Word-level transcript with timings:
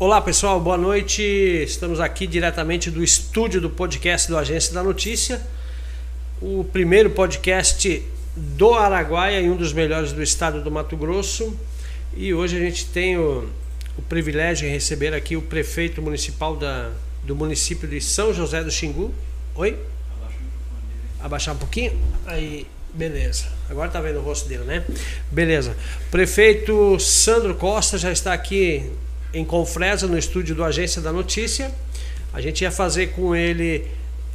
Olá 0.00 0.20
pessoal, 0.20 0.60
boa 0.60 0.78
noite. 0.78 1.20
Estamos 1.20 1.98
aqui 1.98 2.24
diretamente 2.24 2.88
do 2.88 3.02
estúdio 3.02 3.60
do 3.60 3.68
podcast 3.68 4.28
do 4.28 4.38
Agência 4.38 4.72
da 4.72 4.80
Notícia, 4.80 5.42
o 6.40 6.62
primeiro 6.62 7.10
podcast 7.10 8.00
do 8.36 8.74
Araguaia 8.74 9.40
e 9.40 9.50
um 9.50 9.56
dos 9.56 9.72
melhores 9.72 10.12
do 10.12 10.22
estado 10.22 10.62
do 10.62 10.70
Mato 10.70 10.96
Grosso. 10.96 11.52
E 12.16 12.32
hoje 12.32 12.56
a 12.56 12.60
gente 12.60 12.86
tem 12.86 13.18
o, 13.18 13.50
o 13.98 14.02
privilégio 14.02 14.68
de 14.68 14.72
receber 14.72 15.12
aqui 15.12 15.36
o 15.36 15.42
prefeito 15.42 16.00
municipal 16.00 16.54
da, 16.54 16.92
do 17.24 17.34
município 17.34 17.88
de 17.88 18.00
São 18.00 18.32
José 18.32 18.62
do 18.62 18.70
Xingu. 18.70 19.12
Oi? 19.56 19.76
Abaixar 21.18 21.56
um 21.56 21.58
pouquinho? 21.58 22.00
Aí, 22.24 22.68
beleza. 22.94 23.46
Agora 23.68 23.90
tá 23.90 24.00
vendo 24.00 24.20
o 24.20 24.22
rosto 24.22 24.48
dele, 24.48 24.62
né? 24.62 24.84
Beleza. 25.28 25.76
Prefeito 26.08 27.00
Sandro 27.00 27.56
Costa 27.56 27.98
já 27.98 28.12
está 28.12 28.32
aqui 28.32 28.88
em 29.32 29.44
Confresa, 29.44 30.06
no 30.06 30.18
estúdio 30.18 30.54
do 30.54 30.64
Agência 30.64 31.00
da 31.00 31.12
Notícia. 31.12 31.70
A 32.32 32.40
gente 32.40 32.62
ia 32.62 32.70
fazer 32.70 33.08
com 33.08 33.34
ele 33.34 33.86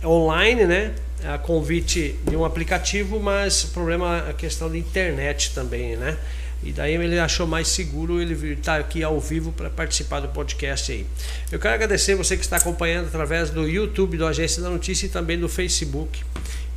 online, 0.03 0.65
né? 0.65 0.93
A 1.25 1.37
convite 1.37 2.15
de 2.27 2.35
um 2.35 2.43
aplicativo, 2.43 3.19
mas 3.19 3.63
o 3.63 3.67
problema 3.69 4.23
é 4.27 4.31
a 4.31 4.33
questão 4.33 4.69
da 4.69 4.77
internet 4.77 5.51
também, 5.53 5.95
né? 5.95 6.17
E 6.65 6.71
daí 6.71 6.93
ele 6.93 7.19
achou 7.19 7.45
mais 7.45 7.67
seguro 7.67 8.21
ele 8.21 8.53
estar 8.53 8.79
aqui 8.79 9.03
ao 9.03 9.19
vivo 9.19 9.51
para 9.51 9.69
participar 9.69 10.21
do 10.21 10.29
podcast 10.29 10.91
aí. 10.91 11.05
Eu 11.51 11.59
quero 11.59 11.73
agradecer 11.73 12.15
você 12.15 12.37
que 12.37 12.43
está 12.43 12.55
acompanhando 12.55 13.07
através 13.07 13.49
do 13.49 13.67
YouTube 13.67 14.17
do 14.17 14.25
Agência 14.25 14.61
da 14.61 14.69
Notícia 14.69 15.05
e 15.05 15.09
também 15.09 15.37
do 15.37 15.49
Facebook. 15.49 16.23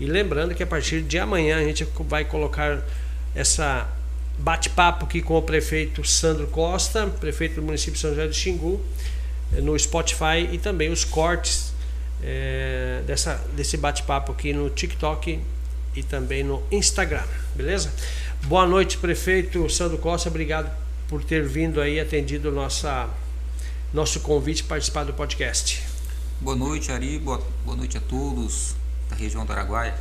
E 0.01 0.07
lembrando 0.07 0.55
que 0.55 0.63
a 0.63 0.67
partir 0.67 1.03
de 1.03 1.19
amanhã 1.19 1.59
a 1.59 1.63
gente 1.63 1.87
vai 2.01 2.25
colocar 2.25 2.85
essa 3.35 3.89
bate-papo 4.39 5.07
aqui 5.07 5.23
com 5.23 5.37
o 5.37 5.43
prefeito 5.43 6.05
Sandro 6.05 6.47
Costa, 6.49 7.07
prefeito 7.07 7.57
do 7.57 7.63
município 7.63 7.95
de 7.95 8.01
São 8.01 8.11
José 8.11 8.27
do 8.27 8.35
Xingu, 8.35 8.81
eh, 9.57 9.61
no 9.61 9.79
Spotify 9.79 10.49
e 10.53 10.59
também 10.59 10.91
os 10.91 11.05
cortes 11.05 11.73
é, 12.23 13.03
dessa, 13.07 13.43
desse 13.55 13.77
bate-papo 13.77 14.33
aqui 14.33 14.53
no 14.53 14.71
TikTok 14.71 15.41
e 15.95 16.03
também 16.03 16.43
no 16.43 16.63
Instagram, 16.71 17.25
beleza? 17.55 17.93
Boa 18.45 18.67
noite, 18.67 18.99
prefeito 18.99 19.69
Sandro 19.71 19.99
Costa, 19.99 20.29
obrigado 20.29 20.71
por 21.09 21.25
ter 21.25 21.47
vindo 21.47 21.81
aí, 21.81 21.99
atendido 22.01 22.51
nossa, 22.51 23.09
nosso 23.93 24.21
convite 24.21 24.63
para 24.63 24.77
participar 24.77 25.05
do 25.05 25.15
podcast. 25.15 25.83
Boa 26.41 26.57
noite, 26.57 26.93
Ari, 26.93 27.19
boa, 27.19 27.43
boa 27.65 27.77
noite 27.77 27.97
a 27.97 28.01
todos 28.01 28.75
da 29.09 29.17
região 29.17 29.47
do 29.47 29.53
Araguaia. 29.53 29.95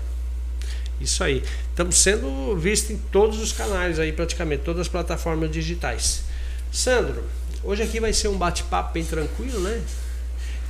Isso 1.00 1.24
aí. 1.24 1.44
Estamos 1.70 1.98
sendo 1.98 2.56
vistos 2.56 2.92
em 2.92 2.98
todos 2.98 3.40
os 3.40 3.52
canais 3.52 4.00
aí, 4.00 4.12
praticamente, 4.12 4.64
todas 4.64 4.82
as 4.82 4.88
plataformas 4.88 5.52
digitais. 5.52 6.24
Sandro, 6.72 7.24
hoje 7.64 7.84
aqui 7.84 8.00
vai 8.00 8.14
ser 8.14 8.28
um 8.28 8.38
bate-papo 8.38 8.94
bem 8.94 9.04
tranquilo, 9.04 9.60
né? 9.60 9.82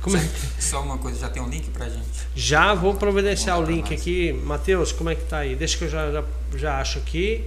Como 0.00 0.16
é? 0.16 0.28
Só 0.58 0.82
uma 0.82 0.98
coisa, 0.98 1.18
já 1.18 1.28
tem 1.28 1.42
um 1.42 1.48
link 1.48 1.68
pra 1.70 1.88
gente? 1.88 2.06
Já 2.34 2.74
vou 2.74 2.94
providenciar 2.94 3.58
o 3.58 3.64
link 3.64 3.92
aqui. 3.92 4.32
Matheus, 4.32 4.92
como 4.92 5.10
é 5.10 5.14
que 5.14 5.24
tá 5.24 5.38
aí? 5.38 5.56
Deixa 5.56 5.76
que 5.76 5.84
eu 5.84 5.88
já, 5.88 6.10
já, 6.12 6.24
já 6.54 6.80
acho 6.80 6.98
aqui. 6.98 7.44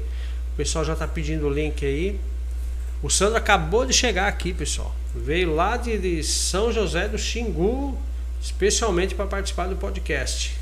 O 0.54 0.58
pessoal 0.58 0.84
já 0.84 0.96
tá 0.96 1.08
pedindo 1.08 1.48
o 1.48 1.50
link 1.50 1.86
aí. 1.86 2.20
O 3.02 3.10
Sandro 3.10 3.38
acabou 3.38 3.86
de 3.86 3.94
chegar 3.94 4.28
aqui, 4.28 4.54
pessoal. 4.54 4.94
Veio 5.16 5.56
lá 5.56 5.78
de, 5.78 5.98
de 5.98 6.22
São 6.22 6.70
José 6.70 7.08
do 7.08 7.18
Xingu, 7.18 7.98
especialmente 8.42 9.16
para 9.16 9.26
participar 9.26 9.68
do 9.68 9.78
podcast. 9.78 10.59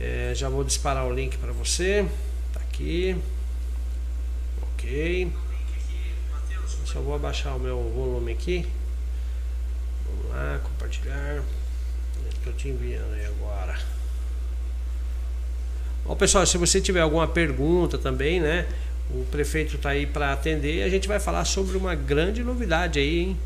É, 0.00 0.32
já 0.34 0.48
vou 0.48 0.64
disparar 0.64 1.06
o 1.06 1.14
link 1.14 1.36
para 1.38 1.52
você. 1.52 2.06
Tá 2.52 2.60
aqui. 2.60 3.16
Ok. 4.62 5.32
Só 6.84 7.00
vou 7.00 7.14
abaixar 7.14 7.56
o 7.56 7.60
meu 7.60 7.82
volume 7.94 8.32
aqui. 8.32 8.66
Vamos 10.06 10.30
lá, 10.30 10.60
compartilhar. 10.62 11.42
Estou 12.30 12.52
te 12.52 12.68
enviando 12.68 13.14
aí 13.14 13.24
agora. 13.26 13.78
Bom, 16.04 16.14
pessoal, 16.14 16.44
se 16.44 16.58
você 16.58 16.80
tiver 16.80 17.00
alguma 17.00 17.26
pergunta 17.26 17.96
também, 17.96 18.40
né? 18.40 18.66
O 19.10 19.24
prefeito 19.30 19.76
está 19.76 19.90
aí 19.90 20.06
para 20.06 20.32
atender. 20.32 20.82
A 20.82 20.88
gente 20.88 21.08
vai 21.08 21.18
falar 21.18 21.44
sobre 21.44 21.76
uma 21.76 21.94
grande 21.94 22.42
novidade 22.42 22.98
aí, 22.98 23.20
hein? 23.20 23.36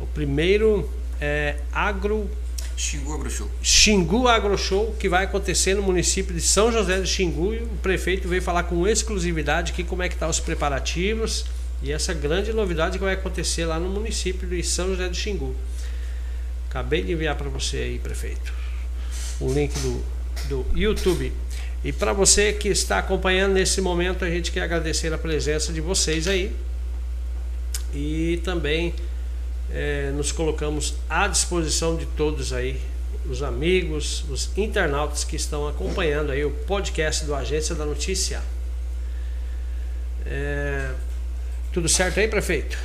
O 0.00 0.06
primeiro 0.06 0.88
é 1.20 1.56
agro 1.72 2.30
Xingu 2.76 3.12
Agro 3.12 3.30
Show. 3.30 3.50
Xingu 3.62 4.28
Agro 4.28 4.58
Show, 4.58 4.94
que 4.98 5.08
vai 5.08 5.24
acontecer 5.24 5.74
no 5.74 5.82
município 5.82 6.34
de 6.34 6.40
São 6.40 6.72
José 6.72 7.00
do 7.00 7.06
Xingu. 7.06 7.54
E 7.54 7.58
o 7.58 7.68
prefeito 7.82 8.28
veio 8.28 8.42
falar 8.42 8.64
com 8.64 8.86
exclusividade 8.86 9.72
aqui 9.72 9.84
como 9.84 10.02
é 10.02 10.08
que 10.08 10.14
estão 10.14 10.28
tá 10.28 10.30
os 10.30 10.40
preparativos 10.40 11.44
e 11.82 11.90
essa 11.90 12.14
grande 12.14 12.52
novidade 12.52 12.98
que 12.98 13.04
vai 13.04 13.14
acontecer 13.14 13.64
lá 13.64 13.78
no 13.78 13.88
município 13.88 14.48
de 14.48 14.62
São 14.62 14.88
José 14.88 15.08
do 15.08 15.16
Xingu. 15.16 15.54
Acabei 16.68 17.02
de 17.02 17.12
enviar 17.12 17.36
para 17.36 17.50
você 17.50 17.78
aí, 17.78 17.98
prefeito, 17.98 18.52
o 19.40 19.52
link 19.52 19.72
do, 19.80 20.02
do 20.48 20.66
YouTube. 20.74 21.32
E 21.84 21.92
para 21.92 22.12
você 22.12 22.52
que 22.52 22.68
está 22.68 22.98
acompanhando 22.98 23.54
nesse 23.54 23.80
momento, 23.80 24.24
a 24.24 24.30
gente 24.30 24.52
quer 24.52 24.62
agradecer 24.62 25.12
a 25.12 25.18
presença 25.18 25.72
de 25.72 25.80
vocês 25.80 26.28
aí. 26.28 26.52
E 27.92 28.40
também 28.44 28.94
é, 29.72 30.10
nos 30.10 30.30
colocamos 30.30 30.94
à 31.08 31.26
disposição 31.26 31.96
de 31.96 32.04
todos 32.04 32.52
aí, 32.52 32.80
os 33.28 33.42
amigos, 33.42 34.24
os 34.28 34.50
internautas 34.56 35.24
que 35.24 35.36
estão 35.36 35.66
acompanhando 35.66 36.30
aí 36.30 36.44
o 36.44 36.50
podcast 36.50 37.24
do 37.24 37.34
Agência 37.34 37.74
da 37.74 37.84
Notícia. 37.84 38.42
É, 40.26 40.92
tudo 41.72 41.88
certo 41.88 42.20
aí, 42.20 42.28
prefeito? 42.28 42.76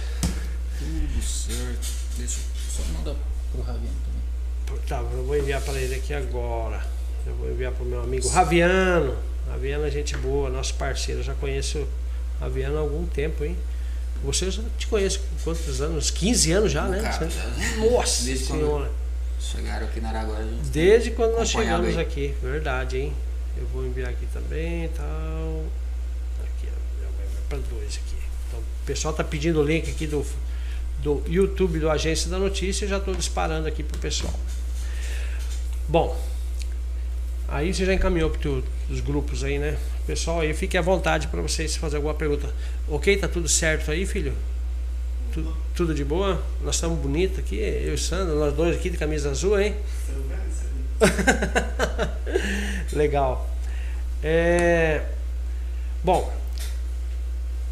Tudo 0.79 1.21
certo. 1.21 1.87
Deixa 2.17 2.39
eu 2.39 2.71
só 2.71 2.83
mandar 2.93 3.15
pro 3.51 3.61
Raviano 3.61 3.95
também. 4.67 4.83
Tá, 4.87 4.99
eu 4.99 5.25
vou 5.25 5.37
enviar 5.37 5.61
para 5.61 5.79
ele 5.79 5.95
aqui 5.95 6.13
agora. 6.13 6.81
Eu 7.25 7.35
vou 7.35 7.51
enviar 7.51 7.73
para 7.73 7.83
o 7.83 7.85
meu 7.85 8.01
amigo 8.01 8.27
Raviano. 8.29 9.17
Raviano 9.49 9.85
é 9.85 9.91
gente 9.91 10.15
boa, 10.15 10.49
nosso 10.49 10.73
parceiro. 10.75 11.19
Eu 11.19 11.23
já 11.23 11.33
conheço 11.33 11.79
o 11.79 11.87
Raviano 12.39 12.77
há 12.77 12.79
algum 12.79 13.05
tempo, 13.05 13.43
hein? 13.43 13.57
Você 14.23 14.45
eu 14.45 14.51
já 14.51 14.63
te 14.77 14.87
conheço 14.87 15.21
quantos 15.43 15.81
anos? 15.81 16.11
15 16.11 16.51
anos 16.51 16.71
já, 16.71 16.87
né? 16.87 17.01
Cara, 17.01 17.29
Nossa 17.77 18.23
Desde 18.23 18.45
senhora. 18.45 18.91
Chegaram 19.39 19.87
aqui 19.87 20.01
na 20.01 20.09
Araguaia. 20.09 20.45
Desde 20.71 21.11
quando 21.11 21.33
nós 21.33 21.49
chegamos 21.49 21.95
aí. 21.95 21.99
aqui, 21.99 22.33
verdade, 22.41 22.97
hein? 22.97 23.13
Eu 23.55 23.65
vou 23.67 23.85
enviar 23.85 24.09
aqui 24.09 24.25
também 24.33 24.85
e 24.85 24.89
tal. 24.89 25.63
Aqui, 26.43 26.67
para 27.47 27.57
dois 27.59 27.99
aqui. 28.05 28.17
Então, 28.47 28.59
o 28.59 28.85
pessoal 28.85 29.13
tá 29.13 29.23
pedindo 29.23 29.61
o 29.61 29.63
link 29.63 29.89
aqui 29.89 30.07
do, 30.07 30.25
do 31.01 31.23
YouTube 31.27 31.79
do 31.79 31.89
Agência 31.89 32.29
da 32.29 32.37
Notícia, 32.37 32.87
já 32.87 32.97
estou 32.97 33.15
disparando 33.15 33.67
aqui 33.67 33.83
pro 33.83 33.97
pessoal. 33.99 34.33
Bom, 35.87 36.19
aí 37.47 37.73
você 37.73 37.85
já 37.85 37.93
encaminhou 37.93 38.29
para 38.29 38.49
os 38.89 38.99
grupos 38.99 39.43
aí, 39.43 39.57
né? 39.59 39.77
Pessoal, 40.05 40.41
aí 40.41 40.53
fique 40.53 40.77
à 40.77 40.81
vontade 40.81 41.27
para 41.27 41.41
vocês 41.41 41.75
fazer 41.75 41.97
alguma 41.97 42.13
pergunta. 42.13 42.53
Ok, 42.87 43.17
tá 43.17 43.27
tudo 43.27 43.47
certo 43.47 43.91
aí, 43.91 44.05
filho? 44.05 44.33
Tudo, 45.33 45.57
tudo 45.75 45.93
de 45.93 46.03
boa? 46.03 46.41
Nós 46.63 46.75
estamos 46.75 46.99
bonitos 46.99 47.39
aqui, 47.39 47.57
eu 47.57 47.91
e 47.91 47.93
o 47.93 47.97
Sandro, 47.97 48.35
nós 48.39 48.53
dois 48.53 48.75
aqui 48.75 48.89
de 48.89 48.97
camisa 48.97 49.29
azul, 49.29 49.59
hein? 49.59 49.75
Legal. 52.93 53.49
É... 54.23 55.03
Bom, 56.03 56.33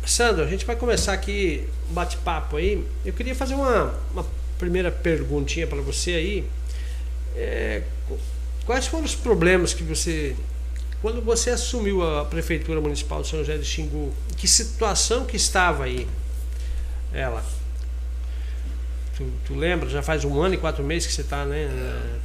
Sandro, 0.06 0.44
a 0.44 0.48
gente 0.48 0.66
vai 0.66 0.76
começar 0.76 1.14
aqui 1.14 1.68
um 1.90 1.94
bate-papo 1.94 2.58
aí. 2.58 2.86
Eu 3.04 3.14
queria 3.14 3.34
fazer 3.34 3.56
uma, 3.56 3.94
uma 4.14 4.26
primeira 4.60 4.92
perguntinha 4.92 5.66
para 5.66 5.82
você 5.82 6.12
aí. 6.12 6.46
É... 7.36 7.82
Quais 8.66 8.88
foram 8.88 9.06
os 9.06 9.16
problemas 9.16 9.74
que 9.74 9.84
você 9.84 10.36
quando 11.02 11.22
você 11.22 11.52
assumiu 11.52 12.02
a 12.02 12.26
prefeitura 12.26 12.82
municipal 12.82 13.22
de 13.22 13.28
São 13.28 13.38
José 13.38 13.58
de 13.60 13.66
Xingu, 13.66 14.12
que 14.38 14.48
situação 14.48 15.24
que 15.24 15.38
estava 15.38 15.84
aí 15.84 16.08
ela? 17.14 17.46
Tu, 19.16 19.24
tu 19.46 19.54
lembra? 19.54 19.88
Já 19.88 20.02
faz 20.02 20.26
um 20.26 20.42
ano 20.42 20.56
e 20.56 20.58
quatro 20.58 20.84
meses 20.84 21.08
que 21.08 21.14
você 21.14 21.22
está 21.22 21.46
né, 21.46 21.66
é. 21.66 22.20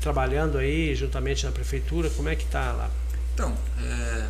trabalhando 0.00 0.56
aí 0.56 0.94
juntamente 0.94 1.44
na 1.44 1.52
prefeitura. 1.52 2.08
Como 2.08 2.28
é 2.30 2.34
que 2.34 2.44
está 2.44 2.72
lá? 2.72 2.90
Então, 3.34 3.54
é, 3.82 4.26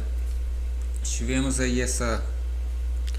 tivemos 1.05 1.61
aí 1.61 1.81
essa 1.81 2.21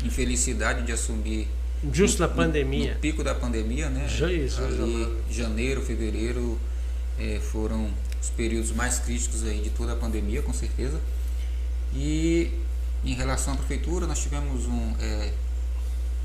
infelicidade 0.03 0.81
de 0.81 0.91
assumir 0.91 1.47
justo 1.91 2.21
no, 2.21 2.27
na 2.27 2.33
pandemia, 2.33 2.89
no, 2.89 2.93
no 2.95 2.99
pico 2.99 3.23
da 3.23 3.33
pandemia, 3.33 3.89
né? 3.89 4.09
Já 4.09 4.29
isso, 4.29 4.61
ali, 4.61 5.17
janeiro, 5.31 5.81
fevereiro 5.81 6.59
é, 7.17 7.39
foram 7.39 7.89
os 8.25 8.29
períodos 8.31 8.71
mais 8.71 8.99
críticos 8.99 9.43
aí 9.43 9.61
de 9.61 9.69
toda 9.69 9.93
a 9.93 9.95
pandemia, 9.95 10.41
com 10.41 10.53
certeza. 10.53 10.99
E 11.93 12.51
em 13.03 13.13
relação 13.13 13.53
à 13.53 13.57
prefeitura, 13.57 14.07
nós 14.07 14.21
tivemos 14.21 14.65
um, 14.65 14.95
é, 14.99 15.31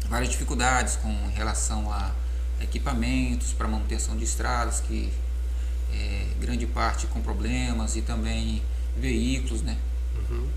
várias 0.09 0.31
dificuldades 0.31 0.97
com 0.97 1.29
relação 1.35 1.93
a 1.93 2.13
equipamentos 2.61 3.53
para 3.53 3.69
manutenção 3.69 4.17
de 4.17 4.25
estradas, 4.25 4.81
que 4.81 5.13
é, 5.93 6.27
grande 6.41 6.67
parte 6.67 7.07
com 7.07 7.21
problemas, 7.21 7.97
e 7.97 8.03
também 8.03 8.63
veículos, 8.97 9.63
né? 9.63 9.77
Uhum. 10.17 10.49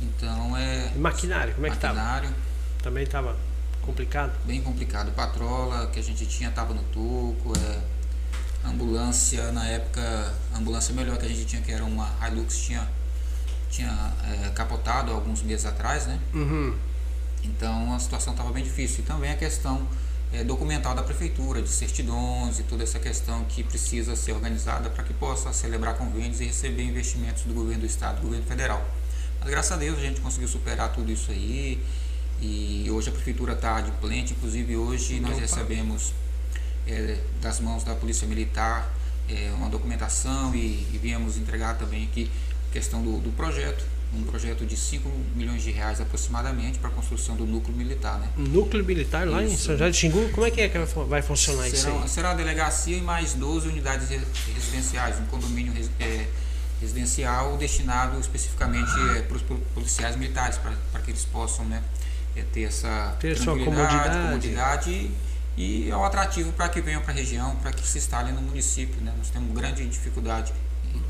Então 0.00 0.56
é. 0.56 0.92
E 0.94 0.98
maquinário, 0.98 1.54
como 1.54 1.66
é 1.66 1.70
que 1.70 1.76
estava? 1.76 1.94
Maquinário. 1.94 2.34
Também 2.82 3.04
estava 3.04 3.36
complicado? 3.82 4.32
Bem 4.46 4.62
complicado. 4.62 5.12
Patrola 5.12 5.88
que 5.88 6.00
a 6.00 6.02
gente 6.02 6.24
tinha 6.24 6.48
estava 6.48 6.72
no 6.72 6.82
toco, 6.84 7.52
é, 7.58 7.80
ambulância, 8.68 9.50
na 9.52 9.66
época, 9.66 10.34
a 10.52 10.58
ambulância 10.58 10.94
melhor 10.94 11.16
que 11.18 11.26
a 11.26 11.28
gente 11.28 11.44
tinha, 11.44 11.62
que 11.62 11.72
era 11.72 11.84
uma 11.84 12.10
Hilux, 12.26 12.58
tinha, 12.58 12.86
tinha 13.70 14.12
é, 14.24 14.50
capotado 14.50 15.12
alguns 15.12 15.42
meses 15.42 15.66
atrás, 15.66 16.06
né? 16.06 16.18
Uhum. 16.34 16.76
Então 17.42 17.94
a 17.94 17.98
situação 17.98 18.32
estava 18.32 18.52
bem 18.52 18.62
difícil. 18.62 19.00
E 19.00 19.02
também 19.02 19.30
a 19.30 19.36
questão 19.36 19.86
é, 20.32 20.44
documental 20.44 20.94
da 20.94 21.02
prefeitura, 21.02 21.62
de 21.62 21.68
certidões 21.68 22.58
e 22.58 22.62
toda 22.62 22.82
essa 22.82 22.98
questão 22.98 23.44
que 23.44 23.62
precisa 23.62 24.14
ser 24.14 24.32
organizada 24.32 24.88
para 24.90 25.02
que 25.02 25.12
possa 25.14 25.52
celebrar 25.52 25.96
convênios 25.96 26.40
e 26.40 26.44
receber 26.44 26.84
investimentos 26.84 27.42
do 27.44 27.54
governo 27.54 27.80
do 27.80 27.86
estado, 27.86 28.16
do 28.16 28.22
governo 28.22 28.46
federal. 28.46 28.84
Mas 29.40 29.50
graças 29.50 29.72
a 29.72 29.76
Deus 29.76 29.98
a 29.98 30.02
gente 30.02 30.20
conseguiu 30.20 30.48
superar 30.48 30.92
tudo 30.92 31.10
isso 31.10 31.30
aí 31.30 31.82
e 32.40 32.88
hoje 32.90 33.08
a 33.08 33.12
prefeitura 33.12 33.54
está 33.54 33.80
de 33.80 33.90
plente, 33.92 34.32
inclusive 34.32 34.76
hoje 34.76 35.20
nós 35.20 35.32
Opa. 35.32 35.40
recebemos 35.40 36.12
é, 36.90 37.18
das 37.40 37.60
mãos 37.60 37.84
da 37.84 37.94
Polícia 37.94 38.26
Militar 38.26 38.92
é, 39.28 39.50
uma 39.54 39.68
documentação 39.68 40.54
e, 40.54 40.86
e 40.92 40.98
viemos 41.00 41.36
entregar 41.36 41.78
também 41.78 42.04
aqui 42.04 42.30
a 42.68 42.72
questão 42.72 43.02
do, 43.02 43.18
do 43.18 43.30
projeto 43.30 43.84
um 44.12 44.24
projeto 44.24 44.66
de 44.66 44.76
5 44.76 45.08
milhões 45.36 45.62
de 45.62 45.70
reais 45.70 46.00
aproximadamente 46.00 46.80
para 46.80 46.90
a 46.90 46.92
construção 46.92 47.36
do 47.36 47.46
núcleo 47.46 47.76
militar. 47.76 48.18
Né? 48.18 48.28
Núcleo 48.36 48.84
militar 48.84 49.26
lá 49.26 49.42
isso. 49.42 49.54
em 49.54 49.56
São 49.56 49.74
José 49.74 49.90
de 49.90 49.96
Xingu? 49.96 50.28
Como 50.30 50.44
é 50.44 50.50
que, 50.50 50.60
é 50.62 50.68
que 50.68 50.78
vai 50.78 51.22
funcionar 51.22 51.64
será, 51.64 51.76
isso 51.76 51.88
aí? 51.88 52.08
Será 52.08 52.30
a 52.32 52.34
delegacia 52.34 52.96
e 52.96 53.00
mais 53.00 53.34
12 53.34 53.68
unidades 53.68 54.08
residenciais, 54.08 55.16
um 55.20 55.26
condomínio 55.26 55.72
é, 56.00 56.26
residencial 56.80 57.56
destinado 57.56 58.18
especificamente 58.18 58.90
é, 59.16 59.22
para 59.22 59.36
os 59.36 59.42
policiais 59.74 60.16
militares, 60.16 60.58
para 60.58 61.00
que 61.02 61.12
eles 61.12 61.24
possam 61.24 61.64
né, 61.66 61.80
é, 62.34 62.42
ter 62.42 62.62
essa 62.62 63.16
ter 63.20 63.38
comodidade, 63.38 64.18
comodidade 64.24 65.10
e, 65.60 65.90
é 65.90 65.96
um 65.96 66.04
atrativo 66.04 66.52
para 66.52 66.68
que 66.70 66.80
venham 66.80 67.02
para 67.02 67.12
a 67.12 67.14
região, 67.14 67.54
para 67.56 67.70
que 67.70 67.86
se 67.86 67.98
instalem 67.98 68.32
no 68.32 68.40
município. 68.40 68.98
Né? 69.02 69.12
Nós 69.16 69.28
temos 69.28 69.52
grande 69.54 69.86
dificuldade 69.86 70.54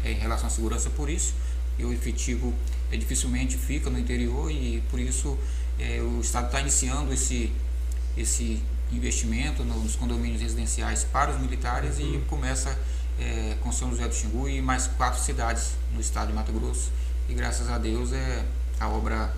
em, 0.04 0.10
em 0.10 0.14
relação 0.14 0.48
à 0.48 0.50
segurança 0.50 0.90
por 0.90 1.08
isso 1.08 1.34
e 1.78 1.84
o 1.84 1.92
efetivo 1.92 2.52
é, 2.90 2.96
dificilmente 2.96 3.56
fica 3.56 3.88
no 3.88 3.98
interior 3.98 4.50
e 4.50 4.82
por 4.90 4.98
isso 4.98 5.38
é, 5.78 6.00
o 6.00 6.20
Estado 6.20 6.46
está 6.46 6.60
iniciando 6.60 7.12
esse, 7.12 7.52
esse 8.16 8.60
investimento 8.90 9.62
nos 9.62 9.94
condomínios 9.94 10.42
residenciais 10.42 11.04
para 11.04 11.30
os 11.30 11.40
militares 11.40 11.98
uhum. 11.98 12.14
e 12.16 12.18
começa 12.22 12.76
é, 13.20 13.56
com 13.60 13.70
São 13.70 13.90
José 13.90 14.08
do 14.08 14.14
Xingu 14.14 14.48
e 14.48 14.60
mais 14.60 14.88
quatro 14.88 15.20
cidades 15.20 15.74
no 15.94 16.00
estado 16.00 16.28
de 16.28 16.34
Mato 16.34 16.52
Grosso 16.52 16.90
e 17.28 17.34
graças 17.34 17.70
a 17.70 17.78
Deus 17.78 18.12
é, 18.12 18.44
a 18.80 18.88
obra 18.88 19.32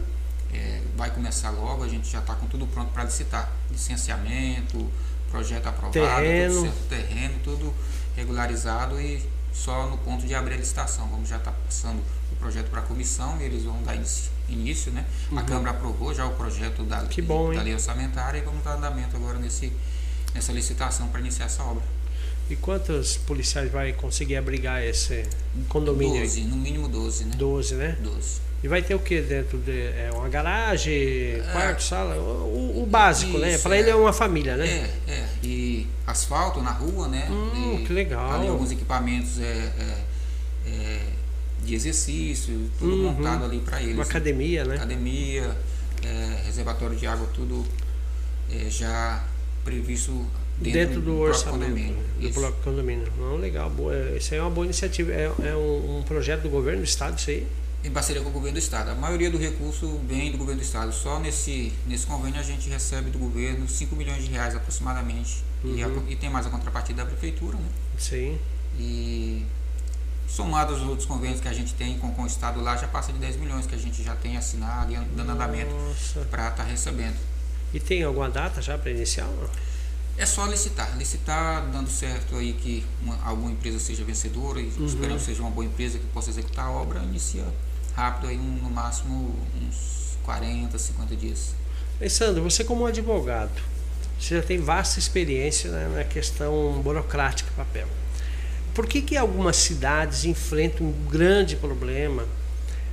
é, 0.52 0.80
vai 0.96 1.10
começar 1.10 1.50
logo, 1.50 1.82
a 1.84 1.88
gente 1.88 2.10
já 2.10 2.18
está 2.18 2.34
com 2.34 2.46
tudo 2.46 2.66
pronto 2.66 2.92
para 2.92 3.04
licitar, 3.04 3.50
licenciamento, 3.70 4.90
projeto 5.30 5.66
aprovado, 5.66 5.92
terreno. 5.92 6.54
Tudo 6.54 6.64
certo, 6.64 6.88
terreno, 6.88 7.34
tudo 7.42 7.74
regularizado 8.16 9.00
e 9.00 9.22
só 9.52 9.88
no 9.88 9.98
ponto 9.98 10.26
de 10.26 10.34
abrir 10.34 10.54
a 10.54 10.58
licitação. 10.58 11.08
Vamos 11.08 11.28
já 11.28 11.36
estar 11.36 11.52
tá 11.52 11.56
passando 11.64 12.02
projeto 12.42 12.70
para 12.70 12.80
a 12.80 12.82
comissão 12.82 13.40
e 13.40 13.44
eles 13.44 13.62
vão 13.62 13.80
dar 13.84 13.96
início, 14.48 14.90
né? 14.90 15.06
Uhum. 15.30 15.38
A 15.38 15.42
Câmara 15.44 15.70
aprovou 15.70 16.12
já 16.12 16.26
o 16.26 16.34
projeto 16.34 16.82
da, 16.82 17.04
que 17.04 17.22
bom, 17.22 17.54
da 17.54 17.62
lei 17.62 17.72
orçamentária 17.72 18.38
e 18.38 18.42
vamos 18.42 18.64
dar 18.64 18.74
andamento 18.74 19.16
agora 19.16 19.38
nesse, 19.38 19.72
nessa 20.34 20.52
licitação 20.52 21.06
para 21.08 21.20
iniciar 21.20 21.46
essa 21.46 21.62
obra. 21.62 21.84
E 22.50 22.56
quantos 22.56 23.16
policiais 23.16 23.70
vai 23.70 23.92
conseguir 23.92 24.36
abrigar 24.36 24.82
esse 24.82 25.24
condomínio? 25.68 26.20
12, 26.20 26.40
no 26.42 26.56
mínimo 26.56 26.88
12, 26.88 27.24
né? 27.26 27.34
12, 27.36 27.74
né? 27.76 27.96
12. 28.02 28.40
E 28.62 28.68
vai 28.68 28.80
ter 28.80 28.94
o 28.94 28.98
que 29.00 29.20
dentro 29.20 29.58
de 29.58 29.72
é 29.72 30.10
uma 30.14 30.28
garagem, 30.28 30.94
é, 30.94 31.48
quarto, 31.50 31.82
sala, 31.82 32.14
o, 32.16 32.82
o 32.82 32.86
básico, 32.86 33.36
né? 33.38 33.48
isso, 33.48 33.56
né? 33.56 33.62
Para 33.62 33.76
é, 33.76 33.80
ele 33.80 33.90
é 33.90 33.94
uma 33.94 34.12
família, 34.12 34.56
né? 34.56 34.90
É, 35.08 35.12
é. 35.12 35.28
E 35.42 35.88
asfalto 36.06 36.62
na 36.62 36.70
rua, 36.70 37.08
né? 37.08 37.26
Hum, 37.28 37.80
e 37.80 37.84
que 37.84 37.92
legal. 37.92 38.32
Ali 38.32 38.46
alguns 38.46 38.70
equipamentos 38.70 39.40
é, 39.40 39.44
é, 39.44 40.70
é 40.70 41.00
de 41.64 41.74
exercício, 41.74 42.70
tudo 42.78 42.94
uhum. 42.94 43.12
montado 43.12 43.44
ali 43.44 43.58
para 43.60 43.82
eles. 43.82 43.94
Uma 43.94 44.04
academia, 44.04 44.64
né? 44.64 44.76
Academia, 44.76 45.56
é, 46.04 46.42
reservatório 46.44 46.96
de 46.96 47.06
água, 47.06 47.28
tudo 47.34 47.64
é, 48.50 48.70
já 48.70 49.24
previsto 49.64 50.26
dentro, 50.58 50.72
dentro 50.72 51.00
do, 51.00 51.16
do 51.16 51.18
orçamento 51.20 51.64
condomínio. 51.64 51.96
do 52.20 52.30
próprio 52.30 52.62
condomínio. 52.62 53.12
Não, 53.18 53.36
legal, 53.36 53.70
boa. 53.70 53.94
Isso 54.16 54.34
aí 54.34 54.40
é 54.40 54.42
uma 54.42 54.50
boa 54.50 54.64
iniciativa. 54.64 55.12
É, 55.12 55.32
é 55.44 55.56
um, 55.56 55.98
um, 55.98 56.02
projeto 56.02 56.42
do 56.42 56.48
governo 56.48 56.80
do 56.80 56.84
estado, 56.84 57.18
isso 57.18 57.30
aí? 57.30 57.46
Em 57.84 57.90
parceria 57.90 58.22
com 58.22 58.28
o 58.28 58.32
governo 58.32 58.54
do 58.54 58.62
estado. 58.62 58.90
A 58.90 58.94
maioria 58.94 59.28
do 59.28 59.36
recurso 59.36 60.00
vem 60.06 60.30
do 60.30 60.38
governo 60.38 60.60
do 60.60 60.64
estado. 60.64 60.92
Só 60.92 61.18
nesse, 61.18 61.72
nesse 61.86 62.06
convênio 62.06 62.38
a 62.38 62.42
gente 62.42 62.68
recebe 62.68 63.10
do 63.10 63.18
governo 63.18 63.68
5 63.68 63.96
milhões 63.96 64.24
de 64.24 64.30
reais 64.30 64.54
aproximadamente. 64.54 65.42
Uhum. 65.64 65.74
E, 65.74 65.82
a, 65.82 65.88
uhum. 65.88 66.04
e, 66.08 66.16
tem 66.16 66.30
mais 66.30 66.46
a 66.46 66.50
contrapartida 66.50 67.02
da 67.02 67.10
prefeitura, 67.10 67.56
né? 67.56 67.68
Sim. 67.98 68.38
E 68.78 69.44
somado 70.28 70.74
aos 70.74 70.82
outros 70.82 71.06
convênios 71.06 71.40
que 71.40 71.48
a 71.48 71.52
gente 71.52 71.74
tem 71.74 71.98
com, 71.98 72.12
com 72.12 72.22
o 72.22 72.26
Estado 72.26 72.60
lá, 72.60 72.76
já 72.76 72.86
passa 72.86 73.12
de 73.12 73.18
10 73.18 73.36
milhões 73.36 73.66
que 73.66 73.74
a 73.74 73.78
gente 73.78 74.02
já 74.02 74.14
tem 74.14 74.36
assinado 74.36 74.92
e 74.92 74.96
dando 75.16 75.32
andamento 75.32 75.74
para 76.30 76.48
estar 76.48 76.62
tá 76.62 76.62
recebendo. 76.62 77.16
E 77.74 77.80
tem 77.80 78.02
alguma 78.02 78.30
data 78.30 78.62
já 78.62 78.78
para 78.78 78.90
iniciar? 78.90 79.28
É 80.16 80.26
só 80.26 80.46
licitar. 80.46 80.96
Licitar, 80.96 81.66
dando 81.70 81.90
certo 81.90 82.36
aí 82.36 82.52
que 82.52 82.84
uma, 83.02 83.18
alguma 83.24 83.50
empresa 83.50 83.78
seja 83.78 84.04
vencedora 84.04 84.60
e 84.60 84.68
uhum. 84.68 84.86
esperando 84.86 85.18
que 85.18 85.24
seja 85.24 85.42
uma 85.42 85.50
boa 85.50 85.64
empresa 85.64 85.98
que 85.98 86.06
possa 86.06 86.30
executar 86.30 86.66
a 86.66 86.70
obra, 86.70 87.00
inicia 87.00 87.44
rápido 87.94 88.28
aí, 88.28 88.38
um, 88.38 88.58
no 88.62 88.70
máximo 88.70 89.34
uns 89.60 90.16
40, 90.22 90.78
50 90.78 91.16
dias. 91.16 91.54
Sandro, 92.08 92.42
você 92.42 92.64
como 92.64 92.86
advogado, 92.86 93.52
você 94.18 94.36
já 94.36 94.42
tem 94.42 94.58
vasta 94.58 94.98
experiência 94.98 95.70
né, 95.70 95.88
na 95.96 96.04
questão 96.04 96.80
burocrática 96.82 97.50
papel. 97.56 97.86
Por 98.74 98.86
que, 98.86 99.02
que 99.02 99.16
algumas 99.16 99.56
cidades 99.56 100.24
enfrentam 100.24 100.86
um 100.86 100.92
grande 101.08 101.56
problema 101.56 102.26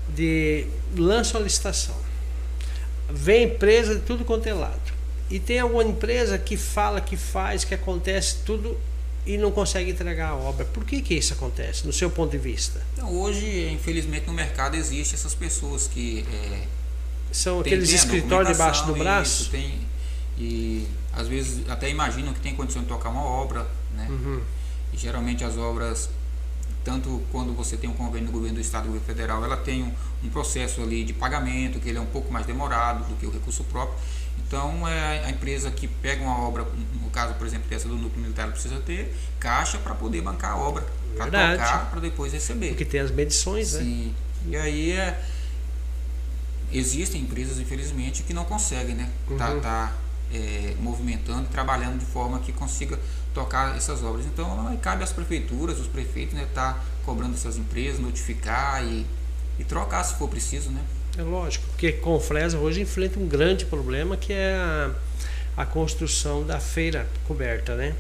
de 0.10 0.68
lançam 0.96 1.40
a 1.40 1.44
licitação? 1.44 1.95
Vem 3.10 3.45
empresa 3.45 3.95
de 3.95 4.02
tudo 4.02 4.25
quanto 4.25 4.48
é 4.48 4.54
lado. 4.54 5.00
E 5.30 5.40
tem 5.40 5.60
alguma 5.60 5.84
empresa 5.84 6.38
que 6.38 6.57
fala, 6.57 7.00
que 7.00 7.16
faz, 7.16 7.63
que 7.63 7.74
acontece 7.74 8.38
tudo 8.45 8.78
e 9.30 9.38
não 9.38 9.52
consegue 9.52 9.92
entregar 9.92 10.30
a 10.30 10.36
obra. 10.36 10.66
Por 10.66 10.84
que, 10.84 11.04
que 11.04 11.14
isso 11.14 11.34
acontece, 11.34 11.86
no 11.86 11.94
seu 11.94 12.10
ponto 12.10 12.31
de 12.31 12.40
vista? 12.40 12.81
Então, 12.94 13.16
hoje, 13.16 13.70
infelizmente, 13.72 14.26
no 14.26 14.34
mercado 14.34 14.76
existe 14.76 15.14
essas 15.14 15.36
pessoas 15.36 15.88
que. 15.88 16.26
É, 16.34 16.64
São 17.31 17.60
aqueles 17.60 17.92
escritórios 17.92 18.52
debaixo 18.52 18.88
do 18.88 18.96
braço? 18.96 19.44
Isso, 19.44 19.52
tem, 19.52 19.81
e 20.36 20.88
às 21.14 21.28
vezes 21.28 21.70
até 21.70 21.92
imaginam 21.92 22.34
que 22.34 22.40
tem 22.40 22.56
condição 22.56 22.81
de 22.81 22.88
tocar 22.88 23.10
uma 23.10 23.24
obra, 23.24 23.68
né? 23.94 24.07
Uhum. 24.09 24.42
E 24.92 24.98
geralmente 24.98 25.44
as 25.44 25.57
obras, 25.57 26.09
tanto 26.83 27.21
quando 27.31 27.54
você 27.54 27.78
tem 27.78 27.88
um 27.88 27.94
convênio 27.94 28.30
do 28.30 28.31
governo 28.31 28.56
do 28.56 28.62
estado 28.62 28.86
e 28.86 28.88
do 28.88 28.94
governo 28.94 29.06
federal, 29.06 29.45
ela 29.45 29.57
tem 29.57 29.83
um, 29.83 29.94
um, 30.24 30.30
processo 30.30 30.81
ali 30.81 31.04
de 31.04 31.14
pagamento, 31.14 31.80
que 31.80 31.88
ele 31.88 32.00
é 32.00 32.02
um 32.02 32.07
pouco 32.07 32.33
mais 32.33 32.48
demorado 32.48 33.07
do 33.07 33.16
que 33.16 33.28
o 33.28 33.30
recurso 33.30 33.64
próprio. 33.66 33.95
Então 34.48 34.88
é 34.88 35.26
a 35.26 35.30
empresa 35.30 35.69
que 35.72 35.88
pega 35.88 36.24
uma 36.24 36.40
obra, 36.40 36.66
no 37.02 37.10
caso, 37.10 37.34
por 37.36 37.46
exemplo, 37.46 37.69
dessa 37.69 37.88
do 37.88 37.96
núcleo 37.96 38.22
militar, 38.22 38.50
precisa 38.52 38.80
ter 38.80 39.16
caixa 39.40 39.78
para 39.78 39.94
poder 39.94 40.22
bancar 40.22 40.54
a 40.54 40.58
obra, 40.58 40.86
para 41.16 41.26
tocar, 41.26 41.90
para 41.90 42.00
depois 42.00 42.34
receber. 42.34 42.69
Porque 42.69 42.86
tem 42.86 43.00
as 43.00 43.12
medições, 43.12 43.74
né? 43.74 43.80
Sim. 43.81 44.16
E 44.48 44.56
aí 44.56 44.92
é, 44.92 45.22
existem 46.72 47.22
empresas, 47.22 47.60
infelizmente, 47.60 48.24
que 48.24 48.34
não 48.34 48.46
conseguem, 48.46 48.96
né? 48.96 49.10
Uhum. 49.30 49.38
Tá, 49.38 49.56
tá 49.56 49.94
é, 50.34 50.76
movimentando, 50.80 51.48
trabalhando 51.50 52.00
de 52.00 52.06
forma 52.06 52.40
que 52.40 52.52
consiga 52.52 53.00
tocar 53.34 53.76
essas 53.76 54.04
obras. 54.04 54.26
Então, 54.26 54.78
cabe 54.81 55.04
às 55.04 55.12
prefeituras, 55.12 55.80
os 55.80 55.88
prefeitos, 55.88 56.36
né, 56.36 56.48
tá 56.54 56.80
cobrando 57.06 57.36
essas 57.36 57.58
empresas, 57.58 58.00
notificar 58.00 58.84
e, 58.84 59.06
e 59.58 59.64
trocar 59.64 60.04
se 60.04 60.16
for 60.16 60.28
preciso, 60.28 60.69
né? 60.69 60.81
É 61.19 61.21
lógico, 61.21 61.66
porque 61.68 61.92
Confresa 61.92 62.57
hoje 62.57 62.80
enfrenta 62.80 63.19
um 63.19 63.28
grande 63.28 63.66
problema 63.66 64.16
que 64.16 64.31
é 64.31 64.56
a, 64.56 64.92
a 65.57 65.66
construção 65.66 66.45
da 66.45 66.61
feira 66.61 67.06
coberta, 67.28 67.76
né? 67.76 67.94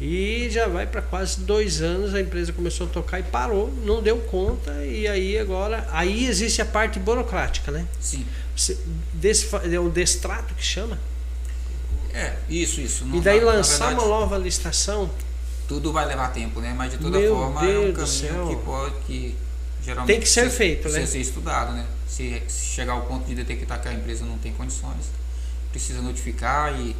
E 0.00 0.48
já 0.50 0.66
vai 0.66 0.84
para 0.84 1.00
quase 1.00 1.38
dois 1.42 1.80
anos 1.80 2.16
a 2.16 2.20
empresa 2.20 2.52
começou 2.52 2.88
a 2.88 2.90
tocar 2.90 3.20
e 3.20 3.22
parou, 3.22 3.72
não 3.84 4.02
deu 4.02 4.18
conta 4.22 4.72
e 4.84 5.06
aí 5.06 5.38
agora 5.38 5.86
aí 5.92 6.26
existe 6.26 6.60
a 6.60 6.64
parte 6.64 6.98
burocrática, 6.98 7.70
né? 7.70 7.86
Sim. 8.00 8.26
Desse, 9.12 9.48
é 9.72 9.78
o 9.78 9.88
destrato 9.88 10.52
que 10.54 10.64
chama? 10.64 10.98
É, 12.12 12.34
isso, 12.50 12.80
isso. 12.80 13.04
E 13.14 13.20
daí 13.20 13.38
vai, 13.38 13.54
lançar 13.54 13.86
verdade, 13.90 14.08
uma 14.08 14.18
nova 14.18 14.36
licitação? 14.36 15.08
Tudo 15.68 15.92
vai 15.92 16.06
levar 16.06 16.32
tempo, 16.32 16.60
né? 16.60 16.74
Mas 16.76 16.90
de 16.90 16.98
toda 16.98 17.20
forma 17.20 17.60
Deus 17.60 18.24
é 18.24 18.32
um 18.32 18.36
caminho 18.36 18.56
que 18.56 18.64
pode, 18.64 18.94
que 19.06 19.36
geralmente 19.88 20.14
tem 20.14 20.20
que 20.20 20.28
ser 20.28 20.50
feito, 20.50 20.88
né? 20.90 21.06
ser 21.06 21.18
estudado, 21.18 21.72
né? 21.72 21.86
Se, 22.06 22.42
se, 22.46 22.66
chegar 22.74 22.92
ao 22.92 23.02
ponto 23.02 23.26
de 23.26 23.34
detectar 23.34 23.80
que 23.80 23.88
a 23.88 23.92
empresa 23.92 24.24
não 24.24 24.36
tem 24.38 24.52
condições, 24.52 25.10
precisa 25.70 26.02
notificar 26.02 26.78
e, 26.78 26.94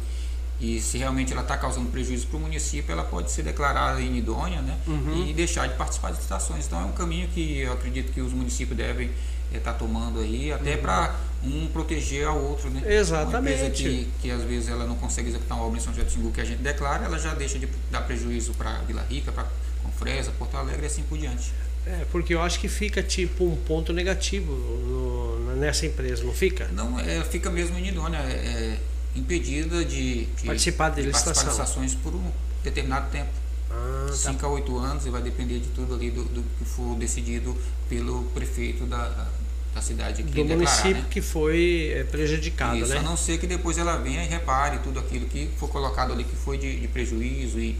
e 0.59 0.81
se 0.81 0.97
realmente 0.97 1.31
ela 1.31 1.43
está 1.43 1.55
causando 1.55 1.89
prejuízo 1.89 2.27
para 2.27 2.37
o 2.37 2.39
município, 2.39 2.91
ela 2.91 3.03
pode 3.03 3.31
ser 3.31 3.43
declarada 3.43 4.01
inidônea, 4.01 4.61
né? 4.61 4.77
Uhum. 4.87 5.27
E 5.27 5.33
deixar 5.33 5.67
de 5.67 5.75
participar 5.75 6.09
das 6.09 6.17
licitações. 6.17 6.65
Então 6.65 6.81
é 6.81 6.85
um 6.85 6.91
caminho 6.91 7.27
que 7.27 7.59
eu 7.59 7.73
acredito 7.73 8.11
que 8.11 8.21
os 8.21 8.33
municípios 8.33 8.75
devem 8.75 9.11
estar 9.53 9.73
tá 9.73 9.77
tomando 9.77 10.19
aí, 10.19 10.51
até 10.51 10.75
uhum. 10.75 10.81
para 10.81 11.15
um 11.43 11.67
proteger 11.67 12.27
ao 12.27 12.37
outro, 12.37 12.71
né? 12.71 12.81
Exatamente. 12.85 13.35
Uma 13.35 13.67
empresa 13.67 13.69
que, 13.69 14.09
que 14.21 14.31
às 14.31 14.41
vezes 14.41 14.67
ela 14.67 14.85
não 14.85 14.95
consegue 14.95 15.29
executar 15.29 15.57
uma 15.57 15.65
obra 15.65 15.77
em 15.77 15.81
São 15.81 15.93
José 15.93 16.05
do 16.05 16.11
Xingu 16.11 16.31
que 16.31 16.41
a 16.41 16.45
gente 16.45 16.61
declara, 16.61 17.05
ela 17.05 17.19
já 17.19 17.35
deixa 17.35 17.59
de 17.59 17.67
dar 17.91 18.01
prejuízo 18.01 18.53
para 18.53 18.79
Vila 18.79 19.05
Rica, 19.07 19.31
para 19.31 19.45
Confresa, 19.83 20.31
Porto 20.31 20.57
Alegre 20.57 20.83
e 20.83 20.85
assim 20.87 21.03
por 21.03 21.17
diante. 21.17 21.51
É, 21.85 22.05
porque 22.11 22.33
eu 22.33 22.41
acho 22.41 22.59
que 22.59 22.67
fica 22.67 23.01
tipo 23.01 23.45
um 23.45 23.55
ponto 23.55 23.91
negativo 23.93 24.51
no, 24.53 25.55
nessa 25.55 25.85
empresa, 25.85 26.23
não 26.23 26.33
fica? 26.33 26.67
Não, 26.73 26.99
é, 26.99 27.23
fica 27.23 27.49
mesmo 27.49 27.77
inidônea, 27.77 28.17
é, 28.17 28.31
é 28.31 28.79
impedida 29.15 29.83
de, 29.83 30.25
de 30.25 30.45
participar 30.45 30.89
de, 30.89 31.01
de 31.01 31.07
licitação. 31.07 31.43
participar 31.43 31.65
de 31.65 31.81
licitações 31.81 31.95
por 31.95 32.15
um 32.15 32.31
determinado 32.63 33.09
tempo. 33.11 33.31
Ah, 33.71 34.09
5 34.11 34.39
tá. 34.39 34.47
a 34.47 34.49
8 34.49 34.77
anos 34.77 35.05
e 35.05 35.09
vai 35.09 35.21
depender 35.21 35.59
de 35.59 35.67
tudo 35.67 35.93
ali 35.93 36.09
do, 36.09 36.23
do 36.23 36.43
que 36.57 36.65
for 36.65 36.95
decidido 36.95 37.55
pelo 37.87 38.23
prefeito 38.33 38.85
da, 38.85 39.27
da 39.73 39.81
cidade 39.81 40.21
aqui 40.21 40.31
Do 40.31 40.43
declarar, 40.43 40.55
município 40.55 41.03
né? 41.03 41.05
que 41.09 41.21
foi 41.21 41.91
é, 41.93 42.03
prejudicado, 42.03 42.77
Isso, 42.77 42.87
né? 42.87 42.97
a 42.97 43.01
não 43.03 43.15
ser 43.15 43.37
que 43.37 43.45
depois 43.45 43.77
ela 43.77 43.97
venha 43.97 44.23
e 44.23 44.27
repare 44.27 44.79
tudo 44.79 44.99
aquilo 44.99 45.27
que 45.27 45.49
for 45.57 45.69
colocado 45.69 46.11
ali 46.11 46.23
que 46.23 46.35
foi 46.35 46.57
de, 46.57 46.79
de 46.79 46.87
prejuízo 46.87 47.59
e, 47.59 47.77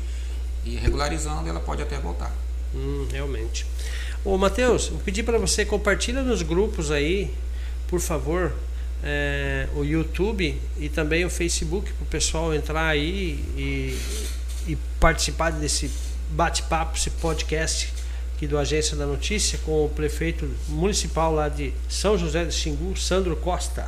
e 0.64 0.76
regularizando, 0.76 1.50
ela 1.50 1.60
pode 1.60 1.82
até 1.82 1.98
voltar. 1.98 2.32
Hum, 2.74 3.08
realmente. 3.12 3.66
Ô 4.24 4.38
Matheus, 4.38 4.88
vou 4.88 5.00
pedir 5.00 5.24
para 5.24 5.38
você 5.38 5.66
compartilha 5.66 6.22
nos 6.22 6.42
grupos 6.42 6.92
aí, 6.92 7.34
por 7.88 8.00
favor, 8.00 8.54
é, 9.04 9.68
o 9.76 9.84
YouTube 9.84 10.60
e 10.78 10.90
também 10.90 11.24
o 11.26 11.30
Facebook 11.30 11.92
para 11.94 12.04
o 12.04 12.08
pessoal 12.08 12.54
entrar 12.54 12.88
aí 12.88 13.40
e, 13.56 13.98
e 14.68 14.78
participar 15.00 15.52
desse 15.52 15.90
bate-papo, 16.32 16.98
esse 16.98 17.10
podcast 17.12 17.94
aqui 18.36 18.46
do 18.46 18.58
Agência 18.58 18.96
da 18.96 19.06
Notícia 19.06 19.60
com 19.66 19.86
o 19.86 19.90
prefeito 19.90 20.50
municipal 20.68 21.34
lá 21.34 21.50
de 21.50 21.74
São 21.90 22.18
José 22.18 22.46
do 22.46 22.52
Xingu, 22.52 22.98
Sandro 22.98 23.36
Costa. 23.36 23.88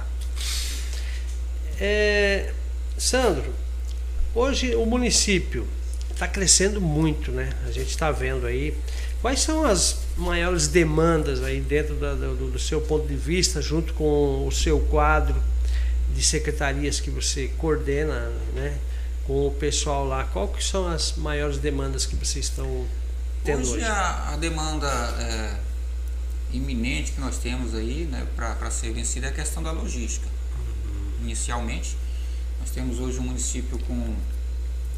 É, 1.80 2.54
Sandro, 2.98 3.54
hoje 4.36 4.76
o 4.76 4.86
município 4.86 5.68
está 6.22 6.28
crescendo 6.28 6.80
muito, 6.80 7.32
né? 7.32 7.50
A 7.66 7.72
gente 7.72 7.90
está 7.90 8.12
vendo 8.12 8.46
aí. 8.46 8.78
Quais 9.22 9.42
são 9.42 9.64
as 9.64 10.02
maiores 10.16 10.68
demandas 10.68 11.44
aí 11.44 11.60
dentro 11.60 11.96
da, 11.96 12.14
do, 12.14 12.52
do, 12.52 12.60
seu 12.60 12.80
ponto 12.80 13.08
de 13.08 13.16
vista, 13.16 13.60
junto 13.60 13.94
com 13.96 14.46
o 14.48 14.52
seu 14.52 14.80
quadro 14.82 15.42
de 16.14 16.22
secretarias 16.22 17.00
que 17.00 17.10
você 17.10 17.48
coordena, 17.58 18.32
né? 18.54 18.78
Com 19.26 19.48
o 19.48 19.52
pessoal 19.52 20.06
lá, 20.06 20.24
qual 20.26 20.48
que 20.48 20.64
são 20.64 20.88
as 20.88 21.16
maiores 21.16 21.58
demandas 21.58 22.06
que 22.06 22.16
vocês 22.16 22.46
estão 22.46 22.86
tendo 23.44 23.62
hoje? 23.62 23.74
Hoje 23.74 23.86
a, 23.86 24.34
a 24.34 24.38
demanda 24.38 24.88
é, 25.20 25.56
iminente 26.54 27.14
que 27.14 27.20
nós 27.22 27.38
temos 27.38 27.74
aí, 27.74 28.08
né, 28.12 28.28
para 28.36 28.70
ser 28.70 28.92
vencida 28.94 29.28
é 29.28 29.30
a 29.30 29.34
questão 29.34 29.64
da 29.64 29.72
logística. 29.72 30.28
Inicialmente, 31.22 31.96
nós 32.60 32.72
temos 32.72 33.00
hoje 33.00 33.20
um 33.20 33.24
município 33.24 33.78
com 33.80 34.16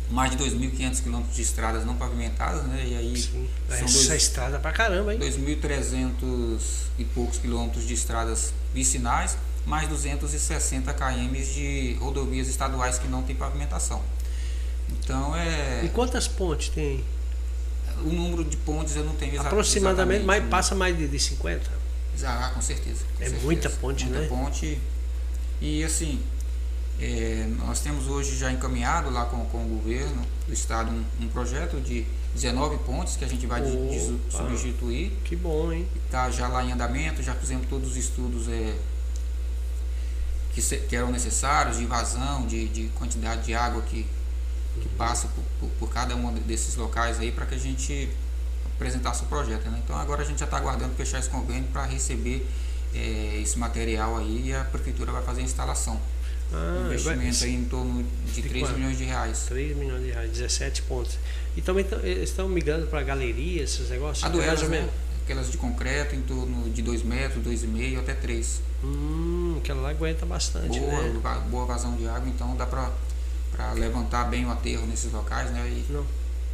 mais 0.10 0.32
de 0.32 0.38
2.500 0.38 1.02
quilômetros 1.02 1.36
de 1.36 1.42
estradas 1.42 1.86
não 1.86 1.96
pavimentadas, 1.96 2.64
né? 2.68 2.84
E 2.88 2.96
aí 2.96 3.18
Sim, 3.18 3.48
são 3.68 3.76
essa 3.78 4.08
dois- 4.10 4.22
estrada 4.24 4.60
pra 4.60 4.72
caramba, 4.72 5.14
hein? 5.14 5.20
2.300 5.20 6.60
e 6.98 7.06
poucos 7.06 7.38
quilômetros 7.40 7.88
de 7.88 7.94
estradas 7.94 8.54
vicinais, 8.74 9.38
mais 9.66 9.88
260 9.88 10.94
km 10.94 11.34
de 11.54 11.98
rodovias 12.00 12.48
estaduais 12.48 12.98
que 13.00 13.08
não 13.08 13.24
têm 13.24 13.36
pavimentação. 13.36 14.02
Então 14.90 15.36
E 15.36 15.40
é 15.86 15.90
quantas 15.94 16.28
pontes 16.28 16.70
tem? 16.70 17.04
o 18.04 18.10
número 18.12 18.44
de 18.44 18.58
pontes 18.58 18.96
eu 18.96 19.04
não 19.06 19.16
tenho 19.16 19.34
exa- 19.36 19.44
Aproximadamente, 19.44 20.22
exatamente, 20.22 20.26
mas 20.26 20.44
né? 20.44 20.50
passa 20.50 20.76
mais 20.76 20.98
de, 20.98 21.08
de 21.08 21.20
50? 21.20 21.70
Ah, 22.26 22.52
com 22.54 22.62
certeza. 22.62 23.04
com 23.18 23.24
É 23.24 23.26
certeza. 23.28 23.46
muita 23.46 23.70
ponte, 23.70 24.06
muita 24.06 24.20
né? 24.22 24.28
ponte. 24.28 24.80
E 25.62 25.84
assim, 25.84 26.20
é, 27.06 27.48
nós 27.58 27.80
temos 27.82 28.08
hoje 28.08 28.38
já 28.38 28.52
encaminhado 28.52 29.10
lá 29.10 29.26
com, 29.26 29.44
com 29.46 29.64
o 29.66 29.68
governo 29.68 30.22
do 30.48 30.54
estado 30.54 30.90
um, 30.92 31.04
um 31.22 31.28
projeto 31.28 31.82
de 31.82 32.06
19 32.34 32.78
pontes 32.86 33.16
que 33.18 33.26
a 33.26 33.28
gente 33.28 33.46
vai 33.46 33.62
de- 33.62 33.72
de 33.90 34.00
substituir. 34.48 35.12
Que 35.26 35.36
bom, 35.36 35.72
hein? 35.72 35.88
Está 36.06 36.30
já 36.32 36.48
lá 36.48 36.64
em 36.64 36.72
andamento, 36.72 37.22
já 37.22 37.36
fizemos 37.36 37.68
todos 37.68 37.92
os 37.92 37.98
estudos 37.98 38.48
é, 38.48 38.76
que, 40.54 40.62
se- 40.62 40.78
que 40.78 40.96
eram 40.96 41.12
necessários 41.12 41.78
de 41.78 41.86
vazão, 41.86 42.46
de, 42.48 42.68
de 42.70 42.88
quantidade 42.90 43.44
de 43.44 43.54
água 43.54 43.82
que, 43.82 44.06
que 44.82 44.90
passa 44.90 45.28
por, 45.30 45.44
por, 45.60 45.70
por 45.80 45.90
cada 45.94 46.16
um 46.16 46.34
desses 46.34 46.76
locais 46.76 47.20
aí 47.20 47.32
para 47.32 47.46
que 47.46 47.56
a 47.56 47.60
gente 47.60 48.10
apresentasse 48.76 49.24
o 49.24 49.26
projeto. 49.26 49.70
Né? 49.70 49.82
Então 49.84 49.98
agora 49.98 50.22
a 50.22 50.26
gente 50.26 50.40
já 50.40 50.46
está 50.46 50.58
aguardando 50.58 50.94
fechar 50.96 51.20
esse 51.20 51.30
convênio 51.30 51.66
para 51.72 51.86
receber 51.86 52.48
é, 52.94 53.40
esse 53.42 53.58
material 53.58 54.18
aí 54.18 54.48
e 54.50 54.54
a 54.56 54.64
prefeitura 54.64 55.12
vai 55.12 55.24
fazer 55.24 55.42
a 55.42 55.44
instalação. 55.44 56.00
Ah, 56.54 56.84
Investimento 56.86 57.40
vai- 57.40 57.50
aí 57.50 57.56
em 57.56 57.66
torno 57.66 58.04
de 58.28 58.42
De 58.42 58.48
3 58.50 58.64
quanto? 58.66 58.78
milhões 58.78 58.98
de 58.98 59.04
reais. 59.06 59.46
3 59.48 59.76
milhões 59.76 60.04
de 60.04 60.12
reais, 60.12 60.32
17 60.32 60.82
pontos. 60.84 61.18
E 61.58 61.62
também 61.62 61.84
tão- 61.84 62.00
eles 62.02 62.30
estão 62.30 62.48
migrando 62.48 62.86
para 62.88 63.02
galeria, 63.04 63.64
esses 63.64 63.90
negócios? 63.90 64.24
A 64.24 64.28
é 64.28 64.30
mais 64.30 64.44
duelas, 64.44 64.64
ou 64.64 64.70
né? 64.70 64.78
menos. 64.80 64.94
Aquelas 65.24 65.52
de 65.52 65.58
concreto 65.58 66.16
em 66.16 66.22
torno 66.22 66.70
de 66.70 66.82
2 66.82 67.02
metros, 67.02 67.42
2,5 67.44 68.00
até 68.00 68.14
3. 68.14 68.62
Hum, 68.84 69.56
aquela 69.60 69.82
lá 69.82 69.90
aguenta 69.90 70.26
bastante, 70.26 70.80
boa, 70.80 71.02
né? 71.02 71.22
boa 71.50 71.66
vazão 71.66 71.96
de 71.96 72.06
água, 72.08 72.28
então 72.30 72.56
dá 72.58 72.66
para 72.66 72.92
levantar 73.74 74.26
bem 74.26 74.46
o 74.46 74.52
aterro 74.52 74.86
nesses 74.86 75.12
locais 75.14 75.50
né, 75.52 75.66
e 75.70 75.92
Não, 75.92 76.06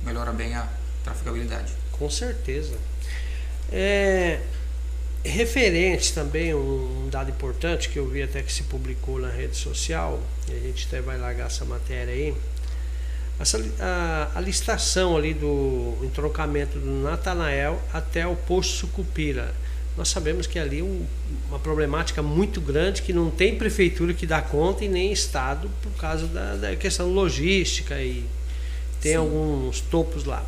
melhora 0.03 0.31
bem 0.31 0.53
a 0.53 0.67
traficabilidade. 1.03 1.73
com 1.91 2.07
certeza. 2.09 2.77
É, 3.71 4.41
referente 5.23 6.13
também, 6.13 6.53
um, 6.53 7.05
um 7.05 7.09
dado 7.09 7.29
importante 7.29 7.89
que 7.89 7.97
eu 7.99 8.07
vi 8.07 8.21
até 8.23 8.41
que 8.41 8.51
se 8.51 8.63
publicou 8.63 9.19
na 9.19 9.29
rede 9.29 9.55
social, 9.57 10.19
e 10.49 10.53
a 10.53 10.59
gente 10.59 10.87
até 10.87 11.01
vai 11.01 11.17
largar 11.17 11.47
essa 11.47 11.65
matéria 11.65 12.13
aí. 12.13 12.33
Essa, 13.39 13.57
a, 13.79 14.31
a 14.35 14.41
licitação 14.41 15.15
ali 15.15 15.33
do 15.33 15.97
entroncamento 16.03 16.77
do 16.77 16.89
Natanael 17.03 17.81
até 17.93 18.27
o 18.27 18.35
posto 18.35 18.73
Sucupira. 18.75 19.53
Nós 19.97 20.09
sabemos 20.09 20.45
que 20.47 20.59
ali 20.59 20.79
é 20.79 20.83
um- 20.83 21.05
uma 21.49 21.59
problemática 21.59 22.21
muito 22.21 22.59
grande 22.61 23.01
que 23.01 23.11
não 23.13 23.29
tem 23.29 23.57
prefeitura 23.57 24.13
que 24.13 24.25
dá 24.25 24.41
conta 24.41 24.83
e 24.83 24.87
nem 24.89 25.11
estado 25.11 25.69
por 25.81 25.91
causa 25.93 26.27
da, 26.27 26.55
da 26.55 26.75
questão 26.75 27.11
logística 27.11 28.01
e 28.01 28.25
tem 29.01 29.11
Sim. 29.13 29.17
alguns 29.17 29.79
topos 29.81 30.25
lá. 30.25 30.43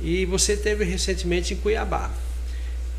E 0.00 0.24
você 0.26 0.56
teve 0.56 0.84
recentemente 0.84 1.52
em 1.54 1.56
Cuiabá. 1.56 2.10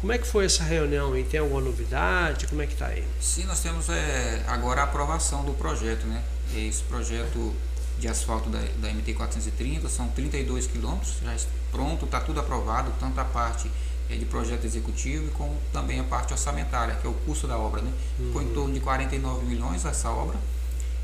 Como 0.02 0.12
é 0.12 0.18
que 0.18 0.26
foi 0.26 0.46
essa 0.46 0.64
reunião 0.64 1.16
e 1.16 1.24
tem 1.24 1.40
alguma 1.40 1.62
novidade? 1.62 2.48
Como 2.48 2.60
é 2.60 2.66
que 2.66 2.74
está 2.74 2.88
aí? 2.88 3.08
Sim, 3.22 3.46
nós 3.46 3.60
temos 3.60 3.88
é, 3.88 4.44
agora 4.48 4.82
a 4.82 4.84
aprovação 4.86 5.46
do 5.46 5.54
projeto, 5.54 6.08
né? 6.08 6.24
Esse 6.56 6.82
projeto 6.82 7.54
de 8.00 8.08
asfalto 8.08 8.50
da, 8.50 8.58
da 8.58 8.90
MT-430 8.90 9.88
são 9.88 10.08
32 10.10 10.66
quilômetros, 10.66 11.18
já 11.24 11.36
está 11.36 11.52
pronto, 11.72 12.06
está 12.06 12.20
tudo 12.20 12.40
aprovado, 12.40 12.92
tanto 13.00 13.20
a 13.20 13.24
parte 13.24 13.70
é, 14.10 14.16
de 14.16 14.26
projeto 14.26 14.66
executivo 14.66 15.30
como 15.34 15.56
também 15.72 16.00
a 16.00 16.04
parte 16.04 16.34
orçamentária, 16.34 16.96
que 16.96 17.06
é 17.06 17.10
o 17.10 17.14
custo 17.14 17.48
da 17.48 17.60
obra, 17.60 17.84
né? 17.84 17.94
Ficou 18.18 18.42
em 18.42 18.48
torno 18.48 18.74
de 18.74 18.80
49 18.80 19.46
milhões 19.46 19.86
essa 19.86 20.10
obra 20.10 20.38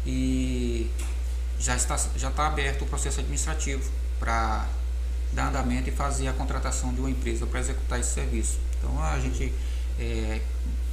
e 0.08 0.90
já 1.60 1.76
está, 1.76 1.98
já 2.16 2.30
está 2.30 2.48
aberto 2.48 2.82
o 2.84 2.88
processo 2.88 3.20
administrativo 3.20 3.88
para 4.20 4.68
dar 5.34 5.50
andamento 5.50 5.90
e 5.90 5.92
fazer 5.92 6.28
a 6.28 6.34
contratação 6.34 6.94
de 6.94 7.00
uma 7.00 7.10
empresa 7.10 7.46
para 7.46 7.60
executar 7.60 8.00
esse 8.00 8.14
serviço. 8.14 8.58
Então 8.78 9.02
a 9.02 9.20
gente 9.20 9.54
é, 10.00 10.42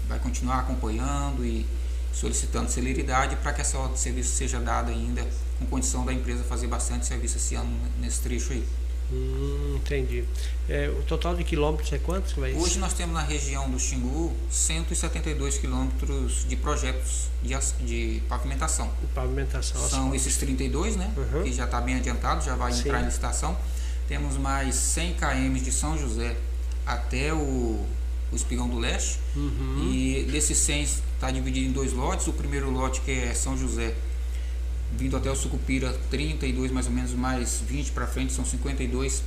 vai 0.09 0.19
continuar 0.19 0.61
acompanhando 0.61 1.45
e 1.45 1.67
solicitando 2.13 2.71
celeridade 2.71 3.37
para 3.37 3.53
que 3.53 3.61
essa 3.61 3.77
ordem 3.77 3.95
de 3.95 4.01
serviço 4.01 4.37
seja 4.37 4.61
dada 4.61 4.91
ainda 4.91 5.27
com 5.59 5.67
condição 5.67 6.05
da 6.05 6.13
empresa 6.13 6.45
fazer 6.45 6.67
bastante 6.67 7.07
serviço 7.07 7.37
esse 7.37 7.55
ano 7.55 7.71
nesse 8.01 8.21
trecho 8.21 8.53
aí. 8.53 8.65
Hum, 9.13 9.75
entendi. 9.77 10.25
É, 10.69 10.89
o 10.89 11.03
total 11.03 11.37
de 11.37 11.45
quilômetros 11.45 11.93
é 11.93 11.99
quantos? 11.99 12.33
Vai 12.33 12.55
Hoje 12.55 12.79
nós 12.79 12.95
temos 12.95 13.15
na 13.15 13.23
região 13.23 13.71
do 13.71 13.79
Xingu 13.79 14.35
172 14.51 15.59
quilômetros 15.59 16.47
de 16.49 16.57
projetos 16.57 17.29
de, 17.43 17.55
de 17.85 18.23
pavimentação. 18.29 18.91
Pavimentação. 19.15 19.77
São 19.81 19.87
asfalto. 19.87 20.17
esses 20.17 20.37
32, 20.39 20.97
né? 20.97 21.13
Uhum. 21.17 21.43
Que 21.43 21.53
já 21.53 21.65
está 21.65 21.81
bem 21.81 21.97
adiantado, 21.97 22.45
já 22.45 22.57
vai 22.57 22.73
Sim. 22.73 22.81
entrar 22.81 23.03
em 23.03 23.05
licitação. 23.05 23.57
Temos 24.09 24.37
mais 24.37 24.75
100 24.75 25.15
km 25.15 25.55
de 25.63 25.73
São 25.73 25.99
José 25.99 26.37
até 26.87 27.33
o, 27.33 27.37
o 28.31 28.37
Espigão 28.37 28.69
do 28.69 28.79
Leste. 28.79 29.19
Uhum. 29.35 29.91
E 29.93 30.25
desses 30.31 30.59
100 30.59 30.83
está 30.83 31.31
dividido 31.31 31.67
em 31.67 31.73
dois 31.73 31.93
lotes. 31.93 32.27
O 32.27 32.33
primeiro 32.33 32.71
lote 32.71 33.01
que 33.01 33.11
é 33.11 33.35
São 33.35 33.57
José, 33.57 33.95
vindo 34.97 35.17
até 35.17 35.31
o 35.31 35.37
Sucupira, 35.37 35.93
32 36.11 36.71
mais 36.71 36.87
ou 36.87 36.93
menos, 36.93 37.13
mais 37.13 37.63
20 37.67 37.93
para 37.93 38.07
frente, 38.07 38.33
são 38.33 38.45
52. 38.45 39.23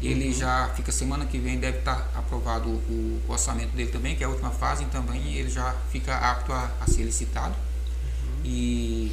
Ele 0.00 0.30
já 0.32 0.70
fica 0.76 0.92
semana 0.92 1.24
que 1.24 1.38
vem, 1.38 1.58
deve 1.58 1.78
estar 1.78 2.10
aprovado 2.14 2.68
o, 2.68 3.22
o 3.26 3.32
orçamento 3.32 3.74
dele 3.74 3.90
também, 3.90 4.14
que 4.14 4.22
é 4.22 4.26
a 4.26 4.28
última 4.28 4.50
fase, 4.50 4.82
e 4.82 4.86
também 4.86 5.34
ele 5.34 5.48
já 5.48 5.74
fica 5.90 6.14
apto 6.14 6.52
a, 6.52 6.70
a 6.80 6.86
ser 6.86 7.02
licitado. 7.02 7.54
E 8.44 9.10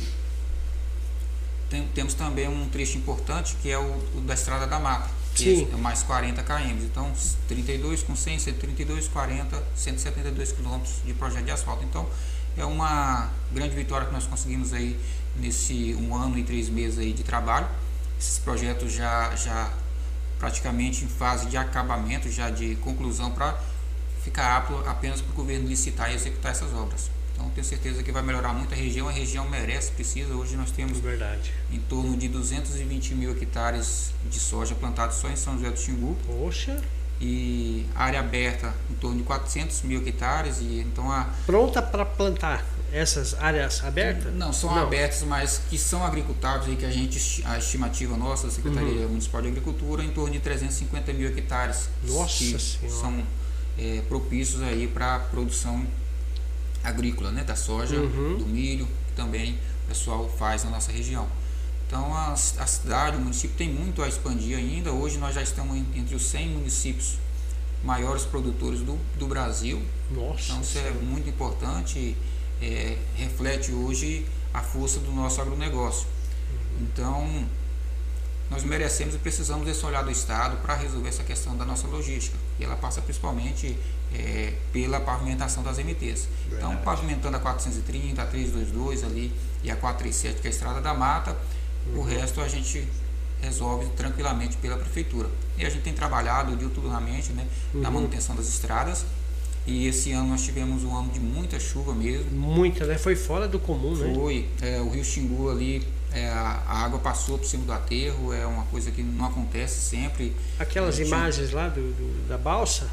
tem- 1.74 1.88
temos 1.88 2.14
também 2.14 2.48
um 2.48 2.70
trecho 2.70 2.98
importante 3.00 3.56
que 3.62 3.72
é 3.72 3.78
o, 3.80 3.82
o 4.16 4.22
da 4.22 4.36
Estrada 4.36 4.68
da 4.68 4.80
Mata, 4.80 5.10
que 5.34 5.44
Sim. 5.58 5.68
é 5.74 5.76
mais 5.78 6.04
40 6.04 6.44
km. 6.44 6.70
Então, 6.84 7.12
32 7.48 8.04
com 8.04 8.16
100, 8.16 8.38
132, 8.40 9.08
40, 9.08 9.64
172 9.76 10.52
quilômetros 10.52 10.94
de 11.04 11.14
projeto 11.16 11.46
de 11.46 11.52
asfalto. 11.52 11.84
Então, 11.84 12.08
é 12.56 12.64
uma 12.64 13.30
grande 13.52 13.76
vitória 13.76 14.06
que 14.06 14.14
nós 14.14 14.26
conseguimos 14.28 14.72
aí 14.72 15.00
nesse 15.36 15.96
um 16.00 16.16
ano 16.16 16.38
e 16.38 16.44
três 16.44 16.70
meses 16.70 17.00
aí 17.00 17.12
de 17.12 17.24
trabalho. 17.24 17.68
Esses 18.20 18.38
projetos 18.38 18.94
já, 18.94 19.36
já 19.36 19.74
praticamente 20.38 21.04
em 21.04 21.08
fase 21.08 21.48
de 21.48 21.58
acabamento, 21.58 22.30
já 22.30 22.52
de 22.52 22.76
conclusão, 22.76 23.32
para 23.32 23.58
ficar 24.24 24.58
apto 24.58 24.76
apenas 24.88 25.22
para 25.22 25.32
o 25.32 25.36
governo 25.36 25.68
licitar 25.68 26.12
e 26.12 26.14
executar 26.16 26.52
essas 26.52 26.72
obras. 26.72 27.10
Então 27.44 27.50
tenho 27.52 27.66
certeza 27.66 28.02
que 28.02 28.12
vai 28.12 28.24
melhorar 28.24 28.54
muito 28.54 28.74
a 28.74 28.78
região, 28.78 29.10
a 29.10 29.12
região 29.12 29.50
merece, 29.50 29.92
precisa. 29.92 30.34
Hoje 30.34 30.56
nós 30.56 30.72
temos 30.72 31.00
Verdade. 31.00 31.52
em 31.72 31.80
torno 31.80 32.16
de 32.16 32.30
220 32.30 33.16
mil 33.16 33.32
hectares 33.32 34.12
de 34.30 34.40
soja 34.40 34.74
plantados 34.76 35.18
só 35.18 35.28
em 35.28 35.36
São 35.36 35.56
José 35.56 35.70
do 35.70 35.80
Xingu 35.80 36.18
Poxa, 36.26 36.82
e 37.20 37.86
área 37.96 38.22
aberta 38.22 38.74
em 38.90 38.94
torno 38.96 39.18
de 39.18 39.24
400 39.24 39.82
mil 39.82 40.06
hectares 40.08 40.60
e 40.62 40.80
então 40.80 41.12
a 41.12 41.30
pronta 41.46 41.82
para 41.82 42.06
plantar 42.06 42.66
essas 42.92 43.34
áreas 43.34 43.84
abertas? 43.84 44.34
não 44.34 44.54
são 44.54 44.74
abertas 44.76 45.24
mas 45.24 45.62
que 45.70 45.78
são 45.78 46.06
agricultáveis 46.06 46.72
e 46.72 46.76
que 46.76 46.86
a 46.86 46.92
gente 46.92 47.44
a 47.46 47.58
estimativa 47.58 48.16
nossa 48.16 48.48
da 48.48 48.54
Secretaria 48.54 49.08
Municipal 49.08 49.42
de 49.42 49.50
Agricultura 49.50 50.04
em 50.04 50.10
torno 50.10 50.32
de 50.32 50.40
350 50.40 51.12
mil 51.14 51.28
hectares 51.28 51.90
Nossa 52.08 52.38
que 52.38 52.60
Senhora. 52.60 53.00
são 53.00 53.24
é, 53.78 54.02
propícios 54.08 54.62
aí 54.62 54.88
para 54.88 55.16
a 55.16 55.20
produção 55.20 55.86
agrícola 56.84 57.32
né 57.32 57.44
da 57.44 57.56
soja 57.56 57.96
Uhum. 57.98 58.38
do 58.38 58.46
milho 58.46 58.86
que 59.08 59.14
também 59.16 59.54
o 59.86 59.88
pessoal 59.88 60.30
faz 60.38 60.64
na 60.64 60.70
nossa 60.72 60.92
região 60.92 61.28
então 61.88 62.14
a, 62.14 62.34
a 62.34 62.68
cidade 62.68 63.18
o 63.18 63.20
município 63.20 63.56
tem 63.58 63.70
muito 63.70 64.02
a 64.02 64.08
expandir 64.08 64.58
ainda 64.58 64.92
hoje 64.92 65.18
nós 65.18 65.34
já 65.36 65.42
estamos 65.42 65.76
en- 65.78 65.86
entre 65.96 66.16
os 66.16 66.24
100 66.26 66.50
municípios 66.50 67.16
maiores 67.84 68.24
produtores 68.24 68.80
do, 68.82 68.98
do 69.20 69.28
Brasil 69.28 69.82
Nossa. 70.12 70.44
então 70.52 70.62
isso 70.62 70.78
é 70.78 70.92
muito 70.92 71.28
importante, 71.30 72.16
é, 72.62 72.98
reflete 73.16 73.72
hoje 73.74 74.26
a 74.54 74.62
força 74.62 75.00
do 75.00 75.12
nosso 75.12 75.42
agronegócio. 75.42 76.08
Então 76.80 77.46
nós 78.54 78.64
merecemos 78.64 79.16
e 79.16 79.18
precisamos 79.18 79.66
desse 79.66 79.84
olhar 79.86 80.04
do 80.04 80.12
Estado 80.12 80.58
para 80.58 80.76
resolver 80.76 81.10
essa 81.10 81.24
questão 81.24 81.58
da 81.58 81.66
nossa 81.66 81.88
logística. 81.88 82.38
E 82.60 82.64
ela 82.64 82.76
passa 82.76 83.02
principalmente 83.02 83.76
é, 84.14 84.54
pela 84.72 85.00
pavimentação 85.00 85.64
das 85.64 85.78
MTs. 85.80 86.28
Então 86.48 86.70
Verdade. 86.70 86.86
pavimentando 86.86 87.36
a 87.38 87.40
430, 87.40 88.22
a 88.22 88.26
322 88.28 89.04
ali 89.04 89.32
e 89.64 89.72
a 89.72 89.76
437, 89.76 90.40
que 90.42 90.48
é 90.48 90.52
a 90.52 90.54
Estrada 90.54 90.80
da 90.82 90.94
Mata, 90.94 91.36
o 91.94 91.98
Uhum. 91.98 92.04
resto 92.04 92.40
a 92.42 92.48
gente 92.48 92.88
resolve 93.42 93.88
tranquilamente 93.98 94.56
pela 94.58 94.78
prefeitura. 94.78 95.30
E 95.58 95.66
a 95.66 95.70
gente 95.70 95.82
tem 95.82 95.94
trabalhado 95.94 96.56
diuturnamente 96.56 97.34
né, 97.34 97.46
na 97.74 97.90
Uhum. 97.90 97.96
manutenção 97.96 98.36
das 98.36 98.48
estradas. 98.48 99.04
E 99.66 99.88
esse 99.88 100.12
ano 100.12 100.28
nós 100.30 100.42
tivemos 100.44 100.84
um 100.84 100.96
ano 100.96 101.10
de 101.12 101.20
muita 101.20 101.60
chuva 101.60 101.94
mesmo. 101.96 102.30
Muita, 102.32 102.86
né? 102.86 102.98
Foi 102.98 103.16
fora 103.16 103.48
do 103.48 103.58
comum, 103.60 103.96
né? 103.96 104.14
Foi, 104.14 104.48
é, 104.62 104.80
o 104.82 104.90
rio 104.90 105.04
Xingu 105.06 105.50
ali, 105.50 105.86
é, 106.14 106.30
a, 106.30 106.62
a 106.68 106.84
água 106.84 107.00
passou 107.00 107.38
por 107.38 107.46
cima 107.48 107.66
do 107.66 107.74
aterro, 107.74 108.34
é 108.34 108.46
uma 108.46 108.64
coisa 108.66 108.92
que 108.92 109.02
não 109.04 109.26
acontece 109.26 109.80
sempre, 109.80 110.36
Aquelas 110.60 111.00
imagens 111.00 111.52
lá 111.52 111.68
do, 111.70 111.82
do- 111.94 112.28
da 112.28 112.38
balsa 112.38 112.88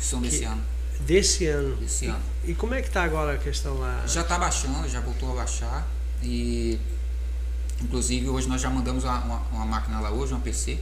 são 0.00 0.20
desse 0.20 0.38
Que- 0.40 0.44
ano. 0.44 0.62
desse 1.00 1.46
ano. 1.46 1.76
Desse 1.76 2.06
ano. 2.06 2.20
E 2.44 2.54
como 2.54 2.74
é 2.74 2.80
que 2.82 2.90
tá 2.90 3.04
agora 3.04 3.34
a 3.34 3.38
questão 3.38 3.78
lá? 3.78 4.02
Já 4.06 4.22
está 4.22 4.38
baixando, 4.38 4.88
já 4.88 5.00
voltou 5.00 5.32
a 5.32 5.36
baixar 5.36 5.86
e 6.22 6.78
inclusive 7.82 8.28
hoje 8.28 8.48
nós 8.48 8.60
já 8.60 8.70
mandamos 8.70 9.04
uma, 9.04 9.18
uma- 9.20 9.42
uma 9.52 9.66
máquina 9.66 10.00
lá 10.00 10.10
hoje, 10.10 10.32
uma 10.32 10.40
PC, 10.40 10.78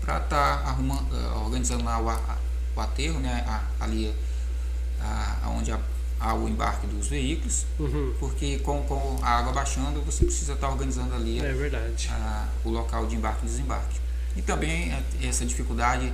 para 0.00 0.18
estar 0.18 0.58
arrumando, 0.66 1.06
eh, 1.16 1.38
organizando 1.38 1.84
lá 1.84 1.98
o, 2.00 2.08
a- 2.10 2.38
o 2.76 2.80
aterro, 2.80 3.18
né, 3.20 3.44
a- 3.46 3.84
ali 3.84 4.14
a, 5.00 5.48
onde 5.50 5.72
há, 5.72 5.78
há 6.24 6.34
o 6.34 6.48
embarque 6.48 6.86
dos 6.86 7.06
veículos, 7.08 7.66
Uhum. 7.78 8.14
porque 8.18 8.58
com, 8.60 8.82
com 8.84 9.18
a 9.22 9.28
água 9.38 9.52
baixando 9.52 10.00
você 10.00 10.24
precisa 10.24 10.54
estar 10.54 10.68
organizando 10.70 11.14
ali 11.14 11.38
É 11.38 11.52
verdade. 11.52 12.08
a- 12.10 12.48
o 12.64 12.70
local 12.70 13.06
de 13.06 13.16
embarque 13.16 13.44
e 13.44 13.48
desembarque. 13.48 14.00
E 14.36 14.42
também 14.42 14.92
é, 14.92 15.02
essa 15.28 15.44
dificuldade 15.44 16.12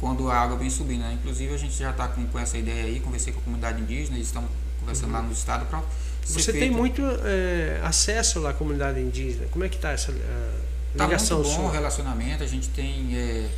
quando 0.00 0.28
a 0.30 0.34
água 0.36 0.56
vem 0.56 0.68
subindo. 0.70 1.00
Né? 1.00 1.12
Inclusive 1.20 1.54
a 1.54 1.56
gente 1.58 1.74
já 1.74 1.90
está 1.90 2.08
com, 2.08 2.26
com 2.26 2.38
essa 2.38 2.56
ideia 2.58 2.84
aí, 2.86 2.98
conversei 3.00 3.32
com 3.32 3.40
a 3.40 3.42
comunidade 3.42 3.80
indígena, 3.80 4.16
eles 4.16 4.28
estão 4.28 4.44
conversando 4.80 5.12
lá 5.12 5.22
no 5.22 5.30
estado 5.32 5.66
para 5.66 5.80
Você 6.26 6.52
tem 6.52 6.70
muito 6.70 7.02
é, 7.24 7.80
acesso 7.84 8.40
lá 8.40 8.50
à 8.50 8.54
comunidade 8.54 8.98
indígena. 9.00 9.46
Como 9.50 9.64
é 9.64 9.68
que 9.68 9.78
tá 9.78 9.90
essa 9.92 10.10
ah, 10.12 10.60
Está 10.92 11.04
ligação 11.06 11.38
muito 11.42 11.56
bom 11.56 11.66
o 11.66 11.70
relacionamento, 11.70 12.42
a 12.42 12.46
gente 12.46 12.68
tem, 12.68 13.16
é, 13.16 13.48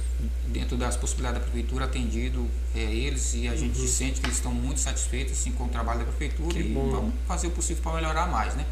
dentro 0.49 0.77
das 0.77 0.97
possibilidades 0.97 1.40
da 1.40 1.44
prefeitura, 1.44 1.85
atendido 1.87 2.47
é, 2.75 2.79
eles 2.81 3.35
e 3.35 3.49
a 3.49 3.57
gente 3.57 3.79
sente 3.88 4.20
que 4.20 4.27
eles 4.27 4.37
estão 4.37 4.53
muito 4.53 4.79
satisfeitos 4.81 5.33
assim, 5.33 5.51
com 5.53 5.64
o 5.64 5.68
trabalho 5.68 6.01
da 6.01 6.05
prefeitura 6.07 6.47
Uhum. 6.47 6.53
Que 6.62 6.68
e 6.70 6.73
bom. 6.73 6.90
vamos 6.90 7.14
fazer 7.27 7.49
o 7.49 7.51
possível 7.51 7.83
para 7.83 7.94
melhorar 7.94 8.27
mais. 8.29 8.55
Né? 8.55 8.64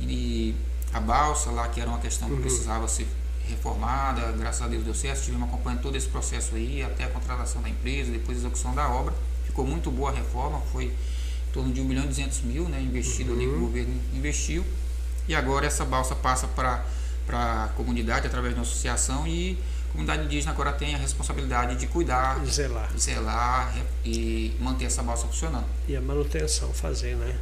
E 0.00 0.54
a 0.92 1.00
balsa 1.00 1.50
lá, 1.50 1.68
que 1.68 1.80
era 1.80 1.90
uma 1.90 1.98
questão 1.98 2.28
Uhum. 2.28 2.36
que 2.36 2.42
precisava 2.42 2.86
ser 2.88 3.08
reformada, 3.48 4.32
graças 4.38 4.62
a 4.62 4.68
Deus 4.68 4.84
deu 4.84 4.94
certo, 4.94 5.18
estivemos 5.18 5.48
acompanhando 5.48 5.82
todo 5.82 5.96
esse 5.96 6.06
processo 6.06 6.54
aí, 6.54 6.82
até 6.84 7.04
a 7.04 7.08
contratação 7.08 7.60
da 7.60 7.68
empresa, 7.68 8.12
depois 8.12 8.38
a 8.38 8.40
execução 8.42 8.72
da 8.74 8.88
obra. 8.88 9.12
Ficou 9.44 9.66
muito 9.66 9.90
boa 9.90 10.10
a 10.10 10.14
reforma, 10.14 10.60
foi 10.72 10.84
em 10.84 11.52
torno 11.52 11.72
de 11.72 11.80
1 11.80 11.84
milhão 11.84 12.04
e 12.04 12.08
200 12.08 12.42
mil 12.42 12.68
né, 12.68 12.80
investido 12.80 13.32
ali 13.32 13.40
que 13.46 13.50
Uhum. 13.50 13.56
o 13.56 13.60
governo 13.66 14.00
investiu. 14.14 14.64
E 15.26 15.34
agora 15.34 15.66
essa 15.66 15.84
balsa 15.84 16.14
passa 16.14 16.46
para 16.46 16.84
para 17.30 17.64
a 17.64 17.68
comunidade 17.68 18.26
através 18.26 18.52
de 18.54 18.58
uma 18.58 18.66
associação 18.66 19.24
e 19.26 19.56
a 19.88 19.92
comunidade 19.92 20.24
indígena 20.24 20.50
agora 20.50 20.72
tem 20.72 20.94
a 20.96 20.98
responsabilidade 20.98 21.76
de 21.76 21.86
cuidar, 21.86 22.44
Zelar. 22.44 22.90
zelar 22.98 23.72
e 24.04 24.56
manter 24.60 24.86
essa 24.86 25.02
balsa 25.02 25.26
funcionando. 25.28 25.64
E 25.88 25.94
a 25.96 26.00
manutenção 26.00 26.72
fazer, 26.72 27.14
né? 27.16 27.36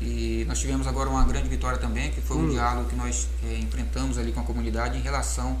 E 0.00 0.44
nós 0.48 0.58
tivemos 0.58 0.86
agora 0.86 1.08
uma 1.08 1.24
grande 1.24 1.48
vitória 1.48 1.78
também, 1.78 2.10
que 2.10 2.20
foi 2.20 2.36
um 2.36 2.46
Hum. 2.46 2.50
diálogo 2.50 2.88
que 2.90 2.96
nós 2.96 3.28
eh, 3.44 3.58
enfrentamos 3.58 4.18
ali 4.18 4.32
com 4.32 4.40
a 4.40 4.42
comunidade 4.44 4.98
em 4.98 5.00
relação 5.00 5.58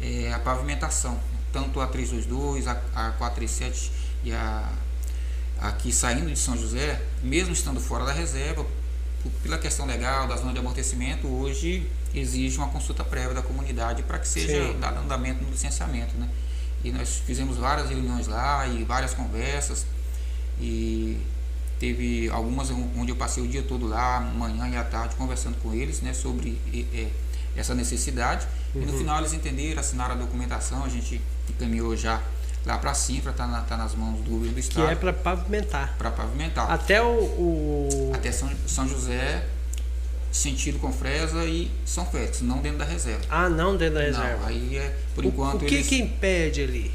eh, 0.00 0.32
à 0.32 0.38
pavimentação, 0.38 1.18
tanto 1.52 1.80
a 1.80 1.86
322, 1.86 2.66
a, 2.68 2.72
a 2.94 3.10
437 3.12 3.90
e 4.24 4.32
a 4.32 4.68
aqui 5.60 5.90
saindo 5.92 6.30
de 6.30 6.38
São 6.38 6.56
José, 6.56 7.02
mesmo 7.20 7.52
estando 7.52 7.80
fora 7.80 8.04
da 8.04 8.12
reserva, 8.12 8.64
pela 9.42 9.58
questão 9.58 9.86
legal 9.86 10.28
da 10.28 10.36
zona 10.36 10.52
de 10.52 10.58
amortecimento, 10.60 11.26
hoje 11.26 11.84
exige 12.20 12.58
uma 12.58 12.68
consulta 12.68 13.02
prévia 13.04 13.34
da 13.34 13.42
comunidade 13.42 14.02
para 14.02 14.18
que 14.18 14.28
seja 14.28 14.72
Sim. 14.72 14.78
dado 14.80 14.98
andamento 15.00 15.42
no 15.44 15.50
licenciamento, 15.50 16.16
né? 16.16 16.28
E 16.84 16.92
nós 16.92 17.20
fizemos 17.26 17.56
várias 17.56 17.88
reuniões 17.88 18.26
lá 18.28 18.66
e 18.66 18.84
várias 18.84 19.12
conversas 19.14 19.84
e 20.60 21.18
teve 21.78 22.28
algumas 22.30 22.70
onde 22.70 23.10
eu 23.12 23.16
passei 23.16 23.42
o 23.42 23.46
dia 23.48 23.62
todo 23.62 23.86
lá, 23.86 24.20
manhã 24.20 24.68
e 24.68 24.76
à 24.76 24.84
tarde, 24.84 25.14
conversando 25.16 25.56
com 25.62 25.72
eles, 25.72 26.00
né, 26.00 26.12
sobre 26.12 26.60
eh, 26.72 27.08
essa 27.56 27.74
necessidade. 27.74 28.46
E 28.74 28.78
no 28.78 28.92
Uhum. 28.92 28.98
final 28.98 29.18
eles 29.20 29.32
entenderam, 29.32 29.80
assinaram 29.80 30.14
a 30.14 30.18
documentação, 30.18 30.84
a 30.84 30.88
gente 30.88 31.20
encaminhou 31.48 31.96
já 31.96 32.20
lá 32.66 32.78
para 32.78 32.90
a 32.90 32.94
Cinfra, 32.94 33.30
está 33.30 33.46
na, 33.46 33.60
tá 33.62 33.76
nas 33.76 33.94
mãos 33.94 34.20
do 34.22 34.30
governo 34.30 34.48
do 34.48 34.54
Que 34.54 34.60
estado 34.60 34.90
é 34.90 34.94
para 34.96 35.12
pavimentar. 35.12 35.94
para 35.96 36.10
pavimentar. 36.10 36.70
Até 36.70 37.00
o, 37.00 37.06
o- 37.08 38.12
Até 38.14 38.32
São, 38.32 38.50
São 38.66 38.88
José, 38.88 39.46
sentido 40.30 40.78
com 40.78 40.92
Fresa 40.92 41.44
e 41.44 41.70
São 41.84 42.04
Félix, 42.06 42.40
não 42.42 42.58
dentro 42.60 42.78
da 42.78 42.84
reserva. 42.84 43.22
Ah, 43.30 43.48
não 43.48 43.76
dentro 43.76 43.94
da 43.94 44.00
Não, 44.00 44.06
reserva. 44.20 44.46
aí 44.48 44.76
é, 44.76 44.96
por 45.14 45.24
O- 45.24 45.28
enquanto 45.28 45.62
o 45.62 45.66
que, 45.66 45.74
eles... 45.76 45.86
que 45.86 45.96
impede 45.98 46.62
ali? 46.62 46.92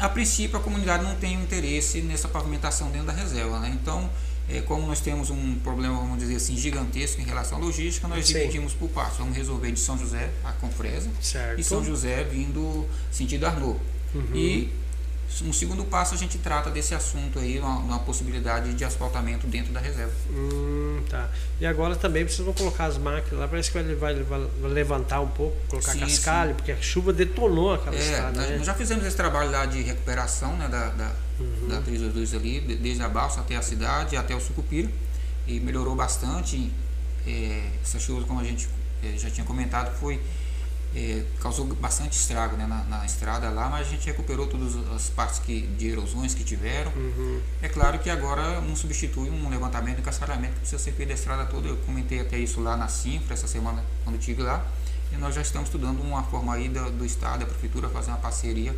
A 0.00 0.08
princípio, 0.08 0.56
a 0.58 0.60
comunidade 0.60 1.04
não 1.04 1.14
tem 1.14 1.34
interesse 1.34 2.00
nessa 2.02 2.26
pavimentação 2.28 2.90
dentro 2.90 3.06
da 3.06 3.12
reserva, 3.12 3.60
né? 3.60 3.70
Então, 3.80 4.10
é, 4.48 4.60
como 4.60 4.86
nós 4.86 5.00
temos 5.00 5.30
um 5.30 5.54
problema, 5.60 5.96
vamos 5.96 6.18
dizer 6.18 6.34
assim, 6.36 6.56
gigantesco 6.56 7.20
em 7.20 7.24
relação 7.24 7.58
à 7.58 7.60
logística, 7.60 8.08
nós 8.08 8.26
Sim. 8.26 8.34
dividimos 8.34 8.72
por 8.74 8.88
partes. 8.88 9.18
Vamos 9.18 9.36
resolver 9.36 9.70
de 9.70 9.78
São 9.78 9.96
José 9.96 10.30
a 10.44 10.52
Confresa 10.52 11.08
Certo. 11.20 11.60
e 11.60 11.64
São 11.64 11.84
José 11.84 12.24
vindo 12.24 12.86
sentido 13.12 13.46
Arnaud. 13.46 13.78
Uhum. 14.14 14.24
E 14.34 14.72
no 15.42 15.52
segundo 15.52 15.84
passo 15.84 16.14
a 16.14 16.16
gente 16.16 16.38
trata 16.38 16.70
desse 16.70 16.94
assunto 16.94 17.38
aí, 17.38 17.58
uma, 17.58 17.76
uma 17.78 17.98
possibilidade 18.00 18.72
de 18.74 18.84
asfaltamento 18.84 19.46
dentro 19.46 19.72
da 19.72 19.80
reserva. 19.80 20.12
Hum, 20.30 21.02
tá. 21.08 21.28
E 21.60 21.66
agora 21.66 21.96
também 21.96 22.24
precisam 22.24 22.52
colocar 22.52 22.84
as 22.86 22.96
máquinas 22.98 23.40
lá, 23.40 23.48
parece 23.48 23.70
que 23.70 23.82
vai, 23.82 23.94
vai- 23.94 24.46
vai 24.60 24.70
levantar 24.70 25.20
um 25.20 25.28
pouco, 25.28 25.56
colocar 25.68 25.92
Sim, 25.92 26.00
cascalho, 26.00 26.54
porque 26.54 26.72
a 26.72 26.80
chuva 26.80 27.12
detonou 27.12 27.74
aquela 27.74 27.96
É, 27.96 27.98
estrada, 27.98 28.40
nós, 28.40 28.50
né? 28.50 28.56
nós 28.58 28.66
já 28.66 28.74
fizemos 28.74 29.04
esse 29.04 29.16
trabalho 29.16 29.50
lá 29.50 29.66
de 29.66 29.82
recuperação 29.82 30.56
né, 30.56 30.68
da, 30.68 30.88
da, 30.90 31.12
Uhum. 31.40 31.66
da 31.68 31.80
322 31.80 32.32
ali, 32.34 32.60
de- 32.60 32.76
desde 32.76 33.02
a 33.02 33.08
balsa 33.08 33.40
até 33.40 33.56
a 33.56 33.62
cidade, 33.62 34.16
até 34.16 34.36
o 34.36 34.40
Sucupira, 34.40 34.88
e 35.48 35.58
melhorou 35.58 35.96
bastante. 35.96 36.70
É, 37.26 37.70
essa 37.82 37.98
chuva, 37.98 38.24
como 38.26 38.38
a 38.38 38.44
gente 38.44 38.68
é, 39.02 39.16
já 39.18 39.28
tinha 39.30 39.44
comentado, 39.44 39.98
foi 39.98 40.20
é, 40.94 41.24
causou 41.40 41.66
bastante 41.66 42.12
estrago 42.12 42.56
né, 42.56 42.66
na, 42.66 42.84
na 42.84 43.04
estrada 43.04 43.50
lá, 43.50 43.68
mas 43.68 43.88
a 43.88 43.90
gente 43.90 44.06
recuperou 44.06 44.46
todas 44.46 44.76
as 44.94 45.10
partes 45.10 45.40
que, 45.40 45.62
de 45.62 45.88
erosões 45.88 46.34
que 46.34 46.44
tiveram. 46.44 46.92
Uhum. 46.92 47.40
É 47.60 47.68
claro 47.68 47.98
que 47.98 48.08
agora 48.08 48.60
não 48.60 48.76
substitui 48.76 49.28
um 49.28 49.48
levantamento 49.48 49.98
e 49.98 50.02
cascalhamento 50.02 50.54
que 50.54 50.60
precisa 50.60 50.80
ser 50.80 50.92
feito 50.92 51.08
da 51.08 51.14
estrada 51.14 51.46
toda. 51.46 51.68
Eu 51.68 51.76
comentei 51.78 52.20
até 52.20 52.38
isso 52.38 52.60
lá 52.60 52.76
na 52.76 52.86
Cinfra 52.86 53.34
essa 53.34 53.48
semana 53.48 53.84
quando 54.04 54.18
estive 54.18 54.42
lá. 54.42 54.64
E 55.12 55.16
nós 55.16 55.34
já 55.34 55.42
estamos 55.42 55.68
estudando 55.68 56.00
uma 56.00 56.22
forma 56.22 56.54
aí 56.54 56.68
do, 56.68 56.90
do 56.90 57.04
Estado, 57.04 57.40
da 57.40 57.46
Prefeitura, 57.46 57.88
fazer 57.88 58.10
uma 58.10 58.18
parceria 58.18 58.74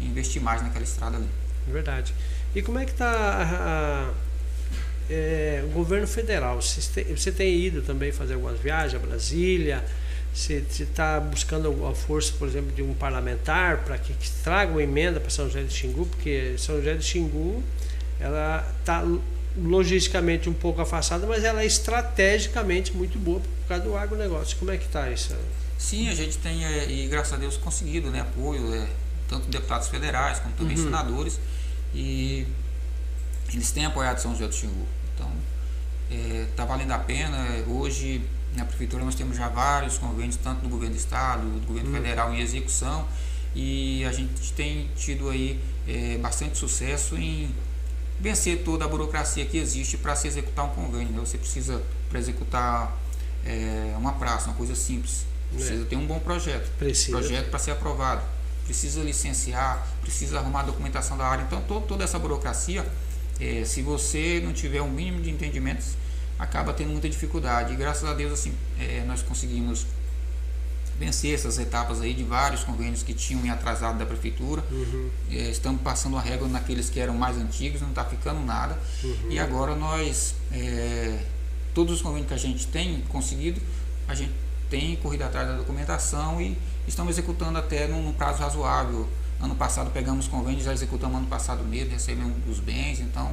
e 0.00 0.06
investir 0.06 0.40
mais 0.40 0.62
naquela 0.62 0.84
estrada 0.84 1.16
ali. 1.16 1.28
Verdade. 1.66 2.14
E 2.54 2.62
como 2.62 2.78
é 2.78 2.86
que 2.86 2.92
está 2.92 4.10
é, 5.10 5.62
o 5.66 5.68
governo 5.68 6.06
federal, 6.06 6.60
você 6.60 6.80
tem, 6.92 7.16
você 7.16 7.32
tem 7.32 7.58
ido 7.58 7.82
também 7.82 8.12
fazer 8.12 8.34
algumas 8.34 8.58
viagens 8.58 8.94
a 9.02 9.06
Brasília, 9.06 9.84
você 10.32 10.64
está 10.78 11.18
buscando 11.18 11.86
a 11.86 11.94
força, 11.94 12.32
por 12.38 12.46
exemplo, 12.46 12.72
de 12.72 12.82
um 12.82 12.94
parlamentar 12.94 13.78
para 13.78 13.98
que, 13.98 14.12
que, 14.12 14.30
traga 14.42 14.70
uma 14.70 14.82
emenda 14.82 15.18
para 15.18 15.30
São 15.30 15.46
José 15.46 15.62
de 15.62 15.72
Xingu, 15.72 16.06
porque 16.06 16.54
São 16.58 16.76
José 16.76 16.94
de 16.94 17.04
Xingu 17.04 17.62
ela 18.20 18.66
está 18.80 19.04
logisticamente 19.56 20.48
um 20.48 20.52
pouco 20.52 20.80
afastada, 20.80 21.26
mas 21.26 21.44
ela 21.44 21.62
é 21.62 21.66
estrategicamente 21.66 22.96
muito 22.96 23.18
boa 23.18 23.40
por 23.40 23.68
causa 23.68 23.84
do 23.84 23.96
agronegócio. 23.96 24.56
Como 24.58 24.70
é 24.70 24.76
que 24.76 24.86
está 24.86 25.10
isso? 25.10 25.34
Sim, 25.76 26.08
a 26.08 26.14
gente 26.14 26.38
tem, 26.38 26.64
é, 26.64 26.90
e 26.90 27.06
graças 27.08 27.32
a 27.32 27.36
Deus, 27.36 27.56
conseguido 27.56 28.10
né, 28.10 28.20
apoio, 28.20 28.74
é, 28.74 28.88
tanto 29.28 29.44
de 29.44 29.50
deputados 29.50 29.88
federais 29.88 30.38
como 30.40 30.54
também 30.54 30.76
uhum. 30.76 30.84
senadores, 30.84 31.38
e 31.94 32.46
eles 33.52 33.70
têm 33.70 33.86
apoiado 33.86 34.18
São 34.18 34.32
José 34.32 34.48
do 34.48 34.54
Xingu. 34.54 34.86
Então, 35.14 35.30
está 36.50 36.62
é, 36.62 36.66
valendo 36.66 36.92
a 36.92 36.98
pena. 36.98 37.46
Hoje, 37.68 38.22
na 38.58 38.64
prefeitura, 38.64 39.04
nós 39.04 39.14
temos 39.14 39.36
já 39.36 39.48
vários 39.48 39.96
convênios, 39.96 40.36
tanto 40.36 40.62
do 40.62 40.68
governo 40.68 40.94
do 40.94 40.98
estado, 40.98 41.42
do 41.42 41.66
governo 41.66 41.90
uhum. 41.90 41.96
federal 41.96 42.34
em 42.34 42.40
execução, 42.40 43.06
e 43.54 44.04
a 44.04 44.12
gente 44.12 44.52
tem 44.52 44.90
tido 44.96 45.30
aí 45.30 45.58
é, 45.86 46.18
bastante 46.18 46.58
sucesso 46.58 47.16
em 47.16 47.54
vencer 48.20 48.62
toda 48.64 48.84
a 48.84 48.88
burocracia 48.88 49.44
que 49.46 49.56
existe 49.56 49.96
para 49.96 50.14
se 50.14 50.28
executar 50.28 50.64
um 50.66 50.70
convênio. 50.70 51.12
Né? 51.12 51.20
Você 51.20 51.38
precisa, 51.38 51.82
para 52.08 52.18
executar 52.18 52.96
é, 53.44 53.94
uma 53.96 54.12
praça, 54.12 54.48
uma 54.48 54.56
coisa 54.56 54.74
simples, 54.74 55.24
precisa 55.52 55.82
é. 55.82 55.86
ter 55.86 55.96
um 55.96 56.06
bom 56.06 56.18
projeto. 56.18 56.70
Precisa. 56.78 57.16
Projeto 57.16 57.50
para 57.50 57.58
ser 57.58 57.70
aprovado. 57.70 58.22
Precisa 58.64 59.00
licenciar, 59.02 59.86
precisa 60.02 60.38
arrumar 60.38 60.60
a 60.60 60.64
documentação 60.64 61.16
da 61.16 61.26
área. 61.26 61.42
Então, 61.42 61.62
todo, 61.62 61.86
toda 61.86 62.04
essa 62.04 62.18
burocracia, 62.18 62.86
é, 63.40 63.64
se 63.64 63.80
você 63.80 64.42
não 64.44 64.52
tiver 64.52 64.82
um 64.82 64.90
mínimo 64.90 65.22
de 65.22 65.30
entendimentos, 65.30 65.96
acaba 66.38 66.72
tendo 66.72 66.90
muita 66.90 67.08
dificuldade. 67.08 67.72
E 67.72 67.76
graças 67.76 68.04
a 68.04 68.14
Deus, 68.14 68.32
assim, 68.32 68.54
é, 68.78 69.02
nós 69.06 69.22
conseguimos 69.22 69.86
vencer 70.98 71.32
essas 71.32 71.58
etapas 71.58 72.00
aí 72.00 72.12
de 72.12 72.24
vários 72.24 72.64
convênios 72.64 73.02
que 73.02 73.14
tinham 73.14 73.40
me 73.40 73.48
atrasado 73.48 73.98
da 73.98 74.04
prefeitura. 74.04 74.64
Uhum. 74.70 75.10
É, 75.30 75.50
estamos 75.50 75.80
passando 75.80 76.16
a 76.16 76.20
régua 76.20 76.48
naqueles 76.48 76.90
que 76.90 76.98
eram 76.98 77.14
mais 77.14 77.36
antigos, 77.36 77.80
não 77.80 77.90
está 77.90 78.04
ficando 78.04 78.40
nada. 78.44 78.78
Uhum. 79.02 79.30
E 79.30 79.38
agora 79.38 79.76
nós, 79.76 80.34
é, 80.52 81.24
todos 81.72 81.94
os 81.94 82.02
convênios 82.02 82.28
que 82.28 82.34
a 82.34 82.38
gente 82.38 82.66
tem 82.66 83.00
conseguido, 83.08 83.60
a 84.08 84.14
gente 84.14 84.32
tem 84.68 84.96
corrido 84.96 85.22
atrás 85.22 85.48
da 85.48 85.56
documentação 85.56 86.40
e 86.40 86.58
estamos 86.86 87.12
executando 87.12 87.58
até 87.58 87.86
num, 87.86 88.02
num 88.02 88.12
prazo 88.12 88.40
razoável. 88.42 89.08
Ano 89.40 89.54
passado 89.54 89.90
pegamos 89.92 90.26
convênios, 90.26 90.64
já 90.64 90.72
executamos 90.72 91.16
ano 91.16 91.28
passado 91.28 91.62
mesmo, 91.62 91.92
recebemos 91.92 92.34
os 92.48 92.58
bens, 92.58 92.98
então 92.98 93.32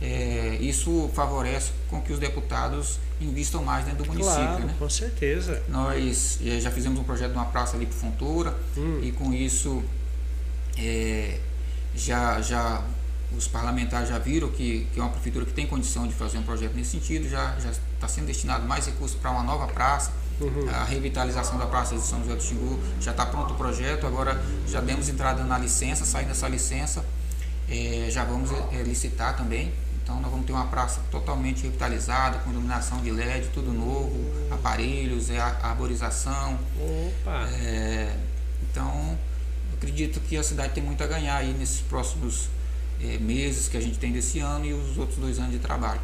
é, 0.00 0.56
isso 0.60 1.10
favorece 1.14 1.72
com 1.88 2.00
que 2.00 2.12
os 2.12 2.18
deputados 2.18 2.98
investam 3.20 3.62
mais 3.62 3.84
dentro 3.84 4.04
do 4.04 4.06
município. 4.06 4.42
Claro, 4.42 4.64
né? 4.64 4.74
com 4.78 4.88
certeza. 4.88 5.62
Nós 5.68 6.38
é, 6.44 6.58
já 6.58 6.70
fizemos 6.70 6.98
um 6.98 7.04
projeto 7.04 7.32
de 7.32 7.36
uma 7.36 7.46
praça 7.46 7.76
ali 7.76 7.84
para 7.84 7.98
Fontoura 7.98 8.56
hum. 8.76 9.00
e 9.02 9.12
com 9.12 9.32
isso 9.32 9.82
é, 10.78 11.38
já, 11.94 12.40
já 12.40 12.82
os 13.36 13.46
parlamentares 13.46 14.08
já 14.08 14.18
viram 14.18 14.48
que, 14.48 14.86
que 14.92 14.98
é 14.98 15.02
uma 15.02 15.12
prefeitura 15.12 15.44
que 15.44 15.52
tem 15.52 15.66
condição 15.66 16.06
de 16.06 16.14
fazer 16.14 16.38
um 16.38 16.42
projeto 16.42 16.74
nesse 16.74 16.92
sentido, 16.92 17.28
já 17.28 17.54
está 17.94 18.08
sendo 18.08 18.26
destinado 18.26 18.66
mais 18.66 18.86
recursos 18.86 19.16
para 19.18 19.30
uma 19.30 19.42
nova 19.42 19.66
praça. 19.66 20.12
Uhum. 20.40 20.70
A 20.70 20.84
revitalização 20.84 21.58
da 21.58 21.66
Praça 21.66 21.94
de 21.94 22.00
São 22.00 22.20
José 22.20 22.34
do 22.34 22.42
Xingu 22.42 22.80
já 22.98 23.10
está 23.10 23.26
pronto 23.26 23.52
o 23.52 23.56
projeto, 23.56 24.06
agora 24.06 24.42
já 24.66 24.80
demos 24.80 25.10
entrada 25.10 25.44
na 25.44 25.58
licença, 25.58 26.06
saindo 26.06 26.28
dessa 26.28 26.48
licença, 26.48 27.04
é, 27.68 28.08
já 28.10 28.24
vamos 28.24 28.50
é, 28.72 28.82
licitar 28.82 29.36
também 29.36 29.70
então 30.10 30.20
nós 30.20 30.30
vamos 30.30 30.44
ter 30.44 30.52
uma 30.52 30.66
praça 30.66 31.00
totalmente 31.08 31.62
revitalizada, 31.62 32.38
com 32.38 32.50
iluminação 32.50 33.00
de 33.00 33.12
LED, 33.12 33.48
tudo 33.54 33.72
novo, 33.72 34.18
aparelhos, 34.50 35.30
é 35.30 35.38
arborização. 35.38 36.58
Opa. 36.76 37.48
É, 37.52 38.16
então 38.68 39.16
acredito 39.74 40.18
que 40.20 40.36
a 40.36 40.42
cidade 40.42 40.72
tem 40.72 40.82
muito 40.82 41.02
a 41.04 41.06
ganhar 41.06 41.36
aí 41.36 41.54
nesses 41.56 41.80
próximos 41.80 42.48
é, 43.00 43.18
meses 43.18 43.68
que 43.68 43.76
a 43.76 43.80
gente 43.80 43.98
tem 43.98 44.12
desse 44.12 44.40
ano 44.40 44.66
e 44.66 44.72
os 44.72 44.98
outros 44.98 45.16
dois 45.18 45.38
anos 45.38 45.52
de 45.52 45.60
trabalho. 45.60 46.00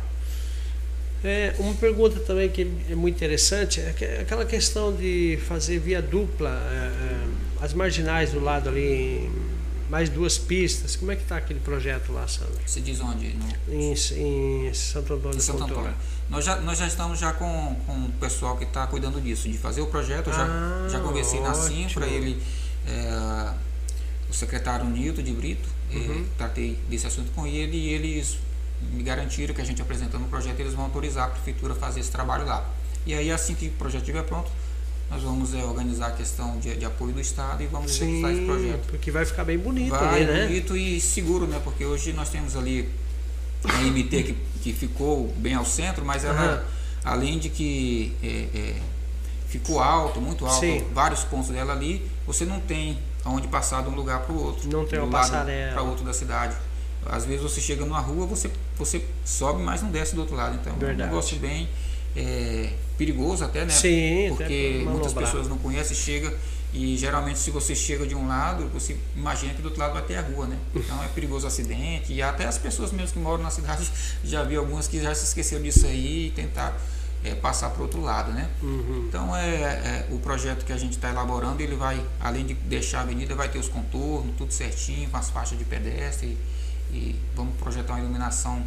É, 1.25 1.55
uma 1.59 1.75
pergunta 1.75 2.21
também 2.21 2.49
que 2.49 2.71
é 2.89 2.95
muito 2.95 3.17
interessante 3.17 3.81
é 3.81 4.21
aquela 4.21 4.45
questão 4.45 4.95
de 4.95 5.39
fazer 5.49 5.81
via 5.81 6.01
dupla, 6.01 6.51
é, 6.51 6.77
é 6.77 7.65
as 7.65 7.73
marginais 7.73 8.31
do 8.31 8.39
lado 8.39 8.69
ali 8.69 9.29
mais 9.89 10.09
duas 10.09 10.39
pistas. 10.39 10.97
Como 10.97 11.13
é 11.13 11.17
que 11.17 11.23
está 11.23 11.37
aquele 11.37 11.61
projeto 11.61 12.13
lá, 12.13 12.27
Sandro? 12.27 12.55
Você 12.65 12.81
diz 12.81 13.01
onde? 13.01 13.35
No... 13.35 13.73
Em, 13.73 13.93
em 13.93 14.75
Santo 14.75 15.15
Antônio. 15.15 15.37
Em 15.37 15.41
Santo 15.41 15.65
Antônio. 15.65 15.95
Nós 16.29 16.45
já, 16.45 16.57
nós 16.57 16.79
já 16.79 16.87
estamos 16.87 17.19
já 17.19 17.33
com, 17.33 17.77
com 17.87 17.93
o 17.93 18.13
pessoal 18.21 18.57
que 18.57 18.65
está 18.65 18.87
cuidando 18.87 19.21
disso, 19.21 19.49
de 19.49 19.57
fazer 19.57 19.81
o 19.81 19.87
projeto. 19.87 20.31
Ah, 20.31 20.87
já, 20.89 20.99
já 20.99 21.05
conversei 21.05 21.39
ótimo. 21.39 21.57
na 21.57 21.63
Sinfra, 21.63 22.07
ele, 22.07 22.43
é, 22.87 23.53
o 24.29 24.35
secretário 24.35 24.87
Nilton 24.87 25.23
de 25.23 25.33
Brito, 25.33 25.69
é, 25.93 25.97
uhum. 25.97 26.27
tratei 26.37 26.79
desse 26.89 27.07
assunto 27.07 27.31
com 27.33 27.47
ele 27.47 27.77
e 27.77 27.89
eles 27.91 28.39
me 28.93 29.03
garantiram 29.03 29.55
que 29.55 29.61
a 29.61 29.65
gente 29.65 29.81
apresentando 29.81 30.25
o 30.25 30.29
projeto, 30.29 30.59
eles 30.61 30.75
vão 30.75 30.85
autorizar 30.85 31.27
a 31.27 31.31
prefeitura 31.31 31.73
a 31.75 31.77
fazer 31.77 32.01
esse 32.01 32.11
trabalho 32.11 32.45
lá. 32.45 32.69
E 33.07 33.15
aí 33.15 33.31
assim 33.31 33.55
que 33.55 33.69
o 33.69 33.73
projeto 33.73 34.03
estiver 34.03 34.25
pronto, 34.25 34.51
nós 35.11 35.23
vamos 35.23 35.55
é, 35.55 35.65
organizar 35.65 36.09
a 36.09 36.11
questão 36.13 36.59
de, 36.59 36.75
de, 36.75 36.85
apoio 36.85 37.13
do 37.13 37.21
Estado 37.21 37.63
e 37.63 37.67
vamos 37.67 37.93
Sim, 37.93 38.09
executar 38.09 38.33
esse 38.33 38.45
projeto. 38.45 38.87
Porque 38.89 39.11
vai 39.11 39.25
ficar 39.25 39.45
bem 39.45 39.59
bonito 39.59 39.91
vai, 39.91 40.23
ali, 40.23 40.25
né? 40.25 40.47
bonito 40.47 40.77
e 40.77 41.01
seguro, 41.01 41.47
né? 41.47 41.61
Porque 41.63 41.85
hoje 41.85 42.13
nós 42.13 42.29
temos 42.29 42.57
ali 42.57 42.89
a 43.65 43.83
MT 43.83 44.23
que, 44.23 44.37
que 44.63 44.73
ficou 44.73 45.33
bem 45.37 45.55
ao 45.55 45.65
centro, 45.65 46.05
mas 46.05 46.25
ela, 46.25 46.57
uhum. 46.57 47.11
além 47.13 47.39
de 47.39 47.49
que 47.49 48.17
é, 48.23 48.59
é, 48.59 48.81
ficou 49.49 49.81
alto, 49.81 50.21
muito 50.21 50.45
alto, 50.45 50.61
Sim. 50.61 50.85
vários 50.93 51.23
pontos 51.23 51.51
dela 51.51 51.73
ali, 51.73 52.09
você 52.27 52.45
não 52.45 52.59
tem 52.59 52.99
aonde 53.25 53.47
passar 53.47 53.83
de 53.83 53.89
um 53.89 53.95
lugar 53.95 54.21
para 54.21 54.35
o 54.35 54.43
outro. 54.43 54.69
Não 54.69 54.85
tem 54.85 54.99
uma 54.99 55.09
passarela. 55.09 55.73
Para 55.73 55.83
outro 55.83 56.05
da 56.05 56.13
cidade. 56.13 56.57
Às 57.09 57.25
vezes 57.25 57.43
você 57.43 57.61
chega 57.61 57.85
numa 57.85 58.01
rua, 58.01 58.27
você, 58.27 58.51
você 58.77 59.05
sobe, 59.25 59.63
mas 59.63 59.83
não 59.83 59.91
desce 59.91 60.17
do 60.17 60.21
outro 60.21 60.35
lado. 60.35 60.57
Então 60.61 60.73
Verdade. 60.75 61.03
é 61.03 61.05
um 61.05 61.09
negócio 61.09 61.39
bem 61.39 61.69
é, 62.17 62.73
perigoso 62.97 63.45
até, 63.45 63.65
né? 63.65 63.71
Sim, 63.71 64.29
porque 64.31 64.83
muitas 64.85 65.13
pessoas 65.13 65.49
não 65.49 65.59
conhecem, 65.59 65.97
chega 65.97 66.37
e 66.73 66.97
geralmente 66.97 67.39
se 67.39 67.51
você 67.51 67.75
chega 67.75 68.07
de 68.07 68.15
um 68.15 68.29
lado, 68.29 68.69
você 68.69 68.97
imagina 69.15 69.55
que 69.55 69.63
do 69.63 69.67
outro 69.67 69.81
lado 69.81 69.95
vai 69.95 70.03
ter 70.03 70.17
a 70.17 70.23
rua, 70.23 70.47
né? 70.47 70.59
Então 70.75 71.03
é 71.03 71.09
perigoso 71.09 71.47
acidente 71.47 72.13
e 72.13 72.21
até 72.21 72.45
as 72.45 72.59
pessoas 72.59 72.93
mesmo 72.93 73.15
que 73.15 73.19
moram 73.19 73.43
na 73.43 73.51
cidade 73.51 73.91
já 74.23 74.43
vi 74.45 74.57
algumas 74.57 74.87
que 74.87 75.01
já 75.01 75.15
se 75.15 75.25
esqueceram 75.25 75.63
disso 75.63 75.87
aí 75.87 76.27
e 76.27 76.31
tentaram 76.31 76.77
é, 77.25 77.35
passar 77.35 77.71
para 77.71 77.81
o 77.81 77.83
outro 77.83 78.01
lado, 78.01 78.31
né? 78.33 78.49
Uhum. 78.63 79.07
Então 79.09 79.35
é, 79.35 79.47
é, 79.47 80.07
o 80.11 80.19
projeto 80.19 80.65
que 80.65 80.73
a 80.73 80.77
gente 80.77 80.93
está 80.93 81.09
elaborando, 81.09 81.63
ele 81.63 81.77
vai, 81.77 82.01
além 82.21 82.45
de 82.45 82.55
deixar 82.55 82.99
a 82.99 83.03
avenida, 83.03 83.35
vai 83.35 83.49
ter 83.49 83.59
os 83.59 83.69
contornos, 83.69 84.37
tudo 84.37 84.53
certinho, 84.53 85.09
com 85.09 85.17
as 85.17 85.31
faixas 85.31 85.59
de 85.59 85.65
pedestre 85.65 86.37
e, 86.93 86.95
e 86.95 87.21
vamos 87.35 87.57
projetar 87.57 87.95
uma 87.95 88.01
iluminação 88.01 88.63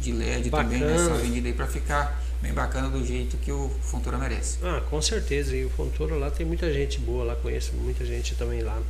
de 0.00 0.12
LED 0.12 0.48
Bacana. 0.48 0.70
também 0.70 0.88
nessa 0.88 1.12
avenida 1.12 1.48
aí 1.48 1.54
para 1.54 1.66
ficar 1.66 2.22
bem 2.40 2.52
bacana 2.52 2.88
do 2.88 3.04
jeito 3.04 3.36
que 3.36 3.52
o 3.52 3.70
Fontoura 3.82 4.18
merece. 4.18 4.58
Ah, 4.62 4.82
com 4.88 5.00
certeza. 5.00 5.56
E 5.56 5.64
o 5.64 5.70
Fontoura 5.70 6.16
lá 6.16 6.30
tem 6.30 6.46
muita 6.46 6.72
gente 6.72 6.98
boa, 6.98 7.24
lá 7.24 7.36
conheço 7.36 7.72
muita 7.74 8.04
gente 8.04 8.34
também 8.34 8.62
lá. 8.62 8.80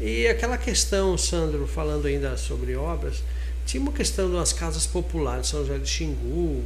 E 0.00 0.26
aquela 0.26 0.58
questão, 0.58 1.16
Sandro, 1.16 1.66
falando 1.66 2.06
ainda 2.06 2.36
sobre 2.36 2.74
obras, 2.74 3.22
tinha 3.66 3.80
uma 3.80 3.92
questão 3.92 4.30
das 4.32 4.52
casas 4.52 4.86
populares, 4.86 5.48
São 5.48 5.60
José 5.60 5.78
de 5.78 5.88
Xingu. 5.88 6.64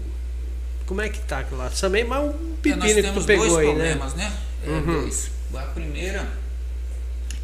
Como 0.87 1.01
é 1.01 1.09
que 1.09 1.21
tá 1.21 1.41
aquilo 1.41 1.59
lá? 1.59 1.71
Também 1.71 2.05
mas 2.05 2.25
um 2.25 2.57
pepino 2.63 2.85
é, 2.85 3.03
que 3.03 3.13
tu 3.13 3.25
pegou 3.25 3.47
dois 3.47 3.59
aí, 3.59 3.67
né? 3.67 3.73
problemas, 3.73 4.15
né? 4.15 4.25
né? 4.25 4.39
É, 4.67 4.71
uhum. 4.71 5.01
dois. 5.03 5.31
A 5.55 5.63
primeira, 5.63 6.29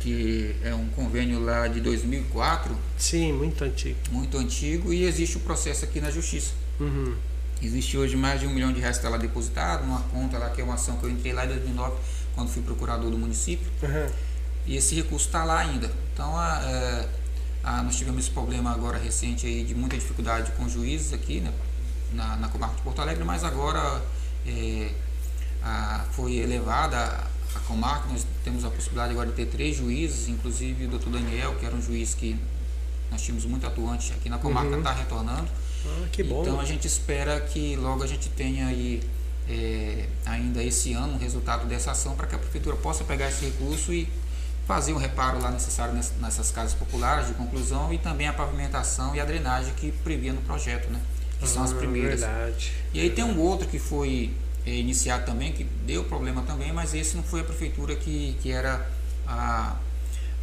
que 0.01 0.55
é 0.62 0.75
um 0.75 0.88
convênio 0.88 1.42
lá 1.42 1.68
de 1.68 1.81
2004. 1.81 2.75
Sim, 2.97 3.33
muito 3.35 3.62
antigo. 3.64 3.99
Muito 4.11 4.38
antigo 4.38 4.92
e 4.92 5.05
existe 5.05 5.37
o 5.37 5.40
processo 5.40 5.85
aqui 5.85 6.01
na 6.01 6.11
Justiça. 6.11 6.53
Uhum. 6.81 7.14
Existe 7.64 7.96
hoje 7.96 8.14
mais 8.14 8.38
de 8.40 8.46
um 8.46 8.50
milhão 8.50 8.72
de 8.72 8.81
reais 8.81 8.96
que 8.96 9.00
está 9.00 9.09
lá 9.09 9.16
depositado, 9.16 9.87
numa 9.87 10.00
conta 10.00 10.37
lá 10.37 10.50
que 10.50 10.61
é 10.61 10.64
uma 10.64 10.74
ação 10.74 10.98
que 10.98 11.05
eu 11.05 11.11
entrei 11.11 11.33
lá 11.33 11.46
em 11.46 11.48
2009, 11.48 11.96
quando 12.35 12.50
fui 12.50 12.62
procurador 12.62 13.11
do 13.11 13.16
município. 13.16 13.66
Uhum. 13.83 14.11
E 14.66 14.77
esse 14.77 14.94
recurso 14.94 15.27
está 15.27 15.44
lá 15.44 15.61
ainda. 15.61 15.90
Então, 16.12 16.37
a, 16.37 16.61
é, 16.62 17.09
a, 17.62 17.83
nós 17.83 17.96
tivemos 17.96 18.24
esse 18.24 18.31
problema 18.31 18.70
agora 18.70 18.98
recente 18.98 19.46
aí 19.46 19.64
de 19.64 19.74
muita 19.74 19.96
dificuldade 19.96 20.53
com 20.53 20.68
juízes 20.68 21.14
aqui, 21.14 21.40
né, 21.40 21.53
na, 22.12 22.37
na 22.37 22.48
comarca 22.48 22.77
de 22.77 22.83
Porto 22.83 23.00
Alegre, 23.00 23.24
mas 23.24 23.42
agora 23.42 24.03
é, 24.46 24.90
a, 25.62 26.05
foi 26.12 26.35
elevada 26.35 26.98
a, 26.98 27.27
a 27.57 27.61
comarca, 27.61 28.09
nós 28.09 28.27
temos 28.44 28.62
a 28.64 28.70
possibilidade 28.70 29.12
agora 29.12 29.31
de 29.31 29.37
ter 29.37 29.46
três 29.46 29.77
juízes, 29.77 30.29
inclusive 30.29 30.85
o 30.85 30.88
doutor 30.88 31.11
Daniel, 31.11 31.55
que 31.55 31.64
era 31.64 31.74
um 31.74 31.81
juiz 31.81 32.14
que 32.14 32.38
nós 33.11 33.22
tínhamos 33.22 33.46
muito 33.46 33.66
atuante 33.66 34.12
aqui 34.12 34.29
na 34.29 34.37
comarca, 34.37 34.77
está 34.77 34.90
uhum. 34.90 34.98
retornando. 34.98 35.48
Ah, 35.87 36.07
que 36.11 36.23
bom. 36.23 36.42
Então 36.42 36.61
a 36.61 36.64
gente 36.64 36.87
espera 36.87 37.40
que 37.40 37.77
logo 37.77 38.03
a 38.03 38.07
gente 38.07 38.29
tenha 38.31 38.66
aí 38.66 39.03
é, 39.49 40.07
ainda 40.25 40.62
esse 40.62 40.92
ano 40.92 41.14
um 41.14 41.18
resultado 41.18 41.66
dessa 41.66 41.90
ação 41.90 42.14
para 42.14 42.27
que 42.27 42.35
a 42.35 42.38
prefeitura 42.38 42.77
possa 42.77 43.05
pegar 43.05 43.29
esse 43.29 43.44
recurso 43.44 43.92
e 43.92 44.09
fazer 44.66 44.92
o 44.92 44.97
reparo 44.97 45.42
lá 45.42 45.51
necessário 45.51 45.94
nessas 46.20 46.51
casas 46.51 46.73
populares 46.75 47.29
de 47.29 47.35
conclusão 47.35 47.92
e 47.92 47.99
também 47.99 48.27
a 48.27 48.33
pavimentação 48.33 49.14
e 49.14 49.20
a 49.20 49.25
drenagem 49.25 49.75
que 49.75 49.92
previa 49.92 50.33
no 50.33 50.40
projeto, 50.40 50.90
né? 50.90 51.01
que 51.38 51.44
ah, 51.44 51.49
são 51.49 51.62
as 51.62 51.73
ah, 51.73 51.77
primeiras. 51.77 52.20
Verdade. 52.20 52.73
E 52.92 53.01
aí 53.01 53.11
tem 53.11 53.25
um 53.25 53.38
outro 53.38 53.68
que 53.68 53.79
foi 53.79 54.33
é, 54.66 54.75
iniciado 54.75 55.27
também, 55.27 55.53
que 55.53 55.64
deu 55.64 56.05
problema 56.05 56.42
também, 56.42 56.73
mas 56.73 56.94
esse 56.94 57.16
não 57.16 57.23
foi 57.23 57.40
a 57.40 57.44
prefeitura 57.44 57.94
que, 57.94 58.37
que 58.40 58.51
era 58.51 58.88
a, 59.27 59.77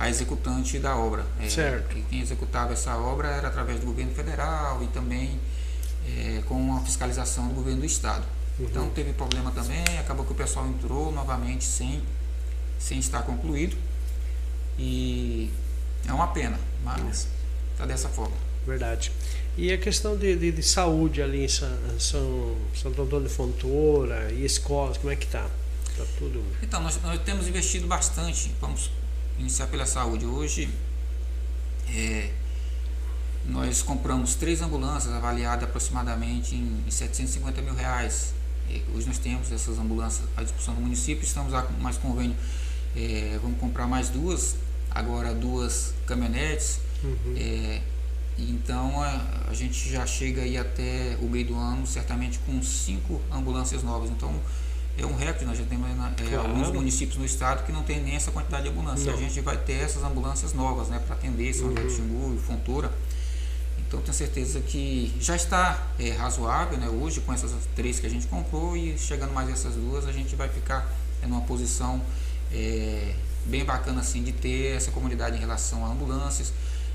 a 0.02 0.10
executante 0.10 0.80
da 0.80 0.98
obra. 0.98 1.24
É, 1.40 1.48
certo. 1.48 1.96
Quem 2.10 2.22
executava 2.22 2.74
essa 2.74 2.98
obra 2.98 3.28
era 3.28 3.50
através 3.50 3.80
do 3.80 3.86
governo 3.86 4.12
federal 4.16 4.84
e 4.84 4.88
também 4.88 5.40
é, 6.08 6.42
com 6.48 6.76
a 6.76 6.82
fiscalização 6.82 7.48
do 7.50 7.54
governo 7.54 7.82
do 7.82 7.86
estado. 7.86 8.26
Uhum. 8.58 8.66
Então 8.66 8.90
teve 8.90 9.14
problema 9.14 9.52
também, 9.52 9.84
acabou 10.00 10.26
que 10.26 10.32
o 10.32 10.36
pessoal 10.36 10.68
entrou 10.68 11.12
novamente 11.12 11.64
sem, 11.64 12.02
sem 12.80 12.98
estar 12.98 13.22
concluído. 13.22 13.78
E 14.80 15.52
é 16.08 16.12
uma 16.12 16.30
pena, 16.30 16.60
mas 16.84 17.28
está 17.74 17.86
dessa 17.86 18.10
forma. 18.10 18.36
Verdade. 18.66 19.12
E 19.56 19.72
a 19.72 19.78
questão 19.78 20.18
de, 20.18 20.36
de, 20.36 20.52
de 20.52 20.64
saúde 20.64 21.22
ali 21.22 21.46
em 21.46 21.48
São, 21.48 21.70
São, 22.00 22.58
Santo 22.74 23.04
Antônio 23.04 23.28
de 23.28 23.34
Fontoura 23.34 24.32
e 24.32 24.44
escolas, 24.46 24.98
como 24.98 25.14
é 25.14 25.16
que 25.16 25.26
está? 25.26 25.44
Tá 25.96 26.06
tudo. 26.18 26.44
Então, 26.64 26.82
nós, 26.82 27.00
nós 27.04 27.22
temos 27.22 27.48
investido 27.48 27.86
bastante. 27.86 28.52
Vamos 28.60 28.90
iniciar 29.41 29.67
pela 29.67 29.86
saúde. 29.86 30.25
Hoje, 30.25 30.69
é, 31.89 32.32
nós 33.45 33.82
compramos 33.82 34.36
três 34.36 34.62
ambulâncias 34.62 35.13
avaliadas 35.13 35.63
aproximadamente 35.67 36.56
em 36.56 36.84
750 36.89 37.62
mil 37.62 37.73
reais. 37.73 38.34
E 38.69 38.84
hoje 38.95 39.08
nós 39.08 39.17
temos 39.17 39.51
essas 39.51 39.77
ambulâncias 39.77 40.27
à 40.38 40.43
disposição 40.43 40.75
do 40.75 40.82
município, 40.82 41.23
estamos 41.25 41.51
lá 41.51 41.63
com 41.63 41.73
mais 41.82 41.97
convênio, 41.97 42.36
é, 42.95 43.38
vamos 43.41 43.60
comprar 43.60 43.88
mais 43.88 44.10
duas, 44.10 44.56
agora 44.89 45.34
duas 45.34 45.93
caminhonetes. 46.06 46.80
Uhum. 47.04 47.36
É, 47.36 47.82
então 48.38 49.01
a, 49.01 49.49
a, 49.49 49.54
gente 49.54 49.89
já 49.89 50.06
chega 50.06 50.43
aí 50.43 50.58
até 50.58 51.17
o 51.19 51.25
meio 51.25 51.47
do 51.47 51.56
ano 51.56 51.86
certamente 51.86 52.39
com 52.39 52.62
cinco 52.62 53.19
ambulâncias 53.32 53.84
novas. 53.84 54.10
Então 54.10 54.39
é 54.97 55.06
um 55.06 55.15
recorde, 55.15 55.45
nós 55.45 55.58
já 55.58 55.63
temos 55.63 55.89
é, 55.89 56.30
claro. 56.30 56.49
alguns 56.49 56.69
municípios 56.71 57.17
no 57.17 57.25
estado 57.25 57.65
que 57.65 57.71
não 57.71 57.84
tem 57.84 58.01
nem 58.01 58.15
essa 58.15 58.32
quantidade 58.32 58.63
de 58.63 58.69
ambulâncias. 58.69 59.13
A 59.13 59.17
gente 59.17 59.39
vai 59.41 59.58
ter 59.58 59.84
essas 59.84 60.04
ambulâncias 60.04 60.54
novas 60.54 60.89
né, 60.89 60.99
para 61.06 61.15
atender 61.15 61.54
São 61.54 61.69
José 61.69 61.82
uhum. 61.82 61.88
do 61.88 61.93
Xingu 61.93 62.36
e 62.36 62.39
Fontoura. 62.39 62.91
Então 63.88 64.01
tenho 64.01 64.13
certeza 64.13 64.62
que 64.62 65.13
já 65.19 65.36
está 65.36 65.88
é, 65.99 66.12
razoável 66.12 66.77
né, 66.77 66.88
hoje 66.88 67.19
com 67.21 67.34
essas 67.34 67.51
três 67.75 67.99
que 67.99 68.08
a 68.08 68.10
gente 68.10 68.25
comprou 68.27 68.77
e 68.77 68.97
chegando 68.97 69.34
mais 69.34 69.49
essas 69.49 69.75
duas 69.75 70.08
a 70.08 70.13
gente 70.13 70.34
vai 70.36 70.47
ficar 70.47 70.89
é, 71.21 71.27
numa 71.27 71.41
posição 71.41 72.01
é, 72.54 73.13
bem 73.45 73.65
bacana 73.65 73.99
assim 74.01 74.23
de 74.23 74.32
ter 74.32 74.77
essa 74.77 74.91
comunidade 74.91 75.36
em 75.36 75.39
relação 75.39 75.86
a 75.86 75.89
ambulâncias, 75.89 76.54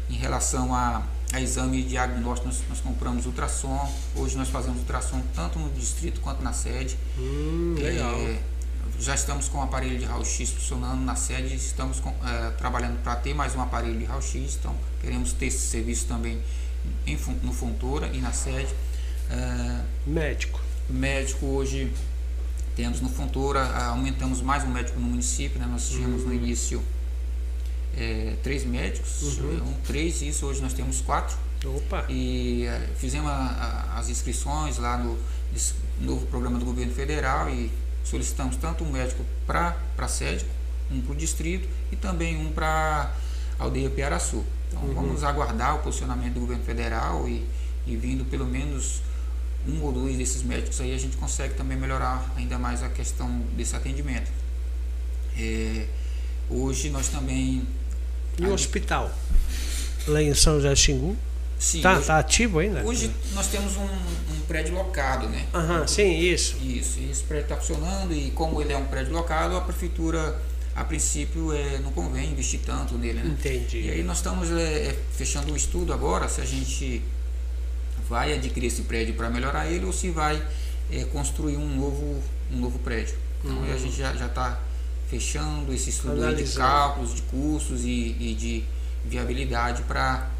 em 0.08 0.14
relação 0.14 0.74
a, 0.74 1.02
a 1.32 1.40
exame 1.40 1.82
de 1.82 1.90
diagnóstico 1.90 2.48
nós, 2.48 2.62
nós 2.68 2.80
compramos 2.80 3.26
ultrassom, 3.26 3.92
hoje 4.14 4.36
nós 4.36 4.48
fazemos 4.48 4.78
ultrassom 4.78 5.20
tanto 5.34 5.58
no 5.58 5.70
distrito 5.70 6.20
quanto 6.20 6.42
na 6.42 6.52
sede. 6.52 6.96
Hum, 7.18 7.74
legal. 7.78 8.14
É, 8.14 8.38
já 8.98 9.14
estamos 9.14 9.48
com 9.48 9.58
o 9.58 9.62
aparelho 9.62 9.98
de 9.98 10.04
raio-x 10.04 10.50
funcionando 10.50 11.00
na 11.02 11.14
sede, 11.14 11.54
estamos 11.54 12.00
com, 12.00 12.10
é, 12.24 12.50
trabalhando 12.52 13.02
para 13.02 13.16
ter 13.16 13.34
mais 13.34 13.54
um 13.54 13.60
aparelho 13.60 13.98
de 13.98 14.04
raio-x, 14.04 14.58
então 14.58 14.74
queremos 15.00 15.32
ter 15.32 15.46
esse 15.46 15.66
serviço 15.66 16.06
também 16.06 16.40
em, 17.06 17.18
no 17.42 17.52
Fontoura 17.52 18.08
e 18.12 18.20
na 18.20 18.32
sede. 18.32 18.72
Uh, 19.28 19.84
médico. 20.08 20.60
Médico 20.88 21.46
hoje 21.46 21.92
temos 22.76 23.00
no 23.00 23.08
Fontoura, 23.08 23.66
aumentamos 23.88 24.40
mais 24.40 24.62
um 24.62 24.68
médico 24.68 25.00
no 25.00 25.06
município, 25.08 25.58
né? 25.58 25.66
nós 25.66 25.88
tínhamos 25.88 26.22
uhum. 26.22 26.28
no 26.28 26.34
início 26.34 26.82
é, 27.96 28.36
três 28.42 28.64
médicos, 28.64 29.38
uhum. 29.38 29.68
um, 29.68 29.74
três, 29.86 30.22
isso 30.22 30.46
hoje 30.46 30.60
nós 30.60 30.72
temos 30.72 31.00
quatro. 31.00 31.36
Opa. 31.64 32.04
E 32.08 32.66
uh, 32.66 32.96
fizemos 32.96 33.30
a, 33.30 33.34
a, 33.94 33.98
as 33.98 34.08
inscrições 34.08 34.78
lá 34.78 34.96
no 34.98 35.18
novo 36.00 36.26
programa 36.26 36.58
do 36.58 36.64
governo 36.64 36.92
federal 36.92 37.48
e 37.48 37.70
solicitamos 38.04 38.56
tanto 38.56 38.84
um 38.84 38.92
médico 38.92 39.24
para 39.46 39.76
a 39.98 40.08
sede, 40.08 40.44
um 40.90 41.00
para 41.00 41.12
o 41.12 41.16
distrito 41.16 41.68
e 41.90 41.96
também 41.96 42.36
um 42.36 42.52
para 42.52 43.12
a 43.58 43.64
aldeia 43.64 43.90
Piaraçu. 43.90 44.44
Então 44.68 44.82
uhum. 44.82 44.94
vamos 44.94 45.24
aguardar 45.24 45.76
o 45.76 45.78
posicionamento 45.78 46.34
do 46.34 46.40
governo 46.40 46.64
federal 46.64 47.28
e, 47.28 47.44
e 47.86 47.96
vindo 47.96 48.24
pelo 48.26 48.46
menos 48.46 49.00
um 49.66 49.82
ou 49.82 49.92
dois 49.92 50.16
desses 50.16 50.42
médicos 50.42 50.80
aí 50.80 50.94
a 50.94 50.98
gente 50.98 51.16
consegue 51.16 51.54
também 51.54 51.76
melhorar 51.76 52.32
ainda 52.36 52.58
mais 52.58 52.82
a 52.82 52.88
questão 52.88 53.28
desse 53.56 53.74
atendimento. 53.74 54.30
É, 55.38 55.86
hoje 56.48 56.90
nós 56.90 57.08
também. 57.08 57.66
E 58.38 58.44
o 58.44 58.52
hospital? 58.52 59.10
Lá 60.06 60.22
em 60.22 60.34
São 60.34 60.56
José 60.56 60.74
Xingu? 60.74 61.16
Sim. 61.58 61.80
Tá, 61.80 61.96
hoje, 61.96 62.06
tá 62.06 62.18
ativo 62.18 62.58
ainda? 62.58 62.84
Hoje 62.84 63.10
nós 63.32 63.46
temos 63.46 63.76
um, 63.76 63.84
um 63.84 64.40
prédio 64.46 64.74
locado, 64.74 65.26
né? 65.28 65.46
Aham, 65.54 65.86
sim, 65.86 66.18
isso. 66.18 66.56
Isso, 66.62 67.00
esse 67.10 67.22
prédio 67.22 67.44
está 67.44 67.56
funcionando 67.56 68.12
e 68.12 68.30
como 68.32 68.60
ele 68.60 68.72
é 68.72 68.76
um 68.76 68.86
prédio 68.86 69.12
locado, 69.12 69.56
a 69.56 69.60
prefeitura 69.62 70.38
a 70.76 70.84
princípio 70.84 71.54
é, 71.54 71.78
não 71.78 71.90
convém 71.90 72.30
investir 72.30 72.60
tanto 72.60 72.98
nele. 72.98 73.20
Né? 73.20 73.30
Entendi. 73.30 73.80
E 73.80 73.90
aí 73.90 74.02
nós 74.02 74.18
estamos 74.18 74.50
é, 74.50 74.88
é 74.88 74.96
fechando 75.12 75.52
o 75.52 75.56
estudo 75.56 75.92
agora 75.92 76.28
se 76.28 76.42
a 76.42 76.44
gente 76.44 77.02
vai 78.06 78.34
adquirir 78.34 78.66
esse 78.66 78.82
prédio 78.82 79.14
para 79.14 79.30
melhorar 79.30 79.66
ele 79.66 79.86
ou 79.86 79.92
se 79.92 80.10
vai 80.10 80.40
é, 80.92 81.04
construir 81.04 81.56
um 81.56 81.76
novo, 81.76 82.22
um 82.52 82.58
novo 82.58 82.78
prédio. 82.80 83.16
Então 83.42 83.56
uhum. 83.56 83.72
a 83.72 83.78
gente 83.78 83.96
já 83.96 84.12
está 84.12 84.60
fechando 85.08 85.72
esse 85.72 85.90
estudo 85.90 86.34
de 86.34 86.44
cálculos, 86.54 87.14
de 87.14 87.22
custos 87.22 87.84
e, 87.84 88.16
e 88.18 88.34
de 88.34 88.64
viabilidade 89.04 89.82
para 89.82 90.30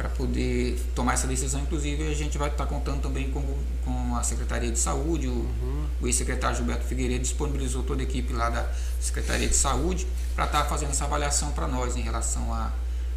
para 0.00 0.08
poder 0.08 0.80
tomar 0.94 1.12
essa 1.12 1.26
decisão. 1.26 1.60
Inclusive, 1.60 2.08
a 2.08 2.14
gente 2.14 2.38
vai 2.38 2.48
estar 2.48 2.64
tá 2.64 2.70
contando 2.70 3.02
também 3.02 3.30
com, 3.30 3.42
com 3.84 4.16
a 4.16 4.22
Secretaria 4.22 4.70
de 4.70 4.78
Saúde. 4.78 5.28
O, 5.28 5.32
uhum. 5.32 5.86
o 6.00 6.06
ex-secretário 6.06 6.56
Gilberto 6.56 6.84
Figueiredo 6.86 7.22
disponibilizou 7.22 7.82
toda 7.82 8.00
a 8.00 8.04
equipe 8.04 8.32
lá 8.32 8.48
da 8.48 8.66
Secretaria 8.98 9.46
de 9.46 9.54
Saúde 9.54 10.06
para 10.34 10.46
estar 10.46 10.62
tá 10.62 10.64
fazendo 10.64 10.90
essa 10.90 11.04
avaliação 11.04 11.52
para 11.52 11.68
nós 11.68 11.96
em 11.96 12.00
relação 12.00 12.52
à, 12.54 12.72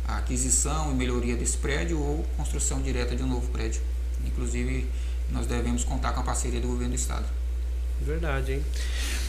à, 0.06 0.18
aquisição 0.18 0.92
e 0.92 0.96
melhoria 0.96 1.38
desse 1.38 1.56
prédio 1.58 2.02
ou 2.02 2.26
construção 2.36 2.82
direta 2.82 3.16
de 3.16 3.24
um 3.24 3.28
novo 3.28 3.48
prédio. 3.48 3.82
Inclusive, 4.26 4.90
nós 5.32 5.48
devemos 5.48 5.86
contar 5.86 6.12
com 6.12 6.20
a 6.20 6.24
parceria 6.24 6.60
do 6.60 6.68
governo 6.68 6.94
do 6.94 7.00
Estado. 7.00 7.26
Verdade, 8.02 8.54
hein? 8.54 8.66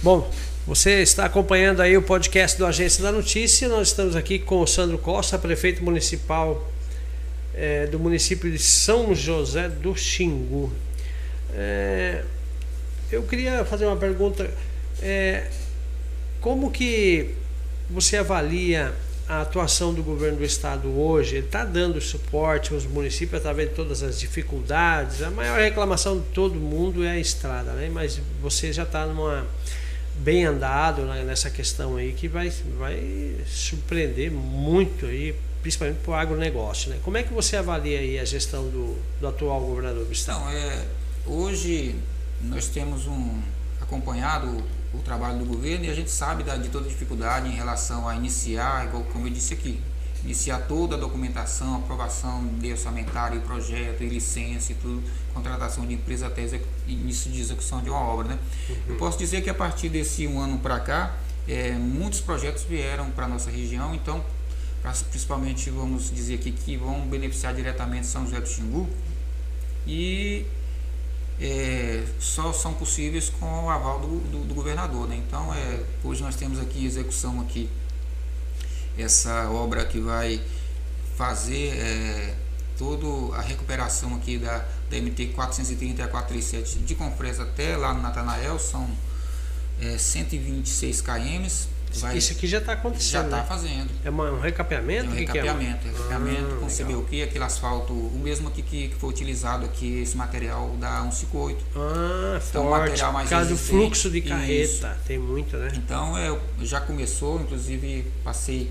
Bom, 0.03 0.31
você 0.67 1.03
está 1.03 1.27
acompanhando 1.27 1.81
aí 1.81 1.97
o 1.97 2.03
podcast 2.03 2.59
do 2.59 2.67
Agência 2.67 3.03
da 3.03 3.13
Notícia. 3.13 3.69
Nós 3.69 3.89
estamos 3.89 4.17
aqui 4.17 4.39
com 4.39 4.61
o 4.61 4.67
Sandro 4.67 4.99
Costa, 4.99 5.39
prefeito 5.39 5.85
municipal 5.85 6.71
é, 7.55 7.87
do 7.87 7.99
município 7.99 8.51
de 8.51 8.59
São 8.59 9.15
José 9.15 9.69
do 9.69 9.95
Xingu. 9.95 10.73
É, 11.55 12.23
eu 13.13 13.23
queria 13.23 13.65
fazer 13.65 13.87
uma 13.87 13.97
pergunta. 13.97 14.51
É, 15.01 15.49
como 16.41 16.71
que 16.71 17.35
você 17.89 18.17
avalia 18.17 18.93
a 19.29 19.43
atuação 19.43 19.95
do 19.95 20.03
governo 20.03 20.39
do 20.39 20.45
estado 20.45 20.89
hoje? 20.99 21.37
Ele 21.37 21.47
está 21.47 21.65
dando 21.65 22.01
suporte 22.01 22.73
aos 22.73 22.85
municípios 22.85 23.41
através 23.41 23.71
de 23.71 23.75
todas 23.75 24.03
as 24.03 24.19
dificuldades. 24.19 25.23
A 25.23 25.31
maior 25.31 25.59
reclamação 25.59 26.21
de 26.21 26.27
todo 26.27 26.55
mundo 26.55 27.05
é 27.05 27.13
a 27.13 27.19
estrada, 27.19 27.73
né? 27.73 27.91
Mas 27.93 28.21
você 28.41 28.73
já 28.73 28.83
está 28.83 29.07
numa 29.07 29.47
bem 30.17 30.45
andado 30.45 31.03
nessa 31.03 31.51
questão 31.51 31.97
aí 31.97 32.13
que 32.13 32.29
vai, 32.29 32.53
vai 32.79 33.37
surpreender 33.47 34.31
muito 34.31 35.07
aí 35.07 35.35
principalmente 35.65 36.01
para 36.05 36.11
o 36.11 36.15
agronegócio. 36.15 36.91
Né? 36.91 36.99
Como 37.03 37.17
é 37.17 37.23
que 37.23 37.33
você 37.33 37.57
avalia 37.57 37.99
aí 37.99 38.19
a 38.19 38.25
gestão 38.25 38.69
do, 38.69 38.99
do 39.19 39.27
atual 39.27 39.61
governador 39.63 40.05
do 40.05 40.13
estado? 40.13 40.41
Então, 40.41 40.51
é, 40.51 40.85
hoje 41.27 41.97
nós 42.43 42.69
temos 42.69 43.07
um, 43.07 43.41
acompanhado 43.81 44.63
o, 44.95 45.03
trabalho 45.03 45.39
do 45.39 45.45
governo 45.45 45.85
e 45.85 45.91
a 45.91 45.95
gente 45.95 46.11
sabe 46.11 46.43
da, 46.43 46.57
de 46.57 46.69
toda 46.69 46.87
a 46.87 46.89
dificuldade 46.89 47.49
em 47.49 47.53
relação 47.53 48.09
a 48.09 48.17
iniciar, 48.17 48.87
igual 48.87 49.05
como 49.05 49.27
eu 49.27 49.33
disse 49.33 49.55
aqui, 49.55 49.81
iniciar 50.25 50.61
toda 50.61 50.97
a 50.97 50.99
documentação, 50.99 51.77
aprovação 51.77 52.47
de 52.59 52.73
orçamentário, 52.73 53.41
projeto, 53.43 54.03
e 54.03 54.09
licença 54.09 54.73
e 54.73 54.75
tudo, 54.75 55.03
contratação 55.35 55.87
de 55.87 55.95
empresa 55.95 56.27
até 56.27 56.61
início 56.87 57.31
de 57.31 57.41
execução 57.41 57.83
de 57.83 57.91
uma 57.91 58.01
obra. 58.01 58.29
Né? 58.29 58.39
Uhum. 58.69 58.77
Eu 58.89 58.97
posso 58.97 59.19
dizer 59.19 59.43
que 59.43 59.51
a 59.51 59.55
partir 59.55 59.89
desse 59.89 60.27
um 60.27 60.41
ano 60.41 60.59
para 60.59 60.81
cá, 60.81 61.15
é, 61.47 61.73
muitos 61.73 62.21
projetos 62.21 62.63
vieram 62.63 63.11
para 63.11 63.27
a 63.27 63.29
nossa 63.29 63.51
região, 63.51 63.95
então 63.95 64.25
principalmente 65.11 65.71
vamos 65.71 66.11
dizer 66.11 66.35
aqui 66.35 66.53
que 66.53 66.77
vão 66.77 67.07
beneficiar 67.07 67.55
diretamente 67.55 68.07
São 68.07 68.25
José 68.25 68.41
do 68.41 68.49
Xingu 68.49 68.89
e 69.87 70.45
é, 71.47 72.03
só 72.19 72.55
são 72.55 72.73
possíveis 72.73 73.29
com 73.29 73.65
o 73.65 73.69
aval 73.69 74.01
do, 74.01 74.19
do, 74.31 74.45
do, 74.47 74.55
governador. 74.55 75.07
Né? 75.07 75.23
Então, 75.27 75.53
é, 75.53 75.81
hoje 76.03 76.23
nós 76.23 76.37
temos 76.37 76.59
aqui 76.59 76.81
em 76.81 76.87
execução 76.87 77.39
aqui 77.43 77.69
essa 78.97 79.51
obra 79.51 79.85
que 79.85 80.01
vai 80.01 80.41
fazer 81.17 81.77
é, 81.77 82.35
toda 82.79 83.37
a 83.37 83.43
recuperação 83.43 84.15
aqui 84.15 84.39
da, 84.39 84.65
da 84.89 84.97
MT 84.97 85.33
430 85.35 86.01
e 86.01 86.05
a 86.05 86.09
437 86.09 86.79
de 86.79 86.95
Confresa 86.95 87.43
até 87.43 87.77
lá 87.77 87.93
no 87.93 88.01
Natanael, 88.01 88.59
são 88.59 88.89
é, 89.83 89.99
126 89.99 91.03
km 91.03 91.74
vai, 92.01 92.17
Isso 92.17 92.33
aqui 92.33 92.47
já 92.47 92.59
está 92.59 92.73
já 92.73 92.79
acontecendo. 92.79 93.25
está 93.25 93.37
né? 93.39 93.45
fazendo. 93.49 93.91
É 94.05 94.11
uma- 94.11 94.31
um 94.33 94.41
recapeamento? 94.41 95.05
É 95.07 95.09
um 95.09 95.13
O 95.13 95.17
que 95.17 95.27
que 95.27 95.33
recapeamento, 95.33 95.87
é 95.87 95.91
recapeamento 95.91 96.55
Ah, 96.55 96.61
com. 96.61 96.67
CBUQ, 96.69 97.23
aquele 97.23 97.45
asfalto, 97.45 97.93
o 97.93 98.19
mesmo 98.23 98.49
aqui 98.49 98.63
que, 98.63 98.89
que 98.89 98.95
foi 98.97 99.11
utilizado 99.11 99.65
aqui, 99.65 100.01
esse 100.03 100.17
material 100.17 100.71
da 100.79 101.03
158. 101.03 101.65
Ah, 101.77 102.41
Então, 102.49 102.63
forte. 102.65 102.81
material 102.91 103.13
mais 103.13 103.29
Por 103.29 103.35
causa 103.37 103.51
do 103.51 103.57
fluxo 103.57 104.11
de 104.11 104.19
Isso. 104.19 104.29
carreta. 104.29 104.99
Tem 105.07 105.19
muito, 105.19 105.57
né? 105.57 105.73
Então 105.77 106.17
é, 106.19 106.39
já 106.63 106.81
começou, 106.81 107.41
inclusive 107.41 108.11
passei 108.23 108.71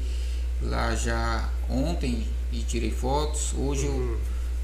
lá 0.61 0.95
já 0.95 1.49
ontem 1.69 2.27
e 2.51 2.59
tirei 2.61 2.91
fotos. 2.91 3.53
Hoje 3.57 3.87
Uhum. 3.87 4.17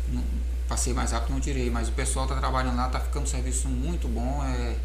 eu 0.09 0.13
não- 0.15 0.23
passei 0.67 0.93
mais 0.93 1.11
rápido 1.11 1.31
não 1.33 1.39
tirei, 1.39 1.69
mas 1.71 1.87
o 1.89 1.91
pessoal 1.93 2.25
está 2.25 2.37
trabalhando 2.37 2.75
lá, 2.77 2.85
está 2.87 2.99
ficando 2.99 3.23
um 3.23 3.27
serviço 3.27 3.67
muito 3.67 4.07
bom. 4.07 4.43
É, 4.43 4.75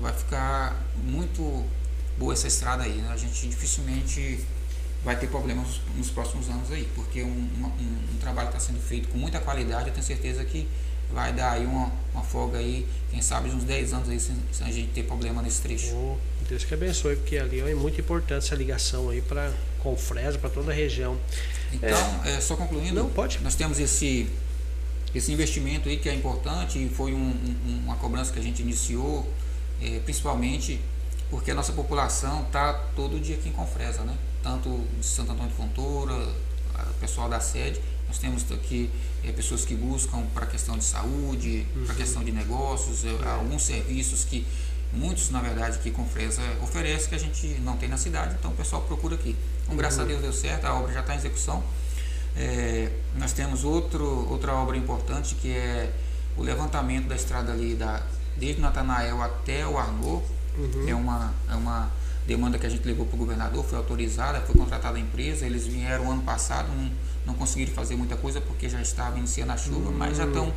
vai 0.00 0.12
ficar 0.12 0.76
muito 1.02 1.64
boa 2.18 2.32
essa 2.32 2.46
estrada 2.46 2.82
aí. 2.84 2.92
né? 2.96 3.10
A 3.12 3.16
gente 3.16 3.46
dificilmente 3.48 4.40
vai 5.04 5.16
ter 5.18 5.28
problemas 5.28 5.80
nos 5.96 6.10
próximos 6.10 6.48
anos 6.48 6.70
aí, 6.72 6.88
porque 6.94 7.22
um, 7.22 7.28
um, 7.28 7.66
um 8.14 8.18
trabalho 8.20 8.48
está 8.48 8.58
sendo 8.58 8.80
feito 8.80 9.08
com 9.08 9.18
muita 9.18 9.38
qualidade, 9.40 9.88
eu 9.88 9.92
tenho 9.94 10.04
certeza 10.04 10.44
que 10.44 10.66
vai 11.12 11.32
dar 11.32 11.52
aí 11.52 11.64
uma, 11.64 11.92
uma 12.12 12.24
folga 12.24 12.58
aí, 12.58 12.84
quem 13.12 13.22
sabe 13.22 13.48
uns 13.50 13.62
10 13.62 13.92
anos 13.92 14.08
aí 14.08 14.18
sem, 14.18 14.34
sem 14.50 14.66
a 14.66 14.72
gente 14.72 14.88
ter 14.90 15.04
problema 15.04 15.40
nesse 15.42 15.60
trecho. 15.62 16.16
Deus 16.48 16.64
que 16.64 16.74
abençoe, 16.74 17.14
porque 17.16 17.36
ali 17.38 17.62
ó, 17.62 17.68
é 17.68 17.74
muito 17.74 18.00
importante 18.00 18.44
essa 18.46 18.54
ligação 18.56 19.08
aí 19.10 19.20
para 19.20 19.52
Confresa, 19.80 20.36
para 20.38 20.50
toda 20.50 20.72
a 20.72 20.74
região. 20.74 21.16
Então, 21.72 22.24
é, 22.24 22.40
só 22.40 22.56
concluindo, 22.56 22.94
Não, 22.94 23.08
pode. 23.10 23.38
nós 23.42 23.54
temos 23.54 23.78
esse, 23.78 24.28
esse 25.14 25.32
investimento 25.32 25.88
aí 25.88 25.96
que 25.98 26.08
é 26.08 26.14
importante 26.14 26.78
e 26.84 26.88
foi 26.88 27.12
um- 27.12 27.18
um- 27.66 27.82
uma 27.84 27.94
cobrança 27.96 28.32
que 28.32 28.38
a 28.40 28.42
gente 28.42 28.62
iniciou, 28.62 29.28
é, 29.80 30.00
principalmente 30.00 30.80
porque 31.30 31.50
a 31.50 31.54
nossa 31.54 31.72
população 31.72 32.42
está 32.42 32.72
todo 32.94 33.20
dia 33.20 33.36
aqui 33.36 33.48
em 33.48 33.52
Confresa, 33.52 34.02
né? 34.02 34.16
Tanto 34.42 34.84
de 34.98 35.04
Santo 35.04 35.32
Antônio 35.32 35.50
de 35.50 35.56
Fontoura, 35.56 36.14
o 36.14 36.94
pessoal 37.00 37.28
da 37.28 37.40
sede, 37.40 37.80
nós 38.06 38.18
temos 38.18 38.50
aqui 38.52 38.90
é, 39.24 39.32
pessoas 39.32 39.64
que 39.64 39.74
buscam 39.74 40.22
para 40.34 40.44
a 40.44 40.48
questão 40.48 40.78
de 40.78 40.84
saúde, 40.84 41.66
para 41.84 41.94
a 41.94 41.96
questão 41.96 42.22
de 42.22 42.30
negócios, 42.30 43.04
é, 43.04 43.28
alguns 43.28 43.62
serviços 43.64 44.24
que 44.24 44.46
muitos, 44.92 45.30
na 45.30 45.40
verdade, 45.40 45.78
que 45.78 45.90
Confresa 45.90 46.42
oferece 46.62 47.08
que 47.08 47.14
a 47.14 47.18
gente 47.18 47.46
não 47.60 47.76
tem 47.76 47.88
na 47.88 47.98
cidade, 47.98 48.36
então 48.38 48.52
o 48.52 48.54
pessoal 48.54 48.82
procura 48.82 49.16
aqui. 49.16 49.36
Então, 49.64 49.76
graças 49.76 49.98
a 49.98 50.04
Deus 50.04 50.22
deu 50.22 50.32
certo, 50.32 50.64
a 50.64 50.74
obra 50.74 50.92
já 50.92 51.00
está 51.00 51.14
em 51.14 51.18
execução. 51.18 51.62
É, 52.36 52.90
nós 53.16 53.32
temos 53.32 53.64
outro, 53.64 54.28
outra 54.30 54.54
obra 54.54 54.76
importante 54.76 55.34
que 55.34 55.50
é 55.50 55.92
o 56.36 56.42
levantamento 56.42 57.08
da 57.08 57.16
estrada 57.16 57.52
ali 57.52 57.74
da, 57.74 58.02
desde 58.36 58.60
Natanael 58.60 59.22
até 59.22 59.66
o 59.66 59.78
Arnaud. 60.64 60.90
É, 60.90 60.94
uma, 60.94 61.34
é 61.50 61.54
uma 61.54 61.90
demanda 62.26 62.58
que 62.58 62.66
a 62.66 62.68
gente 62.68 62.86
levou 62.86 63.06
para 63.06 63.14
o 63.14 63.18
governador, 63.18 63.64
foi 63.64 63.78
autorizada, 63.78 64.40
foi 64.40 64.54
contratada 64.54 64.96
a 64.96 65.00
empresa. 65.00 65.46
Eles 65.46 65.66
vieram 65.66 66.10
ano 66.10 66.22
passado, 66.22 66.68
não, 66.68 66.90
não 67.26 67.34
conseguiram 67.34 67.72
fazer 67.72 67.96
muita 67.96 68.16
coisa 68.16 68.40
porque 68.40 68.68
já 68.68 68.80
estava 68.80 69.18
iniciando 69.18 69.52
a 69.52 69.56
chuva, 69.56 69.90
mas 69.90 70.16
já 70.16 70.26
estão 70.26 70.52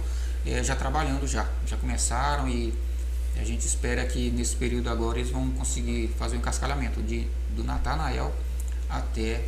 é, 0.45 0.63
já 0.63 0.75
trabalhando 0.75 1.27
já. 1.27 1.47
Já 1.65 1.77
começaram 1.77 2.47
e 2.47 2.73
a 3.37 3.43
gente 3.43 3.65
espera 3.65 4.05
que 4.05 4.29
nesse 4.31 4.55
período 4.55 4.89
agora 4.89 5.19
eles 5.19 5.31
vão 5.31 5.49
conseguir 5.51 6.09
fazer 6.17 6.35
o 6.35 6.39
encascalhamento 6.39 7.01
de, 7.01 7.27
do 7.55 7.63
Natanael 7.63 8.33
até 8.89 9.45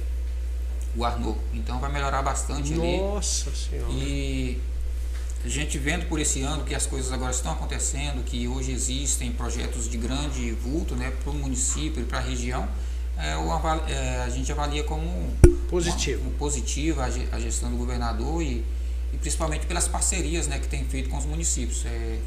o 0.95 1.03
Arnaud. 1.03 1.39
Então 1.53 1.79
vai 1.79 1.91
melhorar 1.91 2.21
bastante 2.21 2.73
ali. 2.73 2.97
Nossa 2.97 3.53
Senhora. 3.53 3.91
E 3.91 4.61
a 5.43 5.47
gente 5.49 5.77
vendo 5.77 6.07
por 6.07 6.19
esse 6.19 6.41
ano 6.41 6.63
que 6.63 6.75
as 6.75 6.85
coisas 6.85 7.11
agora 7.11 7.31
estão 7.31 7.51
acontecendo, 7.51 8.23
que 8.23 8.47
hoje 8.47 8.71
existem 8.71 9.31
projetos 9.31 9.89
de 9.89 9.97
grande 9.97 10.51
vulto 10.51 10.95
né, 10.95 11.11
para 11.23 11.31
o 11.31 11.35
município 11.35 12.01
e 12.01 12.05
para 12.05 12.19
a 12.19 12.21
região, 12.21 12.67
é, 13.17 13.33
é, 13.91 14.23
a 14.23 14.29
gente 14.29 14.51
avalia 14.51 14.83
como 14.83 15.31
Positivo. 15.69 16.21
uma- 16.21 16.29
um 16.29 16.33
positivo 16.37 17.01
a 17.01 17.09
ge- 17.09 17.27
a 17.31 17.39
gestão 17.39 17.69
do 17.71 17.77
governador 17.77 18.41
e, 18.43 18.63
e 19.13 19.17
principalmente 19.19 19.65
pelas 19.65 19.87
parcerias 19.87 20.47
né, 20.47 20.59
que 20.59 20.67
tem 20.67 20.83
feito 20.85 21.09
com 21.09 21.17
os 21.17 21.25
municípios. 21.25 21.85
É, 21.85 22.19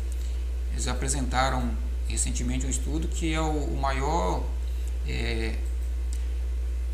eles 0.72 0.88
apresentaram 0.88 1.70
recentemente 2.08 2.66
um 2.66 2.70
estudo 2.70 3.06
que 3.08 3.32
é 3.32 3.40
o, 3.40 3.48
o 3.48 3.78
maior 3.80 4.42
é, 5.06 5.54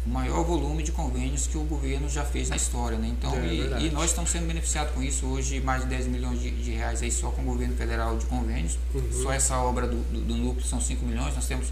o 0.07 0.09
maior 0.09 0.43
volume 0.45 0.83
de 0.83 0.93
convênios 0.93 1.47
que 1.47 1.59
o 1.59 1.63
governo 1.65 2.09
já 2.09 2.25
fez 2.25 2.49
na 2.49 2.57
história, 2.57 2.97
né? 2.99 3.09
Então, 3.09 3.35
É 3.35 3.47
e, 3.47 3.87
e 3.87 3.91
nós 3.91 4.07
estamos 4.11 4.31
sendo 4.31 4.47
beneficiados 4.47 4.95
com 4.95 5.03
isso 5.03 5.27
hoje, 5.27 5.61
mais 5.61 5.83
de 5.83 5.89
10 5.89 6.07
milhões 6.07 6.41
de, 6.41 6.51
de 6.51 6.71
reais 6.71 7.03
aí 7.03 7.11
só 7.13 7.31
com 7.31 7.43
o 7.43 7.45
governo 7.45 7.77
federal 7.77 8.17
de 8.17 8.25
convênios. 8.27 8.79
Uhum. 8.95 9.23
Só 9.23 9.33
essa 9.33 9.59
obra 9.59 9.87
do, 9.87 9.97
do, 9.97 10.21
do 10.23 10.37
núcleo 10.37 10.65
são 10.67 10.81
5 10.81 11.05
milhões, 11.05 11.35
nós 11.35 11.47
temos 11.47 11.69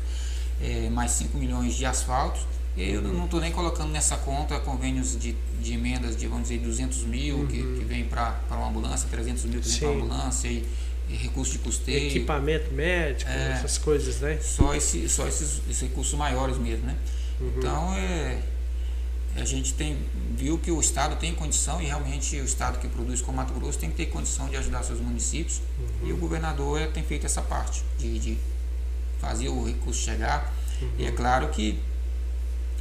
é, 0.60 0.90
mais 0.90 1.12
5 1.12 1.38
milhões 1.38 1.74
de 1.74 1.86
asfaltos. 1.86 2.42
E 2.76 2.90
eu 2.90 3.00
Uhum. 3.00 3.12
não 3.14 3.24
estou 3.24 3.40
nem 3.40 3.50
colocando 3.50 3.90
nessa 3.90 4.16
conta 4.18 4.60
convênios 4.60 5.18
de, 5.18 5.34
de 5.60 5.72
emendas 5.72 6.14
de, 6.16 6.26
vamos 6.28 6.48
dizer, 6.48 6.60
200 6.60 6.98
mil 7.04 7.46
que, 7.48 7.56
que 7.56 7.84
vem 7.84 8.04
para 8.04 8.38
uma 8.50 8.68
ambulância, 8.68 9.08
300 9.10 9.44
mil 9.46 9.60
que 9.60 9.68
vem 9.68 9.78
para 9.78 9.88
Uhum. 9.88 9.94
Uma 9.96 10.04
ambulância 10.04 10.48
e, 10.48 10.64
e 11.08 11.14
recurso 11.16 11.52
de 11.52 11.58
custeio. 11.60 12.06
Equipamento 12.08 12.70
médico, 12.72 13.30
É. 13.30 13.52
essas 13.52 13.78
coisas, 13.78 14.20
né? 14.20 14.38
Só, 14.40 14.74
esse, 14.74 15.08
só 15.08 15.26
esses, 15.26 15.62
esses 15.68 15.80
recursos 15.80 16.12
maiores 16.16 16.56
mesmo, 16.58 16.84
né? 16.86 16.94
Uhum. 17.40 17.52
Então, 17.56 17.94
é, 17.94 18.40
a 19.36 19.44
gente 19.44 19.74
tem, 19.74 19.96
viu 20.36 20.58
que 20.58 20.70
o 20.70 20.80
Estado 20.80 21.16
tem 21.16 21.34
condição, 21.34 21.80
e 21.80 21.84
realmente 21.86 22.36
o 22.40 22.44
Estado 22.44 22.78
que 22.78 22.88
produz 22.88 23.20
como 23.20 23.36
Mato 23.36 23.52
Grosso 23.54 23.78
tem 23.78 23.90
que 23.90 23.96
ter 23.96 24.06
condição 24.06 24.48
de 24.48 24.56
ajudar 24.56 24.82
seus 24.82 25.00
municípios, 25.00 25.60
Uhum. 25.78 26.08
e 26.08 26.12
o 26.12 26.16
governador 26.16 26.80
é, 26.80 26.86
tem 26.86 27.02
feito 27.04 27.26
essa 27.26 27.42
parte, 27.42 27.82
de, 27.98 28.18
de 28.18 28.38
fazer 29.20 29.48
o 29.48 29.64
recurso 29.64 30.00
chegar. 30.00 30.52
E 30.80 31.02
Uhum. 31.02 31.08
é 31.08 31.12
claro 31.12 31.48
que, 31.48 31.78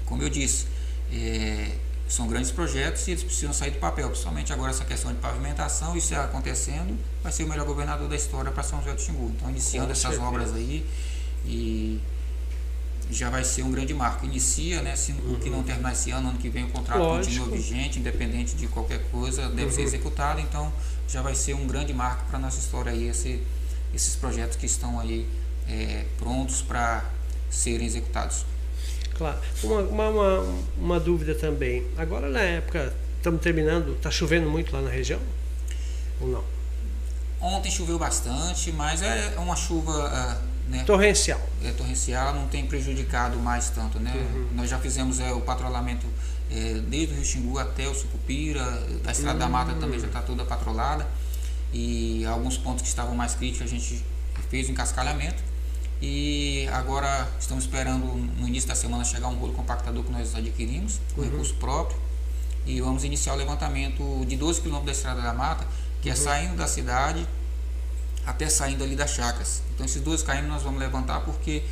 como 0.05 0.21
eu 0.23 0.29
disse, 0.29 0.65
é, 1.11 1.71
são 2.07 2.27
grandes 2.27 2.51
projetos 2.51 3.05
e 3.07 3.11
eles 3.11 3.23
precisam 3.23 3.51
sair 3.53 3.71
do 3.71 3.79
papel, 3.79 4.09
principalmente 4.09 4.53
agora 4.53 4.71
essa 4.71 4.85
questão 4.85 5.11
de 5.13 5.19
pavimentação, 5.19 5.95
isso 5.97 6.13
é 6.13 6.17
acontecendo, 6.17 6.97
vai 7.21 7.31
ser 7.31 7.43
o 7.43 7.47
melhor 7.49 7.65
governador 7.65 8.07
da 8.07 8.15
história 8.15 8.49
para 8.51 8.63
São 8.63 8.79
José 8.79 8.93
do 8.93 9.01
Xingu. 9.01 9.31
Então, 9.35 9.49
iniciando 9.49 9.87
Com 9.87 9.91
essas 9.91 10.01
certeza. 10.13 10.23
obras 10.23 10.53
aí, 10.53 10.85
e 11.45 11.99
já 13.09 13.29
vai 13.29 13.43
ser 13.43 13.63
um 13.63 13.71
grande 13.71 13.93
marco. 13.93 14.25
Inicia, 14.25 14.81
né? 14.81 14.95
Se 14.95 15.11
o 15.13 15.37
que 15.39 15.49
não 15.49 15.63
terminar 15.63 15.93
esse 15.93 16.11
ano, 16.11 16.29
ano 16.29 16.37
que 16.37 16.49
vem 16.49 16.65
o 16.65 16.69
contrato 16.69 16.99
Uhum. 16.99 17.07
Lógico. 17.07 17.45
continua 17.45 17.57
vigente, 17.57 17.99
independente 17.99 18.55
de 18.55 18.67
qualquer 18.67 19.03
coisa, 19.11 19.49
deve 19.49 19.71
ser 19.71 19.81
Uhum. 19.81 19.87
executado, 19.87 20.39
então 20.41 20.71
já 21.07 21.21
vai 21.21 21.33
ser 21.35 21.53
um 21.53 21.65
grande 21.67 21.93
marco 21.93 22.25
para 22.27 22.37
a 22.37 22.41
nossa 22.41 22.59
história 22.59 22.91
aí, 22.91 23.07
esse, 23.07 23.41
esses 23.93 24.15
projetos 24.15 24.57
que 24.57 24.65
estão 24.65 24.99
aí 24.99 25.25
é, 25.69 26.05
prontos 26.17 26.61
para 26.61 27.05
serem 27.49 27.85
executados. 27.87 28.45
Claro. 29.17 29.39
Uma, 29.63 29.79
uma, 29.81 30.09
uma, 30.09 30.55
uma 30.77 30.99
dúvida 30.99 31.33
também. 31.33 31.85
Agora 31.97 32.29
na 32.29 32.41
época, 32.41 32.93
estamos 33.17 33.41
terminando, 33.41 33.93
está 33.95 34.11
chovendo 34.11 34.49
muito 34.49 34.71
lá 34.75 34.81
na 34.81 34.89
região? 34.89 35.19
Ou 36.21 36.27
não? 36.27 36.43
Ontem 37.39 37.71
choveu 37.71 37.97
bastante, 37.99 38.71
mas 38.71 39.01
é 39.01 39.35
uma 39.37 39.55
chuva 39.55 40.07
ah, 40.11 40.41
né, 40.67 40.83
Torrencial. 40.85 41.39
é, 41.63 41.71
torrencial, 41.71 42.33
não 42.33 42.47
tem 42.47 42.65
prejudicado 42.65 43.37
mais 43.39 43.69
tanto. 43.69 43.99
Né? 43.99 44.11
Uhum. 44.13 44.47
Nós 44.55 44.69
já 44.69 44.77
fizemos 44.79 45.19
é, 45.19 45.31
o 45.31 45.41
patrulhamento 45.41 46.05
é, 46.51 46.81
desde 46.87 47.13
o 47.13 47.15
Rio 47.17 47.25
Xingu 47.25 47.59
até 47.59 47.87
o 47.87 47.95
Sucupira, 47.95 48.63
da 49.03 49.11
Estrada 49.11 49.39
da 49.39 49.47
Mata 49.47 49.73
também 49.75 49.99
já 49.99 50.07
está 50.07 50.21
toda 50.21 50.43
patrolada. 50.45 51.07
E 51.73 52.25
alguns 52.25 52.57
pontos 52.57 52.81
que 52.81 52.87
estavam 52.87 53.15
mais 53.15 53.35
críticos 53.35 53.67
a 53.67 53.69
gente 53.69 54.03
fez 54.49 54.67
o 54.67 54.71
encascalhamento. 54.71 55.41
E 56.01 56.67
agora 56.71 57.27
estamos 57.39 57.63
esperando 57.63 58.05
no 58.05 58.47
início 58.47 58.69
da 58.69 58.75
semana 58.75 59.03
chegar 59.03 59.27
um 59.29 59.35
rolo 59.35 59.53
compactador 59.53 60.03
que 60.03 60.11
nós 60.11 60.35
adquirimos, 60.35 60.99
com 61.15 61.21
recurso 61.21 61.55
próprio. 61.55 61.99
E 62.65 62.79
vamos 62.81 63.03
iniciar 63.03 63.33
o 63.33 63.37
levantamento 63.37 64.25
de 64.25 64.35
12 64.35 64.61
quilômetros 64.61 64.85
da 64.85 64.91
Estrada 64.91 65.21
da 65.21 65.33
Mata, 65.33 65.65
que 66.01 66.09
é 66.09 66.15
saindo 66.15 66.55
da 66.55 66.67
cidade 66.67 67.25
até 68.27 68.47
saindo 68.49 68.83
ali 68.83 68.95
das 68.95 69.09
chacras. 69.11 69.61
Então 69.73 69.85
esses 69.85 70.01
dois 70.01 70.21
km 70.21 70.43
nós 70.47 70.61
vamos 70.61 70.79
levantar 70.79 71.21
porque 71.21 71.63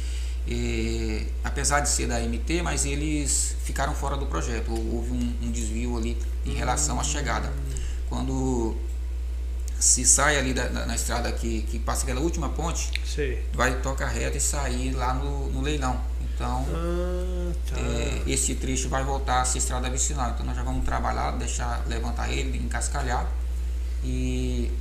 eh, 0.47 1.25
apesar 1.43 1.81
de 1.81 1.89
ser 1.89 2.07
da 2.07 2.19
MT, 2.19 2.61
mas 2.63 2.85
eles 2.85 3.55
ficaram 3.63 3.93
fora 3.93 4.15
do 4.17 4.25
projeto. 4.25 4.71
Houve 4.71 5.11
um, 5.11 5.35
um 5.43 5.51
desvio 5.51 5.97
ali 5.97 6.17
em 6.45 6.53
relação 6.53 6.99
à 6.99 7.03
chegada. 7.03 7.51
Quando 8.09 8.75
se 9.79 10.05
sai 10.05 10.37
ali 10.37 10.53
da, 10.53 10.67
da- 10.67 10.85
na 10.85 10.95
estrada 10.95 11.31
que, 11.31 11.63
que 11.63 11.77
passa 11.79 12.03
aquela 12.03 12.21
última 12.21 12.49
ponte, 12.49 12.91
Sei. 13.05 13.43
vai 13.53 13.81
tocar 13.81 14.07
reta 14.07 14.37
e 14.37 14.41
sair 14.41 14.91
lá 14.93 15.13
no, 15.13 15.49
no 15.51 15.61
leilão. 15.61 15.99
Então 16.33 16.65
Ah, 16.73 17.51
tá. 17.69 17.79
é, 17.79 18.21
esse 18.27 18.55
trecho 18.55 18.87
vai 18.89 19.03
voltar 19.03 19.41
a 19.41 19.45
ser 19.45 19.57
estrada 19.57 19.89
vicinal. 19.89 20.31
Então 20.31 20.45
nós 20.45 20.55
já 20.55 20.63
vamos 20.63 20.85
trabalhar, 20.85 21.31
deixar 21.31 21.83
levantar 21.87 22.31
ele, 22.31 22.57
encascalhar 22.57 23.27
e 24.03 24.71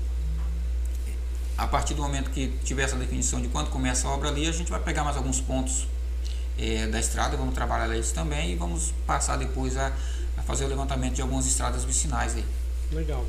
a 1.57 1.67
partir 1.67 1.95
do 1.95 2.03
momento 2.03 2.31
que 2.31 2.49
tiver 2.65 2.83
essa 2.83 2.97
definição 2.97 3.41
de 3.41 3.49
quando 3.49 3.71
começa 3.71 4.09
a 4.09 4.11
obra 4.11 4.29
ali, 4.29 4.49
a 4.49 4.53
gente 4.53 4.71
vai 4.71 4.81
pegar 4.81 5.05
mais 5.05 5.17
alguns 5.17 5.41
pontos 5.41 5.87
é, 6.59 6.87
da 6.87 6.99
estrada, 6.99 7.37
vamos 7.37 7.55
trabalhar 7.55 7.93
eles 7.95 8.13
também 8.13 8.53
e 8.53 8.57
vamos 8.57 8.93
passar 9.07 9.37
depois 9.37 9.77
a, 9.77 9.93
a 10.37 10.43
fazer 10.43 10.65
o 10.65 10.69
levantamento 10.69 11.15
de 11.15 11.23
algumas 11.23 11.47
estradas 11.47 11.85
vicinais 11.85 12.35
aí. 12.35 12.45
Legal. 12.93 13.25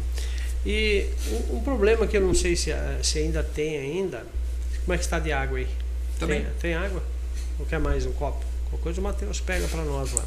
E 0.66 1.08
um, 1.52 1.58
um 1.58 1.64
problema 1.64 2.08
que 2.08 2.18
eu 2.18 2.22
não 2.22 2.34
sei 2.34 2.56
se, 2.56 2.72
ah, 2.72 3.00
se 3.04 3.20
ainda 3.20 3.44
tem 3.44 3.78
ainda, 3.78 4.26
como 4.84 4.94
é 4.94 4.98
que 4.98 5.04
está 5.04 5.20
de 5.20 5.32
água 5.32 5.60
aí? 5.60 5.68
Também. 6.20 6.42
Tem, 6.42 6.52
tem 6.62 6.74
água? 6.74 7.04
Ou 7.60 7.66
quer 7.66 7.80
mais 7.80 8.06
um 8.06 8.12
copo? 8.14 8.44
Qualquer 8.70 8.84
coisa 8.84 9.02
o 9.02 9.04
Matheus 9.04 9.40
pega 9.40 9.68
para 9.68 9.84
nós 9.84 10.12
lá. 10.12 10.24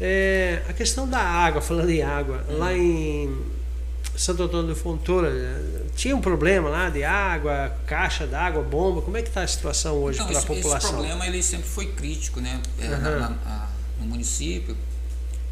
É, 0.00 0.62
a 0.68 0.72
questão 0.72 1.08
da 1.08 1.18
água, 1.18 1.60
falando 1.60 1.90
em 1.90 2.02
água, 2.02 2.44
hum. 2.48 2.58
lá 2.58 2.72
em 2.72 3.36
Santo 4.16 4.44
Antônio 4.44 4.74
de 4.74 4.80
Fontoura, 4.80 5.30
tinha 5.96 6.14
um 6.14 6.20
problema 6.20 6.68
lá 6.68 6.88
de 6.88 7.02
água, 7.02 7.76
caixa 7.86 8.26
d'água, 8.26 8.62
bomba. 8.62 9.02
Como 9.02 9.16
é 9.16 9.22
que 9.22 9.28
está 9.28 9.42
a 9.42 9.46
situação 9.46 9.96
hoje 9.96 10.22
para 10.22 10.38
a 10.38 10.42
população? 10.42 10.76
Esse 10.78 10.88
problema 10.88 11.26
ele 11.26 11.42
sempre 11.42 11.68
foi 11.68 11.86
crítico 11.86 12.40
né, 12.40 12.60
uhum. 12.78 12.88
na, 12.88 13.28
na, 13.30 13.68
no 14.00 14.06
município, 14.06 14.76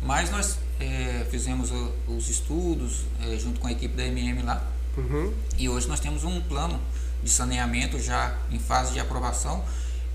mas 0.02 0.30
nós 0.30 0.58
é, 0.80 1.26
fizemos 1.30 1.70
os 2.06 2.28
estudos 2.28 3.04
é, 3.24 3.36
junto 3.36 3.60
com 3.60 3.66
a 3.66 3.72
equipe 3.72 3.94
da 3.94 4.04
MM 4.04 4.42
lá 4.42 4.64
uhum. 4.96 5.32
e 5.56 5.68
hoje 5.68 5.86
nós 5.88 6.00
temos 6.00 6.24
um 6.24 6.40
plano 6.40 6.80
de 7.22 7.30
saneamento 7.30 8.00
já 8.00 8.36
em 8.50 8.58
fase 8.58 8.92
de 8.92 9.00
aprovação 9.00 9.64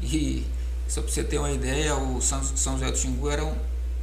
e 0.01 0.45
só 0.87 1.01
para 1.01 1.11
você 1.11 1.23
ter 1.23 1.37
uma 1.37 1.51
ideia, 1.51 1.95
o 1.95 2.21
São, 2.21 2.43
São 2.43 2.73
José 2.73 2.91
do 2.91 2.97
Xingu 2.97 3.29
era 3.29 3.43
um, 3.43 3.55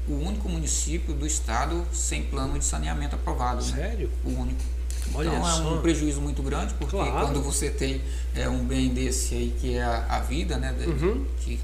o 0.08 0.14
único 0.14 0.48
município 0.48 1.14
do 1.14 1.26
estado 1.26 1.86
sem 1.92 2.24
plano 2.24 2.58
de 2.58 2.64
saneamento 2.64 3.14
aprovado. 3.16 3.64
Né? 3.66 3.76
Sério? 3.76 4.10
Né? 4.22 4.32
O 4.32 4.40
único. 4.40 4.60
Olha 5.14 5.28
então 5.28 5.44
só. 5.44 5.62
é 5.62 5.72
um 5.74 5.82
prejuízo 5.82 6.20
muito 6.20 6.42
grande, 6.42 6.74
porque 6.74 6.96
claro. 6.96 7.26
quando 7.26 7.42
você 7.42 7.70
tem 7.70 8.00
é, 8.34 8.48
um 8.48 8.64
bem 8.64 8.88
desse 8.88 9.34
aí 9.34 9.54
que 9.60 9.74
é 9.74 9.82
a, 9.82 10.06
a 10.16 10.20
vida, 10.20 10.56
né? 10.56 10.74
Uhum. 10.86 11.26
Que 11.40 11.60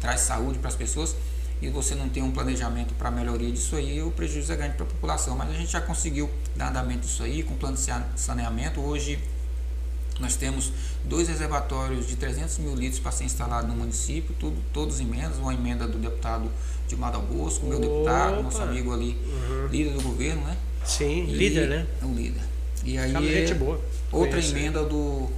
traz 0.00 0.20
saúde 0.20 0.58
para 0.58 0.68
as 0.68 0.76
pessoas, 0.76 1.16
e 1.62 1.68
você 1.70 1.94
não 1.94 2.08
tem 2.10 2.22
um 2.22 2.30
planejamento 2.30 2.94
para 2.94 3.08
a 3.08 3.10
melhoria 3.10 3.50
disso 3.50 3.74
aí, 3.76 4.02
o 4.02 4.10
prejuízo 4.10 4.52
é 4.52 4.56
grande 4.56 4.74
para 4.74 4.84
a 4.84 4.88
população. 4.88 5.36
Mas 5.36 5.50
a 5.50 5.54
gente 5.54 5.72
já 5.72 5.80
conseguiu 5.80 6.30
dar 6.54 6.68
andamento 6.68 7.06
disso 7.06 7.22
aí, 7.22 7.42
com 7.42 7.56
plano 7.56 7.76
de 7.76 7.82
saneamento. 8.16 8.80
Hoje 8.80 9.18
nós 10.20 10.36
temos 10.36 10.72
dois 11.04 11.28
reservatórios 11.28 12.06
de 12.06 12.16
300 12.16 12.58
mil 12.58 12.74
litros 12.74 13.00
para 13.00 13.10
ser 13.10 13.24
instalado 13.24 13.66
no 13.66 13.74
município, 13.74 14.34
tudo, 14.38 14.56
todos 14.72 15.00
emendas, 15.00 15.38
uma 15.38 15.54
emenda 15.54 15.88
do 15.88 15.98
deputado 15.98 16.50
de 16.86 16.96
Mada 16.96 17.18
Bosco, 17.18 17.66
meu 17.66 17.80
deputado, 17.80 18.42
nosso 18.42 18.62
amigo 18.62 18.92
ali, 18.92 19.18
uhum. 19.26 19.66
líder 19.68 19.92
do 19.92 20.02
governo, 20.02 20.42
né? 20.42 20.56
Sim, 20.84 21.24
e, 21.28 21.34
líder, 21.34 21.68
né? 21.68 21.86
É 22.00 22.04
um 22.04 22.14
líder. 22.14 22.42
E 22.84 22.98
aí, 22.98 23.12
gente 23.12 23.54
boa. 23.54 23.80
outra 24.12 24.38
emenda 24.38 24.84
do 24.84 25.30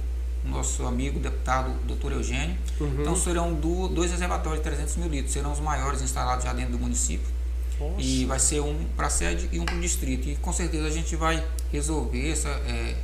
nosso 0.43 0.85
amigo 0.85 1.19
deputado 1.19 1.71
doutor 1.85 2.11
Eugênio. 2.11 2.57
Uhum. 2.79 3.01
Então 3.01 3.15
serão 3.15 3.53
do, 3.53 3.87
dois 3.87 4.11
reservatórios 4.11 4.59
de 4.59 4.69
300 4.69 4.97
mil 4.97 5.09
litros, 5.09 5.33
serão 5.33 5.51
os 5.51 5.59
maiores 5.59 6.01
instalados 6.01 6.43
já 6.43 6.53
dentro 6.53 6.73
do 6.73 6.79
município. 6.79 7.27
Nossa. 7.79 8.01
E 8.01 8.25
vai 8.25 8.39
ser 8.39 8.59
um 8.59 8.85
para 8.95 9.07
a 9.07 9.09
sede 9.09 9.49
e 9.51 9.59
um 9.59 9.65
para 9.65 9.75
o 9.75 9.81
distrito. 9.81 10.27
E 10.27 10.35
com 10.35 10.51
certeza 10.51 10.87
a 10.87 10.91
gente 10.91 11.15
vai 11.15 11.43
resolver 11.71 12.31
essa. 12.31 12.49
É, 12.49 12.95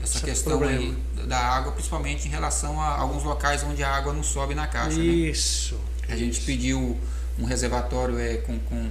essa 0.00 0.18
Esse 0.18 0.26
questão 0.26 0.62
aí 0.62 0.96
da 1.26 1.38
água, 1.38 1.72
principalmente 1.72 2.28
em 2.28 2.30
relação 2.30 2.80
a 2.80 2.98
alguns 2.98 3.24
locais 3.24 3.64
onde 3.64 3.82
a 3.82 3.90
água 3.90 4.12
não 4.12 4.22
sobe 4.22 4.54
na 4.54 4.66
caixa. 4.66 4.96
Né? 4.96 5.04
Isso. 5.04 5.74
Né? 6.06 6.14
A 6.14 6.16
gente 6.16 6.40
pediu 6.42 6.96
um 7.38 7.44
reservatório 7.44 8.18
é, 8.18 8.38
com, 8.38 8.58
com 8.60 8.90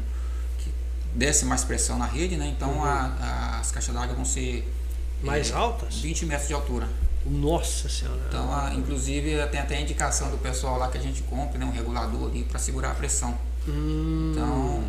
que 0.59 0.71
desse 1.13 1.45
mais 1.45 1.63
pressão 1.63 1.97
na 1.97 2.05
rede, 2.05 2.37
né? 2.37 2.47
Então 2.55 2.71
uhum. 2.71 2.83
a, 2.83 3.17
a, 3.19 3.59
as 3.59 3.71
caixas 3.71 3.93
d'água 3.93 4.15
vão 4.15 4.25
ser 4.25 4.67
mais 5.21 5.51
é, 5.51 5.53
altas? 5.53 5.99
20 5.99 6.25
metros 6.25 6.47
de 6.47 6.53
altura. 6.53 6.87
Nossa 7.25 7.89
Senhora. 7.89 8.21
Então, 8.27 8.53
a, 8.53 8.73
inclusive, 8.73 9.35
tem 9.47 9.59
até 9.59 9.77
a 9.77 9.81
indicação 9.81 10.29
do 10.29 10.37
pessoal 10.37 10.77
lá 10.77 10.89
que 10.89 10.97
a 10.97 11.01
gente 11.01 11.21
compra, 11.23 11.57
né, 11.57 11.65
um 11.65 11.71
regulador 11.71 12.29
ali 12.29 12.43
para 12.43 12.59
segurar 12.59 12.91
a 12.91 12.95
pressão. 12.95 13.37
Hum. 13.67 14.31
Então, 14.31 14.83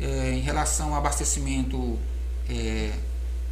é, 0.00 0.30
em 0.32 0.40
relação 0.40 0.90
ao 0.92 0.98
abastecimento 0.98 1.98
é, 2.48 2.92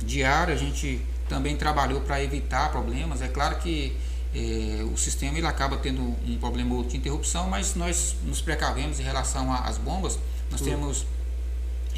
diário, 0.01 0.55
a 0.55 0.57
gente 0.57 1.05
também 1.29 1.57
trabalhou 1.57 2.01
para 2.03 2.23
evitar 2.23 2.71
problemas. 2.71 3.23
É 3.23 3.29
claro 3.29 3.57
que 3.57 3.97
é, 4.35 4.83
o 4.85 4.97
sistema 4.97 5.37
ele 5.37 5.47
acaba 5.47 5.77
tendo 5.77 6.01
um 6.01 6.39
problema 6.39 6.75
ou 6.75 6.85
de 6.85 6.97
interrupção, 6.97 7.49
mas 7.49 7.75
nós 7.75 8.17
nos 8.25 8.41
precavemos 8.41 8.99
em 8.99 9.03
relação 9.03 9.53
às 9.53 9.77
bombas. 9.79 10.19
Nós 10.51 10.61
temos 10.61 11.07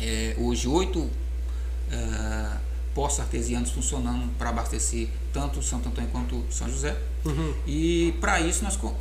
é, 0.01 0.35
hoje 0.39 0.69
oito 0.69 1.09
é, 1.91 2.57
postos 2.95 3.21
artesianos 3.21 3.71
funcionando 3.71 4.33
para 4.37 4.51
abastecer 4.51 5.09
tanto 5.33 5.63
Santo 5.63 5.89
Antônio 5.89 6.11
quanto 6.11 6.45
São 6.51 6.69
José. 6.69 6.97
Uhum. 7.25 7.55
E 7.67 8.15
para 8.21 8.41
isso 8.41 8.65
nós 8.65 8.77
co 8.77 8.95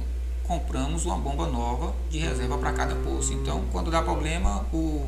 compramos 0.43 1.05
uma 1.05 1.17
bomba 1.17 1.47
nova 1.47 1.95
de 2.09 2.17
reserva 2.17 2.57
para 2.57 2.73
cada 2.73 2.95
poço. 2.95 3.33
Então, 3.33 3.63
quando 3.71 3.89
dá 3.89 4.01
problema, 4.01 4.65
o 4.73 5.07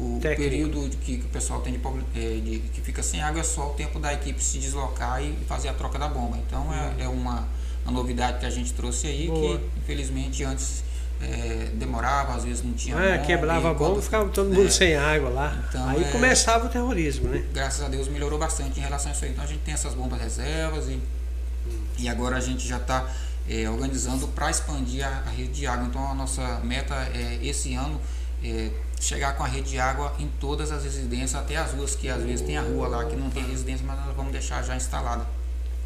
o 0.00 0.18
Técnico. 0.20 0.50
período 0.50 0.96
que 0.96 1.16
o 1.16 1.28
pessoal 1.28 1.60
tem 1.60 1.74
de, 1.74 1.80
é, 2.14 2.40
de, 2.40 2.58
que 2.72 2.80
fica 2.80 3.02
sem 3.02 3.20
água 3.20 3.40
é 3.40 3.44
só 3.44 3.68
o 3.68 3.74
tempo 3.74 3.98
da 3.98 4.12
equipe 4.14 4.42
se 4.42 4.58
deslocar 4.58 5.22
e 5.22 5.36
fazer 5.46 5.68
a 5.68 5.74
troca 5.74 5.98
da 5.98 6.08
bomba. 6.08 6.38
Então 6.38 6.72
é, 6.72 7.04
é 7.04 7.08
uma, 7.08 7.46
uma 7.84 7.92
novidade 7.92 8.38
que 8.38 8.46
a 8.46 8.50
gente 8.50 8.72
trouxe 8.72 9.06
aí 9.06 9.26
Boa. 9.26 9.58
que 9.58 9.64
infelizmente 9.78 10.42
antes 10.42 10.82
é, 11.20 11.70
demorava, 11.74 12.34
às 12.34 12.44
vezes 12.44 12.64
não 12.64 12.72
tinha. 12.72 12.96
Bomba, 12.96 13.18
quebrava 13.18 13.70
a 13.70 13.74
bomba 13.74 13.98
e 13.98 14.02
ficava 14.02 14.28
todo 14.30 14.48
mundo 14.48 14.68
é, 14.68 14.70
sem 14.70 14.96
água 14.96 15.28
lá. 15.28 15.64
Então, 15.68 15.86
aí 15.86 16.02
é, 16.02 16.10
começava 16.10 16.66
o 16.66 16.68
terrorismo, 16.70 17.28
né? 17.28 17.44
Graças 17.52 17.84
a 17.84 17.88
Deus 17.88 18.08
melhorou 18.08 18.38
bastante 18.38 18.80
em 18.80 18.82
relação 18.82 19.10
a 19.10 19.14
isso 19.14 19.24
aí. 19.26 19.32
Então 19.32 19.44
a 19.44 19.46
gente 19.46 19.60
tem 19.60 19.74
essas 19.74 19.92
bombas 19.92 20.18
reservas 20.18 20.88
e, 20.88 20.92
hum. 20.92 21.78
e 21.98 22.08
agora 22.08 22.36
a 22.36 22.40
gente 22.40 22.66
já 22.66 22.78
está 22.78 23.06
é, 23.46 23.68
organizando 23.68 24.28
para 24.28 24.50
expandir 24.50 25.06
a, 25.06 25.24
a, 25.26 25.30
rede 25.30 25.52
de 25.52 25.66
água. 25.66 25.86
Então 25.86 26.10
a 26.10 26.14
nossa 26.14 26.60
meta 26.64 26.94
é 27.12 27.38
esse 27.42 27.74
ano 27.74 28.00
é, 28.42 28.70
chegar 29.00 29.36
com 29.36 29.42
a 29.42 29.46
rede 29.46 29.70
de 29.70 29.78
água 29.78 30.14
em 30.18 30.28
todas 30.38 30.70
as 30.70 30.84
residências, 30.84 31.34
até 31.34 31.56
as 31.56 31.72
ruas, 31.72 31.94
que 31.94 32.08
às 32.08 32.22
vezes 32.22 32.42
tem 32.42 32.56
a 32.56 32.62
rua 32.62 32.86
lá 32.86 33.04
que 33.06 33.16
não 33.16 33.30
tem 33.30 33.44
residência, 33.44 33.84
mas 33.86 33.98
nós 34.04 34.14
vamos 34.14 34.30
deixar 34.30 34.62
já 34.62 34.76
instalada. 34.76 35.26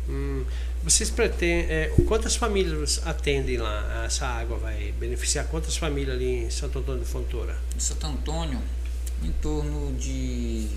Hum, 0.09 0.45
vocês 0.83 1.09
pretendem, 1.09 1.67
é, 1.71 1.93
quantas 2.07 2.37
famílias 2.37 3.01
atendem 3.07 3.57
lá? 3.57 4.05
Essa 4.05 4.27
água 4.27 4.59
vai 4.59 4.93
beneficiar 4.99 5.47
quantas 5.47 5.77
famílias 5.77 6.15
ali 6.15 6.45
em 6.45 6.51
Santo 6.51 6.81
Antônio 6.81 7.03
de 7.03 7.07
Fontoura? 7.09 7.57
Em 7.75 7.81
Santo 7.81 8.07
Antônio, 8.07 8.61
em 9.23 9.33
torno 9.33 9.95
de 9.97 10.69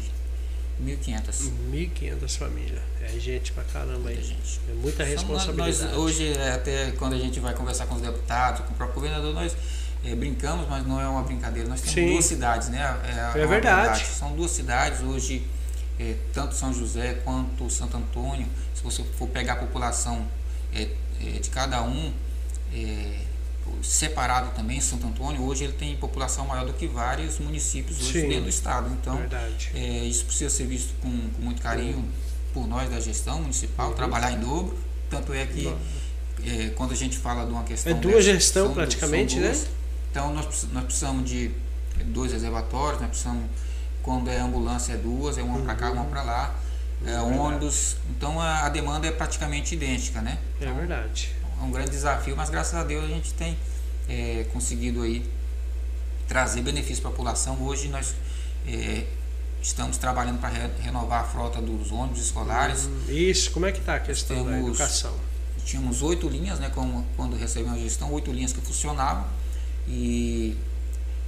1.500. 0.81 1.51
1.500 1.71 2.37
famílias. 2.37 2.81
É 3.01 3.19
gente 3.19 3.51
pra 3.51 3.63
caramba 3.63 4.09
aí. 4.09 4.21
Gente. 4.21 4.61
É 4.69 4.73
muita 4.73 5.03
responsabilidade. 5.03 5.83
Nós, 5.83 5.97
hoje, 5.97 6.33
é, 6.33 6.51
até 6.51 6.91
quando 6.91 7.13
a 7.13 7.17
gente 7.17 7.39
vai 7.39 7.53
conversar 7.53 7.87
com 7.87 7.95
os 7.95 8.01
deputados, 8.01 8.61
com 8.65 8.73
o 8.73 8.75
próprio 8.77 9.01
governador, 9.01 9.33
nós 9.33 9.55
é, 10.07 10.15
brincamos, 10.15 10.67
mas 10.69 10.87
não 10.87 11.01
é 11.01 11.07
uma 11.07 11.23
brincadeira. 11.23 11.67
Nós 11.67 11.81
temos 11.81 11.93
Sim. 11.93 12.11
duas 12.11 12.25
cidades, 12.25 12.69
né? 12.69 12.79
É, 13.35 13.41
é 13.41 13.45
verdade. 13.45 14.05
São 14.05 14.33
duas 14.35 14.51
cidades 14.51 15.01
hoje, 15.01 15.45
é, 15.99 16.15
tanto 16.33 16.55
São 16.55 16.73
José 16.73 17.15
quanto 17.25 17.69
Santo 17.69 17.97
Antônio. 17.97 18.47
Se 18.73 18.83
você 18.83 19.03
for 19.03 19.27
pegar 19.27 19.53
a 19.53 19.57
população 19.57 20.25
é, 20.73 20.87
é, 21.21 21.39
de 21.39 21.49
cada 21.49 21.83
um, 21.83 22.13
é, 22.73 23.19
separado 23.83 24.51
também, 24.55 24.79
Santo 24.79 25.07
Antônio, 25.07 25.43
hoje 25.43 25.65
ele 25.65 25.73
tem 25.73 25.97
população 25.97 26.47
maior 26.47 26.65
do 26.65 26.71
que 26.71 26.87
vários 26.87 27.37
municípios 27.39 27.99
hoje 27.99 28.21
Sim. 28.21 28.29
dentro 28.29 28.43
do 28.43 28.49
estado. 28.49 28.89
Então, 29.01 29.19
isso 30.05 30.23
precisa 30.23 30.49
ser 30.49 30.67
visto 30.67 30.93
com, 31.01 31.09
com 31.09 31.41
muito 31.41 31.61
carinho 31.61 31.97
uhum. 31.97 32.09
por 32.53 32.65
nós 32.65 32.89
da 32.89 32.99
gestão 33.01 33.41
municipal, 33.41 33.89
uhum. 33.89 33.95
trabalhar 33.95 34.31
em 34.31 34.39
dobro. 34.39 34.77
Tanto 35.09 35.33
é 35.33 35.45
que 35.45 35.73
quando 36.77 36.93
a 36.93 36.95
gente 36.95 37.17
fala 37.17 37.45
de 37.45 37.51
uma 37.51 37.63
questão. 37.65 37.91
É 37.91 37.95
duas 37.95 38.23
gestão 38.23 38.73
praticamente, 38.73 39.37
duas, 39.37 39.63
né? 39.63 39.67
Então 40.17 40.33
nós, 40.33 40.67
nós 40.73 40.83
precisamos 40.85 41.29
de 41.29 41.51
dois 42.05 42.31
reservatórios, 42.31 42.99
nós 42.99 43.09
precisamos, 43.11 43.45
quando 44.01 44.31
é 44.31 44.39
ambulância 44.39 44.93
é 44.93 44.97
duas, 44.97 45.37
é 45.37 45.43
uma 45.43 45.61
para 45.61 45.75
cá, 45.75 45.91
uma 45.91 46.05
para 46.05 46.23
lá, 46.23 46.55
é, 47.05 47.11
é 47.11 47.21
ônibus, 47.21 47.97
então 48.09 48.41
a, 48.41 48.65
a, 48.65 48.69
demanda 48.69 49.05
é 49.05 49.11
praticamente 49.11 49.75
idêntica, 49.75 50.19
né? 50.19 50.39
É 50.59 50.63
então, 50.63 50.75
é 50.75 50.79
verdade. 50.79 51.35
É 51.61 51.63
um 51.63 51.69
grande 51.69 51.91
desafio, 51.91 52.35
mas 52.35 52.49
graças 52.49 52.73
a 52.73 52.83
Deus 52.83 53.03
a 53.03 53.07
gente 53.07 53.31
tem 53.35 53.55
é, 54.09 54.47
conseguido 54.51 55.03
aí 55.03 55.23
trazer 56.27 56.63
benefício 56.63 57.03
para 57.03 57.11
a 57.11 57.13
população. 57.13 57.61
Hoje 57.61 57.87
nós 57.87 58.15
é, 58.67 59.05
estamos 59.61 59.99
trabalhando 59.99 60.39
para 60.39 60.49
re, 60.49 60.67
renovar 60.81 61.21
a 61.21 61.25
frota 61.25 61.61
dos 61.61 61.91
ônibus 61.91 62.21
escolares. 62.21 62.87
Hum, 62.87 63.03
isso, 63.09 63.51
como 63.51 63.67
é 63.67 63.71
que 63.71 63.81
está 63.81 63.93
a 63.93 63.99
questão 63.99 64.35
Temos, 64.37 64.51
da 64.51 64.57
educação? 64.57 65.13
Tínhamos 65.63 66.01
oito 66.01 66.27
linhas, 66.27 66.57
né, 66.57 66.71
como, 66.73 67.05
quando 67.15 67.35
recebemos 67.35 67.77
a 67.77 67.81
gestão, 67.83 68.11
oito 68.11 68.31
linhas 68.31 68.51
que 68.51 68.61
funcionavam 68.61 69.23
e 69.87 70.55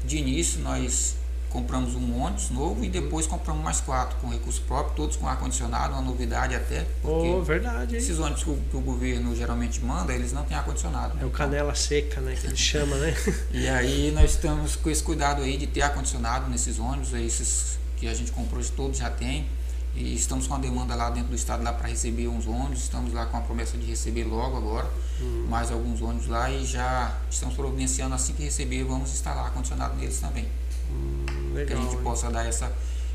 de 0.03 0.18
início 0.18 0.60
nós 0.62 1.16
compramos 1.49 1.95
um 1.95 2.22
ônibus 2.22 2.49
novo 2.51 2.84
e 2.84 2.89
depois 2.89 3.26
compramos 3.26 3.64
mais 3.64 3.82
quatro 3.82 4.18
com 4.20 4.30
recurso 4.30 4.62
próprio, 4.62 4.95
todos 4.95 5.16
com 5.16 5.28
ar-condicionado, 5.28 5.93
uma 5.93 6.01
novidade 6.01 6.55
até. 6.55 6.86
Porque 7.01 7.28
oh, 7.28 7.41
verdade. 7.41 7.95
Hein? 7.95 8.01
Esses 8.01 8.20
ônibus 8.20 8.43
que 8.43 8.49
o, 8.49 8.57
que 8.70 8.78
o, 8.78 8.82
governo 8.82 9.36
geralmente 9.36 9.84
manda, 9.84 10.14
eles 10.14 10.32
não 10.32 10.43
têm 10.43 10.55
ar-condicionado. 10.55 11.16
Né? 11.16 11.24
É 11.24 11.26
o 11.26 11.32
canela 11.32 11.74
seca, 11.74 12.22
né? 12.22 12.36
Que 12.39 12.47
ele 12.47 12.55
chama, 12.55 12.95
né? 12.97 13.16
e 13.51 13.68
aí 13.68 14.12
nós 14.12 14.32
estamos 14.32 14.76
com 14.76 14.89
esse 14.89 15.03
cuidado 15.03 15.41
aí 15.41 15.57
de 15.57 15.68
ter 15.68 15.82
ar-condicionado 15.82 16.49
nesses 16.49 16.78
ônibus, 16.80 17.14
esses 17.14 17.80
que 17.97 18.07
a 18.07 18.14
gente 18.14 18.32
comprou 18.32 18.62
de 18.62 18.72
todos 18.72 18.99
já 18.99 19.10
tem. 19.10 19.47
E 19.95 20.15
estamos 20.15 20.47
com 20.47 20.55
a 20.55 20.57
demanda 20.57 20.95
lá 20.95 21.09
dentro 21.09 21.29
do 21.29 21.35
estado 21.35 21.63
lá 21.63 21.73
para 21.73 21.87
receber 21.87 22.27
uns 22.27 22.47
ônibus, 22.47 22.83
estamos 22.83 23.13
lá 23.13 23.25
com 23.25 23.37
a 23.37 23.41
promessa 23.41 23.77
de 23.77 23.85
receber 23.85 24.23
logo 24.23 24.55
agora 24.55 24.89
uhum. 25.19 25.47
mais 25.49 25.71
alguns 25.71 26.01
ônibus 26.01 26.27
lá 26.27 26.49
e 26.49 26.65
já 26.65 27.17
estamos 27.29 27.55
providenciando 27.55 28.15
assim 28.15 28.33
que 28.33 28.43
receber, 28.43 28.83
vamos 28.83 29.11
instalar 29.11 29.45
ar-condicionado 29.45 29.95
neles 29.97 30.19
também. 30.19 30.47
Uhum, 30.89 31.53
legal, 31.53 31.65
que 31.67 31.73
a 31.73 31.85
gente 31.85 31.95
hein? 31.97 32.03
possa 32.03 32.29
dar 32.29 32.45
essa, 32.45 32.71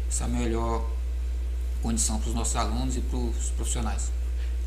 essa 0.09 0.27
melhor 0.27 0.85
condição 1.83 2.19
para 2.19 2.29
os 2.29 2.35
nossos 2.35 2.57
alunos 2.57 2.97
e 2.97 3.01
para 3.01 3.19
os 3.19 3.51
profissionais. 3.51 4.11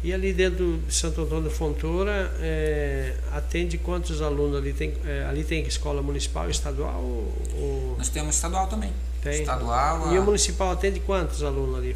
E 0.04 0.14
ali 0.14 0.32
dentro 0.32 0.80
de 0.88 0.94
Santo 0.94 1.22
Antônio 1.22 1.46
da 1.46 1.50
Fontoura, 1.50 2.32
é, 2.40 3.16
atende 3.34 3.80
quantos 3.80 4.22
alunos 4.22 4.56
ali? 4.58 4.72
Tem, 4.72 4.94
é, 5.04 5.26
ali 5.26 5.44
tem 5.44 5.66
escola 5.66 6.04
municipal, 6.04 6.48
estadual? 6.50 7.02
Ou... 7.02 7.96
Nós 7.98 8.10
temos 8.10 8.36
estadual 8.36 8.68
também. 8.68 8.94
Tem. 9.32 9.42
Estadual. 9.42 10.14
E 10.14 10.18
a... 10.18 10.22
o 10.22 10.24
municipal 10.24 10.72
atende 10.72 11.00
quantos 11.00 11.44
alunos 11.44 11.78
ali? 11.78 11.96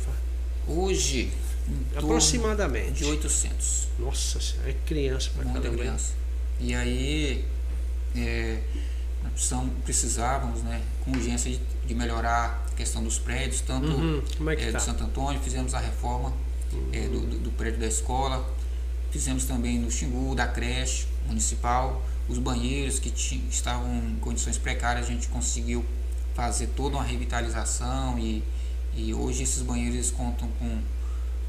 Hoje, 0.68 1.32
aproximadamente. 1.96 3.04
De 3.04 3.06
800. 3.06 3.88
Nossa, 4.00 4.40
é 4.66 4.74
criança 4.86 5.32
para 5.36 5.46
Muita 5.46 5.70
criança. 5.70 6.14
E 6.60 6.76
aí, 6.76 7.46
é, 8.16 8.60
precisamos, 9.34 9.72
precisávamos, 9.84 10.62
né, 10.64 10.82
com 11.04 11.12
urgência, 11.12 11.52
de, 11.52 11.60
de, 11.88 11.96
melhorar 11.96 12.66
a 12.72 12.76
questão 12.76 13.04
dos 13.04 13.18
prédios, 13.18 13.62
tanto 13.62 13.88
uhum. 13.88 14.24
é 14.50 14.54
é, 14.54 14.72
tá? 14.72 14.78
de 14.78 14.84
Santo 14.84 15.04
Antônio, 15.04 15.40
fizemos 15.42 15.74
a 15.74 15.80
reforma 15.80 16.34
uhum. 16.72 17.10
do, 17.12 17.20
do, 17.28 17.40
do, 17.40 17.52
prédio 17.52 17.80
da 17.80 17.88
escola, 17.88 18.48
fizemos 19.10 19.46
também 19.46 19.80
no 19.80 19.90
Xingu, 19.90 20.36
da 20.36 20.48
creche 20.48 21.08
municipal, 21.28 22.04
os 22.30 22.38
banheiros 22.38 23.00
que 23.00 23.12
estavam 23.50 23.94
em 23.96 24.16
condições 24.22 24.58
precárias, 24.58 25.08
a 25.08 25.10
gente 25.10 25.28
conseguiu 25.28 25.84
fazer 26.42 26.70
toda 26.76 26.96
uma 26.96 27.04
revitalização 27.04 28.18
e, 28.18 28.44
e 28.96 29.14
hoje 29.14 29.44
esses 29.44 29.62
banheiros 29.62 30.10
contam 30.10 30.50
com 30.58 30.82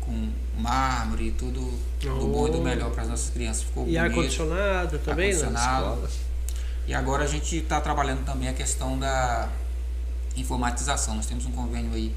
com 0.00 0.28
mármore 0.58 1.28
e 1.28 1.30
tudo 1.30 1.60
oh. 2.04 2.18
do 2.18 2.26
bom 2.26 2.48
e 2.48 2.50
do 2.50 2.60
melhor 2.60 2.90
para 2.90 3.02
as 3.02 3.08
nossas 3.08 3.30
crianças. 3.30 3.62
Ficou 3.62 3.86
e 3.86 3.96
ar-condicionado 3.96 4.98
também 4.98 5.30
ar 5.30 5.36
-condicionado. 5.36 5.52
nas 5.52 5.62
escolas? 5.62 6.12
E 6.88 6.92
agora 6.92 7.22
a 7.22 7.26
gente 7.28 7.56
está 7.56 7.80
trabalhando 7.80 8.24
também 8.24 8.48
a 8.48 8.52
questão 8.52 8.98
da 8.98 9.48
informatização. 10.36 11.14
Nós 11.14 11.26
temos 11.26 11.46
um 11.46 11.52
convênio 11.52 11.94
aí 11.94 12.12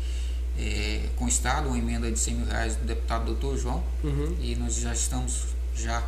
é, 0.58 1.10
com 1.16 1.26
o 1.26 1.28
Estado, 1.28 1.68
uma 1.68 1.78
emenda 1.78 2.12
de 2.12 2.18
100 2.18 2.34
mil 2.34 2.48
reais 2.48 2.76
do 2.76 2.86
deputado 2.86 3.26
doutor 3.26 3.56
João, 3.56 3.84
uhum. 4.04 4.36
e 4.42 4.56
nós 4.56 4.76
já 4.76 4.92
estamos 4.92 5.46
já 5.76 6.04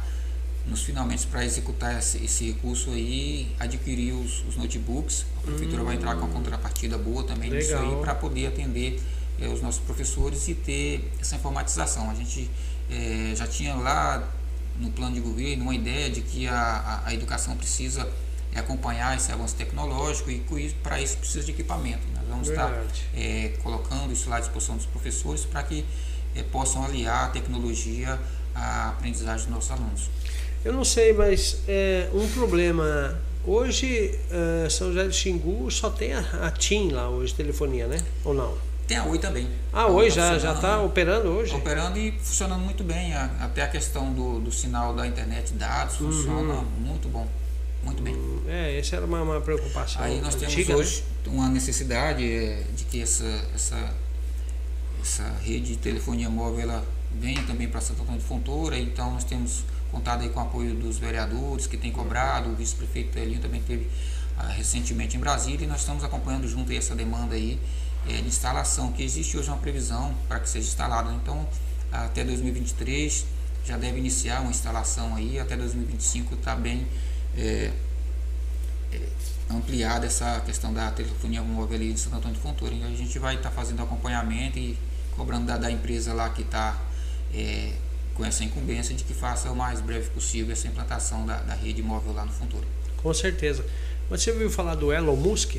nos 0.67 0.83
finalmente 0.83 1.25
para 1.27 1.45
executar 1.45 1.97
esse, 1.97 2.17
esse, 2.23 2.51
recurso 2.51 2.91
aí, 2.91 3.55
adquirir 3.59 4.13
os, 4.13 4.43
os 4.47 4.55
notebooks. 4.57 5.25
A 5.37 5.41
prefeitura 5.41 5.81
uhum. 5.81 5.87
vai 5.87 5.95
entrar 5.95 6.15
com 6.15 6.25
uma 6.25 6.33
contrapartida 6.33 6.97
boa 6.97 7.23
também 7.23 7.49
Legal. 7.49 7.81
nisso 7.81 7.95
aí 7.95 8.01
para 8.01 8.13
poder 8.15 8.47
atender 8.47 9.01
é, 9.39 9.47
os 9.47 9.61
nossos 9.61 9.81
professores 9.81 10.47
e 10.47 10.55
ter 10.55 11.11
essa 11.19 11.35
informatização. 11.35 12.09
A 12.09 12.13
gente 12.13 12.49
é, 12.89 13.33
já 13.35 13.47
tinha 13.47 13.75
lá 13.75 14.31
no 14.77 14.91
plano 14.91 15.15
de 15.15 15.21
governo 15.21 15.63
uma 15.63 15.75
ideia 15.75 16.09
de 16.09 16.21
que 16.21 16.47
a, 16.47 16.53
a, 16.53 17.07
a 17.07 17.13
educação 17.13 17.55
precisa 17.55 18.07
acompanhar 18.55 19.15
esse 19.15 19.31
avanço 19.31 19.55
tecnológico 19.55 20.31
e 20.31 20.73
para 20.81 20.99
isso 20.99 21.17
precisa 21.17 21.45
de 21.45 21.51
equipamento. 21.51 22.01
Nós 22.15 22.27
vamos 22.27 22.47
Verdade. 22.47 22.75
estar 22.87 23.19
é, 23.19 23.49
colocando 23.61 24.11
isso 24.11 24.29
lá 24.29 24.37
à 24.37 24.39
disposição 24.39 24.75
dos 24.75 24.85
professores 24.87 25.45
para 25.45 25.63
que 25.63 25.85
possam 26.51 26.83
aliar 26.83 27.25
a 27.25 27.27
tecnologia 27.29 28.19
à 28.53 28.89
aprendizagem 28.89 29.45
dos 29.45 29.55
nossos 29.55 29.71
alunos. 29.71 30.09
Eu 30.63 30.73
não 30.73 30.83
sei, 30.83 31.13
mas 31.13 31.61
é, 31.67 32.09
um 32.13 32.27
problema. 32.29 33.19
Hoje, 33.45 34.19
uh, 34.29 34.69
São 34.69 34.89
José 34.89 35.05
do 35.05 35.13
Xingu 35.13 35.71
só 35.71 35.89
tem 35.89 36.13
a, 36.13 36.19
a 36.19 36.51
TIM 36.51 36.91
lá 36.91 37.09
hoje, 37.09 37.33
telefonia, 37.33 37.87
né? 37.87 37.97
Ou 38.25 38.33
não? 38.33 38.57
Tem 38.87 38.95
a 38.95 39.05
Oi 39.05 39.19
também. 39.19 39.49
Ah, 39.73 39.87
hoje 39.87 40.15
tá 40.15 40.39
já 40.39 40.53
está 40.53 40.81
operando 40.81 41.27
hoje? 41.27 41.53
Operando 41.53 41.99
e 41.99 42.13
funcionando 42.13 42.61
muito 42.61 42.85
bem. 42.85 43.13
Até 43.13 43.61
a 43.61 43.67
questão 43.67 44.13
do, 44.13 44.39
do 44.39 44.49
sinal 44.49 44.95
da 44.95 45.05
internet 45.05 45.53
dados 45.53 45.97
funciona 45.97 46.53
uhum. 46.53 46.65
muito 46.79 47.09
bom. 47.09 47.27
Muito 47.83 48.01
bem. 48.01 48.15
É, 48.47 48.79
essa 48.79 48.95
era 48.95 49.05
uma, 49.05 49.21
uma 49.21 49.41
preocupação. 49.41 50.01
Aí 50.01 50.21
nós 50.21 50.35
antiga, 50.35 50.67
temos 50.67 50.69
hoje 50.69 51.03
né? 51.25 51.33
uma 51.33 51.49
necessidade 51.49 52.23
é, 52.23 52.63
de 52.75 52.85
que 52.85 53.01
essa, 53.01 53.25
essa, 53.53 53.93
essa 55.01 55.35
rede 55.43 55.73
de 55.73 55.77
telefonia 55.77 56.29
móvel 56.29 56.61
ela 56.61 56.85
venha 57.19 57.43
também 57.43 57.67
para 57.67 57.81
Santo 57.81 58.03
Antônio 58.03 58.21
de 58.21 58.25
Fontoura. 58.25 58.79
Então 58.79 59.11
nós 59.11 59.25
temos 59.25 59.63
contado 59.97 60.21
aí 60.21 60.29
com 60.29 60.39
o 60.39 60.43
apoio 60.43 60.75
dos 60.75 60.99
vereadores 60.99 61.65
que 61.65 61.75
têm 61.75 61.91
cobrado. 61.91 62.49
O 62.49 62.55
vice-prefeito 62.55 63.17
Elinho 63.17 63.41
também 63.41 63.61
teve 63.61 63.89
ah, 64.37 64.47
recentemente 64.47 65.17
em 65.17 65.19
Brasília 65.19 65.65
e 65.65 65.67
nós 65.67 65.79
estamos 65.79 66.03
acompanhando 66.03 66.47
junto 66.47 66.71
essa 66.71 66.95
demanda 66.95 67.33
aí 67.33 67.59
é, 68.07 68.21
de 68.21 68.27
instalação, 68.27 68.91
que 68.91 69.03
existe 69.03 69.37
hoje 69.37 69.49
uma 69.49 69.57
previsão 69.57 70.13
para 70.27 70.39
que 70.39 70.47
seja 70.47 70.67
instalado. 70.67 71.11
Então, 71.13 71.47
até 71.91 72.23
2023 72.23 73.25
já 73.65 73.75
deve 73.75 73.97
iniciar 73.97 74.41
uma 74.41 74.51
instalação 74.51 75.15
aí, 75.15 75.39
até 75.39 75.57
2025 75.57 76.35
está 76.35 76.55
bem 76.55 76.87
é, 77.35 77.71
é, 78.93 78.99
ampliada 79.49 80.05
essa 80.05 80.41
questão 80.45 80.73
da 80.73 80.91
telefonia 80.91 81.41
móvel 81.41 81.75
ali 81.75 81.91
de 81.91 81.99
Santo 81.99 82.17
Antônio 82.17 82.35
de 82.35 82.41
Fontoura. 82.41 82.73
Então, 82.75 82.87
a 82.87 82.95
gente 82.95 83.17
vai 83.17 83.35
estar 83.35 83.49
tá 83.49 83.55
fazendo 83.55 83.81
acompanhamento 83.81 84.59
e 84.59 84.77
cobrando 85.15 85.47
da, 85.47 85.57
da 85.57 85.71
empresa 85.71 86.13
lá 86.13 86.29
que 86.29 86.43
está 86.43 86.79
com 88.17 88.25
essa 88.25 88.43
incumbência 88.43 88.95
de 88.95 89.03
que 89.03 89.13
faça 89.13 89.51
o 89.51 89.55
mais 89.55 89.79
breve 89.79 90.09
possível 90.09 90.51
essa 90.51 90.67
implantação 90.67 91.23
da, 91.23 91.37
da 91.37 91.53
rede 91.53 91.83
móvel 91.83 92.13
lá 92.13 92.25
no 92.25 92.31
Fontoura. 92.31 92.65
Com 92.97 93.13
certeza. 93.13 93.63
Mas 94.09 94.23
você 94.23 94.31
ouviu 94.31 94.49
falar 94.49 94.73
do 94.73 94.91
Elon 94.91 95.15
Musk? 95.15 95.57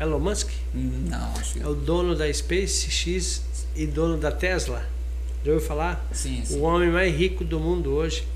Elon 0.00 0.18
Musk? 0.18 0.50
Não, 0.74 1.32
acho 1.36 1.54
que... 1.54 1.62
É 1.62 1.66
o 1.68 1.74
dono 1.74 2.16
da 2.16 2.30
SpaceX 2.32 3.42
e 3.76 3.86
dono 3.86 4.16
da 4.16 4.32
Tesla. 4.32 4.84
Já 5.44 5.52
ouviu 5.52 5.66
falar? 5.66 6.04
Sim, 6.12 6.42
sim. 6.44 6.58
O 6.58 6.62
homem 6.62 6.90
mais 6.90 7.14
rico 7.14 7.44
do 7.44 7.60
mundo 7.60 7.92
hoje. 7.92 8.26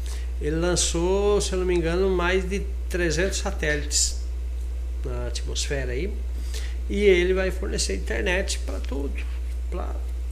Ele 0.40 0.54
lançou, 0.54 1.40
se 1.40 1.52
eu 1.52 1.58
não 1.58 1.66
me 1.66 1.74
engano, 1.74 2.08
mais 2.08 2.48
de 2.48 2.60
300 2.88 3.38
satélites 3.38 4.20
na 5.04 5.26
atmosfera 5.26 5.90
aí. 5.90 6.14
E 6.88 7.02
ele 7.02 7.34
vai 7.34 7.50
fornecer 7.50 7.96
internet 7.96 8.60
para 8.60 8.78
tudo. 8.78 9.12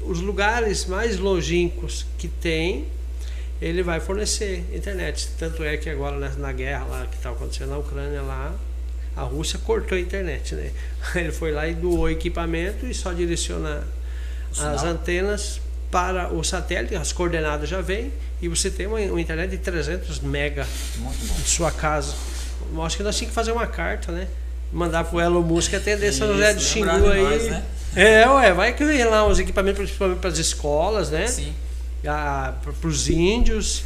Os 0.03 0.21
lugares 0.21 0.87
mais 0.87 1.19
longínquos 1.19 2.07
que 2.19 2.29
tem, 2.29 2.87
ele 3.61 3.83
vai 3.83 4.01
fornecer 4.01 4.65
internet. 4.73 5.29
Tanto 5.39 5.63
é 5.65 5.77
que 5.77 5.89
agora 5.89 6.31
na 6.37 6.53
guerra 6.53 6.85
lá 6.85 7.07
que 7.07 7.17
está 7.17 7.31
acontecendo 7.31 7.71
na 7.71 7.79
Ucrânia 7.79 8.23
lá, 8.23 8.55
a 9.17 9.23
Rússia 9.23 9.59
cortou 9.59 9.97
a 9.97 10.01
internet, 10.01 10.55
né? 10.55 10.71
Ele 11.17 11.33
foi 11.33 11.51
lá 11.51 11.67
e 11.67 11.75
doou 11.75 12.11
equipamento 12.11 12.87
e 12.87 12.93
só 12.93 13.15
direciona 13.15 13.83
as 14.59 14.85
antenas 14.85 15.61
para 15.91 16.33
o 16.33 16.43
satélite, 16.45 16.95
as 16.95 17.13
coordenadas 17.13 17.69
já 17.69 17.81
vêm 17.81 18.13
e 18.41 18.49
você 18.49 18.71
tem 18.71 18.87
uma, 18.87 18.99
uma 18.99 19.21
internet 19.21 19.51
de 19.51 19.59
300 19.59 20.21
mega 20.21 20.67
em 21.39 21.45
sua 21.45 21.71
casa. 21.71 22.15
Eu 22.73 22.83
acho 22.83 22.97
que 22.97 23.03
nós 23.03 23.17
tínhamos 23.17 23.31
que 23.31 23.35
fazer 23.35 23.53
uma 23.53 23.67
carta, 23.67 24.13
né? 24.13 24.29
Mandar 24.73 25.05
pro 25.05 25.21
Elon 25.21 25.43
Musk 25.43 25.73
atender 25.75 26.13
São 26.13 26.29
José 26.29 26.53
do 26.53 26.61
Xingu 26.61 27.07
aí. 27.07 27.23
Nós, 27.23 27.45
né? 27.49 27.65
É, 27.97 28.29
ué, 28.29 28.53
vai 28.53 28.75
vem 28.75 29.05
lá 29.05 29.27
os 29.27 29.39
equipamentos 29.39 29.79
principalmente 29.79 30.21
para 30.21 30.29
as 30.29 30.37
escolas, 30.37 31.11
né? 31.11 31.27
Sim. 31.27 31.55
Para 32.03 32.89
os 32.89 33.09
índios. 33.09 33.85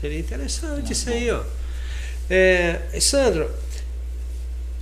Seria 0.00 0.18
interessante 0.18 0.92
isso 0.92 1.08
aí, 1.08 1.30
ó. 1.30 1.40
É, 2.28 2.80
Sandro, 3.00 3.48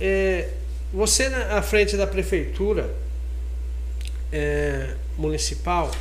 é, 0.01 0.49
você 0.91 1.25
à 1.25 1.61
frente 1.61 1.95
da 1.95 2.07
prefeitura 2.07 2.89
é, 4.31 4.95
municipal, 5.17 5.91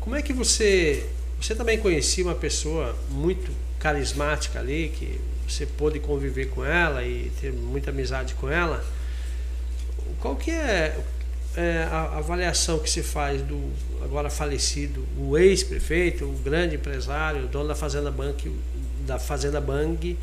como 0.00 0.16
é 0.16 0.22
que 0.22 0.32
você. 0.32 1.06
Você 1.40 1.54
também 1.54 1.78
conhecia 1.78 2.24
uma 2.24 2.34
pessoa 2.34 2.96
muito 3.10 3.50
carismática 3.78 4.58
ali, 4.58 4.92
que 4.94 5.20
você 5.48 5.66
pôde 5.66 5.98
conviver 6.00 6.50
com 6.50 6.64
ela 6.64 7.04
e 7.04 7.30
ter 7.40 7.52
muita 7.52 7.90
amizade 7.90 8.34
com 8.34 8.48
ela. 8.50 8.84
Qual 10.20 10.36
que 10.36 10.50
é, 10.50 10.98
é 11.56 11.88
a 11.90 12.18
avaliação 12.18 12.78
que 12.78 12.88
se 12.88 13.02
faz 13.02 13.42
do 13.42 13.72
agora 14.02 14.30
falecido, 14.30 15.06
o 15.18 15.36
ex-prefeito, 15.36 16.24
o 16.24 16.32
grande 16.44 16.76
empresário, 16.76 17.44
o 17.44 17.48
dono 17.48 17.68
da 17.68 17.74
Fazenda 17.74 18.10
Bank, 18.10 18.50
da 19.06 19.18
Fazenda 19.18 19.60
Bang, 19.60 20.18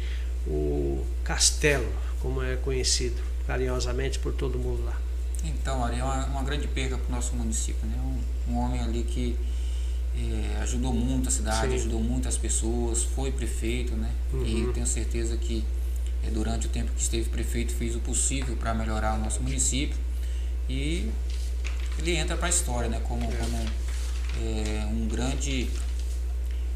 o 0.47 1.05
Castelo? 1.23 2.07
como 2.21 2.41
é 2.41 2.55
conhecido 2.57 3.21
carinhosamente 3.45 4.19
por 4.19 4.33
todo 4.33 4.59
mundo 4.59 4.83
lá. 4.83 4.99
Então, 5.43 5.83
Ari, 5.83 5.99
é 5.99 6.03
uma, 6.03 6.25
uma 6.25 6.43
grande 6.43 6.67
perda 6.67 6.97
para 6.97 7.07
o 7.07 7.15
nosso 7.15 7.35
município. 7.35 7.87
Né? 7.87 7.95
Um, 8.03 8.53
um 8.53 8.57
homem 8.57 8.81
ali 8.81 9.03
que 9.03 9.37
é, 10.17 10.61
ajudou 10.61 10.93
muito 10.93 11.29
a 11.29 11.31
cidade, 11.31 11.69
Sim. 11.69 11.75
ajudou 11.75 12.01
muito 12.01 12.27
as 12.27 12.37
pessoas, 12.37 13.03
foi 13.03 13.31
prefeito, 13.31 13.95
né? 13.95 14.11
Uhum. 14.33 14.69
E 14.69 14.73
tenho 14.73 14.85
certeza 14.85 15.37
que 15.37 15.63
é, 16.25 16.29
durante 16.29 16.67
o 16.67 16.69
tempo 16.69 16.91
que 16.91 17.01
esteve 17.01 17.29
prefeito 17.29 17.71
fez 17.73 17.95
o 17.95 17.99
possível 17.99 18.55
para 18.57 18.73
melhorar 18.73 19.15
o 19.15 19.19
nosso 19.19 19.41
município. 19.41 19.95
E 20.69 21.09
ele 21.99 22.15
entra 22.15 22.37
para 22.37 22.47
a 22.47 22.49
história 22.49 22.89
né? 22.89 23.01
como, 23.07 23.23
é. 23.23 23.35
como 23.35 23.57
é, 24.41 24.85
um 24.91 25.07
grande 25.07 25.69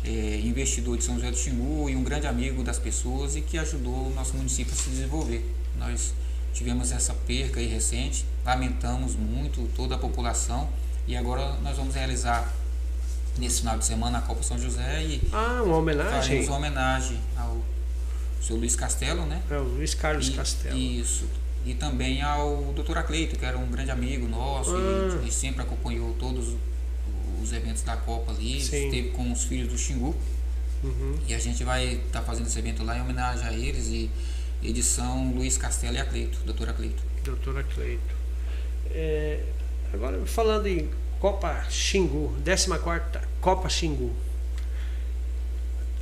é, 0.04 0.40
investidor 0.44 0.98
de 0.98 1.04
São 1.04 1.16
José 1.16 1.32
do 1.32 1.38
Xingu 1.38 1.90
e 1.90 1.96
um 1.96 2.04
grande 2.04 2.28
amigo 2.28 2.64
das 2.64 2.80
pessoas 2.80 3.36
e 3.36 3.42
que 3.42 3.58
ajudou 3.58 4.08
o 4.08 4.14
nosso 4.16 4.36
município 4.36 4.74
a 4.74 4.76
se 4.76 4.90
desenvolver. 4.90 5.46
Nós 5.78 6.14
tivemos 6.54 6.92
essa 6.92 7.14
perca 7.14 7.60
aí 7.60 7.68
recente, 7.68 8.26
lamentamos 8.46 9.16
muito 9.16 9.70
toda 9.76 9.96
a 9.96 9.98
população 9.98 10.70
e 11.08 11.16
agora 11.16 11.54
nós 11.62 11.78
vamos 11.78 11.96
realizar 11.96 12.54
nesse 13.38 13.60
final 13.60 13.78
de 13.78 13.86
semana 13.86 14.20
a 14.20 14.22
Copa 14.22 14.44
São 14.44 14.60
José 14.60 15.04
e 15.04 15.22
ah, 15.32 15.62
uma 15.64 15.78
homenagem. 15.78 16.22
Faremos 16.22 16.48
uma 16.48 16.58
homenagem 16.58 17.20
ao 17.38 17.58
seu 18.42 18.56
Luiz 18.56 18.76
Castelo, 18.76 19.26
né? 19.26 19.42
É, 19.50 19.58
o 19.58 19.64
Luiz 19.64 19.94
Carlos 19.94 20.30
e, 20.30 20.32
Castelo. 20.34 20.78
Isso. 20.78 21.26
E 21.66 21.74
também 21.76 22.22
ao 22.22 22.74
Dr. 22.74 22.98
Acleito, 22.98 23.38
que 23.38 23.46
era 23.46 23.58
um 23.58 23.70
grande 23.70 23.92
amigo 23.92 24.28
nosso 24.28 24.76
ah. 24.76 25.22
e, 25.24 25.28
e 25.28 25.32
sempre 25.32 25.62
acompanhou 25.62 26.14
todos 26.20 26.56
os 27.42 27.54
eventos 27.54 27.84
da 27.84 27.98
Copa 27.98 28.32
ali, 28.32 28.62
Sim. 28.62 28.86
esteve 28.86 29.10
com 29.10 29.32
os 29.32 29.44
filhos 29.44 29.68
do 29.68 29.78
Xingu. 29.78 30.16
Uhum. 30.84 31.20
E 31.28 31.34
a 31.34 31.40
gente 31.40 31.64
vai 31.64 32.02
estar 32.06 32.22
fazendo 32.24 32.48
esse 32.48 32.58
evento 32.58 32.84
lá 32.84 32.98
em 32.98 33.02
homenagem 33.02 33.46
a 33.46 33.54
eles 33.54 33.88
e 33.88 34.10
edição 34.64 35.32
Luiz 35.32 35.58
Castelo 35.58 35.96
e 35.96 36.00
a 36.00 36.06
Cleito, 36.06 36.40
doutora 36.46 36.74
Cleito. 36.74 37.04
Doutora 37.24 37.64
Cleito. 37.64 38.16
É, 38.90 39.44
agora, 39.94 40.26
falando 40.26 40.68
em 40.68 40.90
Copa 41.20 41.66
Xingu, 41.70 42.36
14 42.44 43.28
Copa 43.40 43.70
Xingu. 43.70 44.12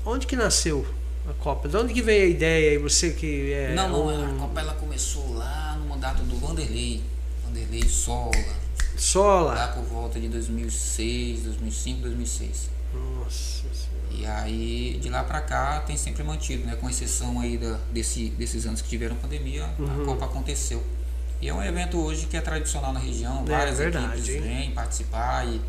Onde 0.06 0.26
que 0.26 0.36
nasceu 0.36 0.88
a 1.32 1.34
Copa? 1.36 1.68
De 1.70 1.78
onde 1.78 1.94
que 1.94 2.02
veio 2.02 2.24
a 2.26 2.28
ideia? 2.28 2.74
E 2.76 2.78
você 2.78 3.12
que 3.12 3.52
é. 3.54 3.74
não, 3.74 3.90
não, 3.90 4.08
um- 4.08 4.36
a 4.36 4.40
Copa 4.40 4.60
ela 4.62 4.74
começou 4.76 5.34
lá 5.34 5.76
no 5.80 5.86
mandato 5.88 6.24
do 6.24 6.36
Vanderlei, 6.38 7.02
Vanderlei 7.46 7.88
Sola, 7.88 8.32
lá 8.36 8.98
Sola. 8.98 9.68
por 9.70 9.84
volta 9.84 10.20
de 10.20 10.28
2006, 10.30 11.44
2005, 11.44 12.02
2006. 12.02 12.70
Nossa 12.94 13.64
Senhora. 13.74 13.90
E 14.12 14.26
aí, 14.26 15.00
de 15.02 15.10
lá 15.10 15.24
pra 15.24 15.40
cá, 15.42 15.82
tem 15.82 15.96
sempre 15.96 16.24
mantido, 16.24 16.66
né? 16.66 16.76
Com 16.76 16.90
exceção 16.90 17.40
aí 17.40 17.58
da, 17.58 17.78
desse, 17.94 18.30
desses 18.32 18.66
anos 18.66 18.82
que 18.82 18.90
tiveram 18.90 19.16
pandemia, 19.16 19.70
Uhum. 19.78 20.02
a 20.02 20.06
Copa 20.06 20.26
aconteceu. 20.26 20.84
E 21.42 21.48
é 21.48 21.54
um 21.54 21.64
evento 21.64 21.98
hoje 22.00 22.26
que 22.26 22.36
é 22.36 22.42
tradicional 22.42 22.92
na 22.92 23.00
região, 23.00 23.44
É, 23.48 23.50
várias 23.50 23.78
verdade, 23.78 24.06
equipes 24.08 24.30
hein? 24.30 24.42
vêm 24.42 24.72
participar 24.72 25.46
e, 25.48 25.62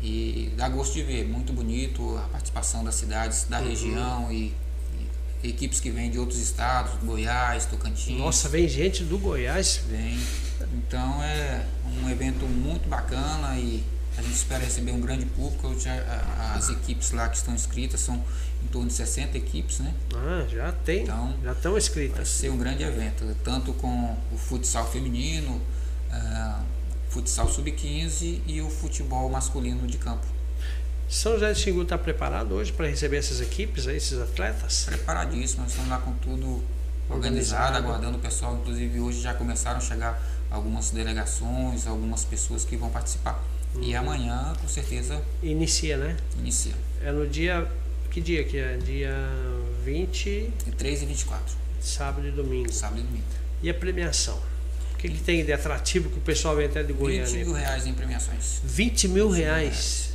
e 0.00 0.52
dá 0.56 0.68
gosto 0.68 0.94
de 0.94 1.02
ver. 1.02 1.26
Muito 1.26 1.52
bonito 1.52 2.16
a 2.16 2.28
participação 2.28 2.82
das 2.84 2.94
cidades 2.94 3.44
da 3.44 3.58
Uhum. 3.60 3.68
região 3.68 4.32
e 4.32 4.54
equipes 5.48 5.80
que 5.80 5.90
vêm 5.90 6.10
de 6.10 6.18
outros 6.18 6.38
estados, 6.38 6.92
Goiás, 7.02 7.66
Tocantins. 7.66 8.18
Nossa, 8.18 8.48
vem 8.48 8.68
gente 8.68 9.04
do 9.04 9.18
Goiás. 9.18 9.80
Vem. 9.88 10.18
Então 10.74 11.22
é 11.22 11.64
um 12.02 12.08
evento 12.10 12.46
muito 12.46 12.88
bacana 12.88 13.56
e 13.58 13.84
a 14.16 14.22
gente 14.22 14.34
espera 14.34 14.64
receber 14.64 14.92
um 14.92 15.00
grande 15.00 15.26
público. 15.26 15.74
As 16.54 16.68
equipes 16.70 17.12
lá 17.12 17.28
que 17.28 17.36
estão 17.36 17.54
inscritas 17.54 18.00
são 18.00 18.22
em 18.62 18.66
torno 18.68 18.88
de 18.88 18.94
60 18.94 19.36
equipes, 19.36 19.78
né? 19.80 19.94
Ah, 20.14 20.46
já 20.48 20.72
tem. 20.72 21.02
Então, 21.02 21.34
já 21.42 21.52
estão 21.52 21.72
Vai 21.72 21.80
inscritas. 21.80 22.28
ser 22.28 22.50
um 22.50 22.56
grande 22.56 22.82
evento, 22.82 23.24
tanto 23.44 23.72
com 23.74 24.16
o 24.32 24.36
futsal 24.38 24.90
feminino, 24.90 25.60
ah, 26.10 26.62
futsal 27.10 27.48
sub-15 27.48 28.40
e 28.46 28.60
o 28.60 28.70
futebol 28.70 29.28
masculino 29.30 29.86
de 29.86 29.98
campo. 29.98 30.26
São 31.08 31.34
José 31.34 31.52
de 31.52 31.60
Xingu 31.60 31.82
está 31.82 31.96
preparado 31.96 32.52
hoje 32.54 32.72
para 32.72 32.88
receber 32.88 33.18
essas 33.18 33.40
equipes, 33.40 33.86
esses 33.86 34.18
atletas? 34.20 34.84
Preparadíssimo, 34.86 35.64
estamos 35.66 35.88
lá 35.88 35.98
com 35.98 36.12
tudo 36.14 36.62
organizado, 37.08 37.76
aguardando 37.78 38.18
o 38.18 38.20
pessoal. 38.20 38.56
Inclusive 38.56 38.98
hoje 39.00 39.20
já 39.20 39.32
começaram 39.32 39.78
a 39.78 39.80
chegar 39.80 40.20
algumas 40.50 40.90
delegações, 40.90 41.86
algumas 41.86 42.24
pessoas 42.24 42.64
que 42.64 42.76
vão 42.76 42.90
participar. 42.90 43.42
E 43.80 43.92
Uhum. 43.94 43.98
amanhã, 44.00 44.52
com 44.60 44.66
certeza, 44.68 45.22
Inicia, 45.42 45.96
né? 45.96 46.16
inicia. 46.38 46.74
É 47.02 47.12
no 47.12 47.26
dia. 47.26 47.66
Que 48.10 48.20
dia 48.20 48.42
que 48.44 48.56
é? 48.56 48.76
Dia 48.78 49.14
20, 49.84 50.50
3 50.78 51.02
e 51.02 51.06
24, 51.06 51.54
sábado 51.80 52.26
e 52.26 52.30
domingo. 52.30 52.72
sábado 52.72 53.00
e 53.00 53.04
domingo. 53.04 53.24
E 53.62 53.68
a 53.70 53.74
premiação? 53.74 54.40
O 54.94 54.96
que, 54.96 55.08
que 55.10 55.18
tem 55.22 55.44
de 55.44 55.52
atrativo 55.52 56.08
que 56.08 56.16
o 56.16 56.22
pessoal 56.22 56.56
vem 56.56 56.64
até 56.66 56.82
de 56.82 56.92
20 56.94 56.98
Goiânia? 56.98 57.44
mil 57.44 57.52
reais 57.52 57.86
em 57.86 57.92
premiações. 57.92 58.60
20 58.64 59.08
mil 59.08 59.28
reais. 59.30 60.05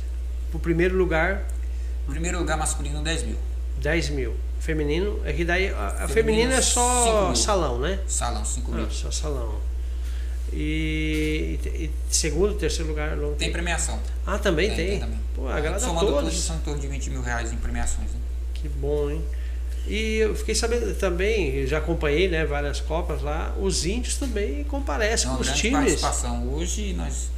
Pro 0.52 0.60
primeiro 0.60 0.96
lugar, 0.96 1.44
Primeiro 2.06 2.38
lugar 2.38 2.56
masculino, 2.56 3.02
10 3.02 3.22
mil. 3.24 3.36
10 3.78 4.10
mil. 4.10 4.36
Feminino, 4.60 5.20
é 5.24 5.32
que 5.32 5.44
daí 5.44 5.70
a, 5.70 6.06
feminina 6.08 6.54
é 6.54 6.60
só 6.60 7.34
salão, 7.34 7.80
né? 7.80 7.98
Salão, 8.06 8.44
5 8.44 8.70
mil. 8.70 8.84
Ah, 8.84 8.90
só 8.90 9.10
salão. 9.10 9.60
E, 10.52 11.58
e 11.64 11.90
segundo, 12.10 12.54
terceiro 12.54 12.90
lugar 12.90 13.16
Tem 13.38 13.50
premiação. 13.50 13.98
Ah, 14.26 14.38
também 14.38 14.68
tem. 14.68 14.76
Tem, 14.76 14.88
tem 14.90 15.00
também. 15.00 15.18
Pô, 15.34 15.48
agrada 15.48 15.80
Somando 15.80 16.12
todos. 16.12 16.38
são 16.38 16.56
em 16.56 16.60
torno 16.60 16.80
de 16.80 16.86
20 16.86 17.10
mil 17.10 17.22
reais 17.22 17.52
em 17.52 17.56
premiações. 17.56 18.10
Né? 18.10 18.20
Que 18.54 18.68
bom, 18.68 19.10
hein? 19.10 19.24
E 19.86 20.18
eu 20.18 20.36
fiquei 20.36 20.54
sabendo 20.54 20.94
também, 20.94 21.66
já 21.66 21.78
acompanhei 21.78 22.28
né, 22.28 22.44
várias 22.44 22.80
Copas 22.80 23.20
lá, 23.20 23.52
os 23.58 23.84
índios 23.84 24.16
também 24.16 24.62
comparecem 24.64 25.28
com 25.28 25.40
os 25.40 25.50
times. 25.52 25.78
participação. 25.78 26.52
Hoje 26.52 26.92
nós. 26.92 27.30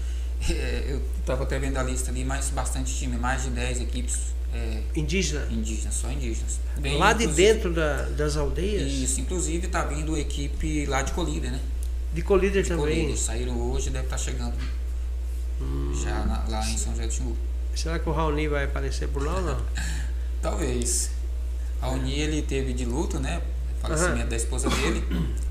É, 0.52 0.84
eu 0.88 1.02
estava 1.20 1.42
até 1.44 1.58
vendo 1.58 1.76
a 1.78 1.82
lista 1.82 2.10
ali, 2.10 2.24
mas 2.24 2.50
bastante 2.50 2.94
time, 2.94 3.16
mais 3.16 3.44
de 3.44 3.50
10 3.50 3.80
equipes 3.80 4.34
é, 4.52 4.82
Indígena. 4.94 5.46
indígenas, 5.50 5.94
só 5.94 6.10
indígenas. 6.10 6.60
Vem, 6.78 6.96
lá 6.98 7.12
de 7.12 7.26
dentro 7.26 7.72
da- 7.72 8.02
das 8.10 8.36
aldeias, 8.36 8.90
Isso, 8.92 9.20
inclusive 9.20 9.66
está 9.66 9.84
vindo 9.84 10.16
equipe 10.16 10.86
lá 10.86 11.02
de 11.02 11.12
Colíder, 11.12 11.50
né? 11.50 11.60
de 12.12 12.22
Colíder 12.22 12.62
De 12.62 12.68
também. 12.68 12.84
Colíder. 12.84 13.18
Saíram 13.18 13.60
hoje 13.60 13.90
deve 13.90 14.04
estar 14.04 14.18
chegando 14.18 14.54
já 16.02 16.24
na- 16.24 16.44
lá 16.48 16.68
em 16.68 16.76
São 16.76 16.92
José 16.92 17.06
do 17.06 17.12
Xingu. 17.12 17.36
Será 17.74 17.98
que 17.98 18.08
o 18.08 18.12
Raoni 18.12 18.46
vai 18.46 18.64
aparecer 18.64 19.08
por 19.08 19.22
lá 19.24 19.34
ou 19.36 19.42
não? 19.42 19.60
Talvez. 20.40 21.10
A 21.80 21.88
Uni 21.90 22.12
ele 22.18 22.42
teve 22.42 22.72
de 22.72 22.84
luto, 22.84 23.18
né? 23.18 23.42
Falecimento 23.82 24.18
Aham. 24.20 24.28
da 24.28 24.36
esposa 24.36 24.70
dele, 24.70 25.04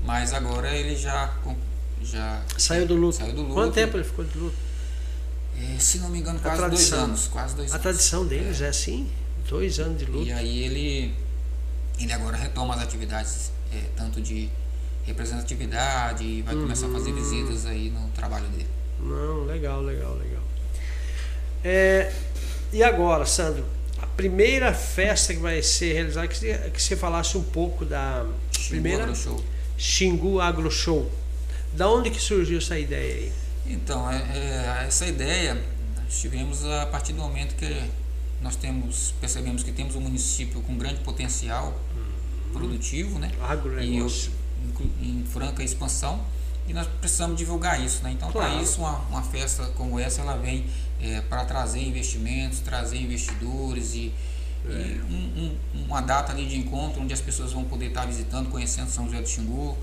mas 0.04 0.32
agora 0.32 0.74
ele 0.74 0.96
já 0.96 1.32
já 2.02 2.42
Saiu 2.58 2.86
do 2.86 2.94
luto. 2.96 3.16
Saiu 3.16 3.32
do 3.34 3.42
luto. 3.42 3.54
Quanto 3.54 3.74
tempo 3.74 3.96
ele 3.96 4.04
ficou 4.04 4.24
de 4.24 4.36
luto? 4.38 4.56
É, 5.56 5.78
se 5.78 5.98
não 5.98 6.08
me 6.10 6.18
engano, 6.18 6.38
quase 6.40 6.68
dois 6.68 6.92
anos. 6.92 7.28
Quase 7.28 7.54
dois 7.54 7.70
A 7.70 7.74
anos. 7.74 7.82
tradição 7.82 8.26
deles 8.26 8.60
é, 8.60 8.68
assim? 8.68 9.08
Dois 9.48 9.78
anos 9.78 9.98
de 9.98 10.04
luto. 10.06 10.26
E 10.26 10.32
aí 10.32 10.64
ele, 10.64 11.14
ele 11.98 12.12
agora 12.12 12.36
retoma 12.36 12.74
as 12.74 12.82
atividades, 12.82 13.50
é, 13.72 13.80
tanto 13.96 14.20
de 14.20 14.48
representatividade, 15.04 16.24
e 16.24 16.42
vai 16.42 16.54
começar 16.54 16.86
a 16.86 16.90
fazer 16.90 17.10
Uhum. 17.10 17.16
visitas 17.16 17.66
aí 17.66 17.90
no 17.90 18.08
trabalho 18.10 18.46
dele. 18.48 18.66
Não, 19.00 19.44
legal, 19.44 19.80
legal, 19.82 20.14
legal. 20.16 20.42
É, 21.62 22.12
e 22.72 22.82
agora, 22.82 23.24
Sandro, 23.26 23.64
a 24.00 24.06
primeira 24.06 24.72
festa 24.74 25.32
que 25.34 25.40
vai 25.40 25.62
ser 25.62 25.92
realizada, 25.94 26.26
que 26.28 26.36
você, 26.36 26.70
que 26.72 26.82
você 26.82 26.96
falasse 26.96 27.36
um 27.38 27.42
pouco 27.42 27.84
da 27.84 28.26
Xingu 28.52 28.68
primeira 28.70 29.02
Agro 29.04 29.16
Show. 29.16 29.44
Xingu 29.78 30.40
Agro 30.40 30.70
Show. 30.70 31.10
Da 31.72 31.88
onde 31.90 32.10
que 32.10 32.20
surgiu 32.20 32.58
essa 32.58 32.78
ideia 32.78 33.14
aí? 33.14 33.32
Então, 33.66 34.10
é, 34.10 34.16
é, 34.16 34.84
essa 34.86 35.06
ideia 35.06 35.54
nós 35.96 36.20
tivemos 36.20 36.64
a 36.64 36.86
partir 36.86 37.12
do 37.12 37.20
momento 37.20 37.54
que 37.56 37.82
nós 38.42 38.56
temos, 38.56 39.14
percebemos 39.20 39.62
que 39.62 39.72
temos 39.72 39.94
um 39.96 40.00
município 40.00 40.60
com 40.62 40.76
grande 40.76 41.00
potencial 41.00 41.78
produtivo, 42.52 43.18
né? 43.18 43.30
E 43.38 43.42
Agronegócio. 43.42 44.30
em 45.02 45.24
franca 45.30 45.62
expansão 45.62 46.20
e 46.68 46.72
nós 46.72 46.86
precisamos 47.00 47.36
divulgar 47.36 47.82
isso, 47.84 48.02
né? 48.02 48.12
Então, 48.12 48.30
Claro. 48.30 48.52
para 48.52 48.62
isso, 48.62 48.80
uma, 48.80 48.98
uma 49.10 49.22
festa 49.22 49.64
como 49.76 49.98
essa, 49.98 50.20
ela 50.20 50.36
vem 50.36 50.66
para 51.28 51.44
trazer 51.44 51.80
investimentos, 51.82 52.60
trazer 52.60 52.96
investidores 52.98 53.94
e, 53.94 54.12
É. 54.66 54.70
e 54.70 55.00
um- 55.10 55.56
um- 55.74 55.84
uma 55.86 56.00
data 56.00 56.32
ali 56.32 56.46
de 56.46 56.56
encontro 56.58 57.02
onde 57.02 57.12
as 57.12 57.20
pessoas 57.20 57.52
vão 57.52 57.64
poder 57.64 57.86
estar 57.88 58.06
visitando, 58.06 58.48
conhecendo 58.50 58.88
São 58.90 59.04
José 59.06 59.20
do 59.20 59.28
Xingu. 59.28 59.76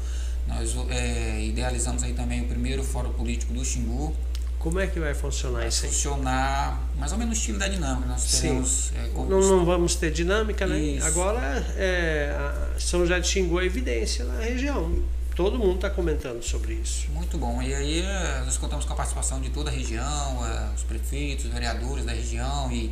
Nós 0.47 0.75
é, 0.89 1.43
idealizamos 1.43 2.03
aí 2.03 2.13
também 2.13 2.41
o 2.41 2.45
primeiro 2.47 2.83
fórum 2.83 3.11
político 3.13 3.53
do 3.53 3.63
Xingu, 3.63 4.13
Como 4.59 4.79
é 4.79 4.87
que 4.87 4.99
vai 4.99 5.13
funcionar 5.13 5.59
vai 5.59 5.67
isso 5.69 5.85
aí? 5.85 5.91
funcionar 5.91 6.79
mais 6.97 7.11
ou 7.11 7.17
menos 7.17 7.35
no 7.35 7.39
estilo 7.39 7.57
da 7.59 7.67
dinâmica. 7.67 8.07
Nós 8.07 8.39
teremos 8.39 8.91
é, 8.95 9.07
Não, 9.15 9.39
não 9.39 9.65
vamos 9.65 9.95
ter 9.95 10.11
dinâmica, 10.11 10.67
né? 10.67 10.79
Isso. 10.79 11.07
Agora, 11.07 11.65
é, 11.77 12.35
São 12.79 13.01
José 13.01 13.19
de 13.19 13.27
Xingu 13.27 13.59
é 13.59 13.65
evidência 13.65 14.25
na 14.25 14.39
região. 14.39 15.03
Todo 15.35 15.57
mundo 15.57 15.75
está 15.75 15.89
comentando 15.89 16.43
sobre 16.43 16.73
isso. 16.73 17.09
Muito 17.11 17.37
bom. 17.37 17.61
E 17.61 17.73
aí 17.73 18.01
eh, 18.01 18.41
nós 18.45 18.57
contamos 18.57 18.83
com 18.83 18.91
a 18.91 18.95
participação 18.97 19.39
de 19.39 19.49
toda 19.49 19.69
a 19.69 19.73
região, 19.73 20.45
eh, 20.45 20.69
os 20.75 20.83
prefeitos, 20.83 21.45
os 21.45 21.51
vereadores 21.51 22.03
da 22.05 22.11
região 22.11 22.69
e 22.69 22.91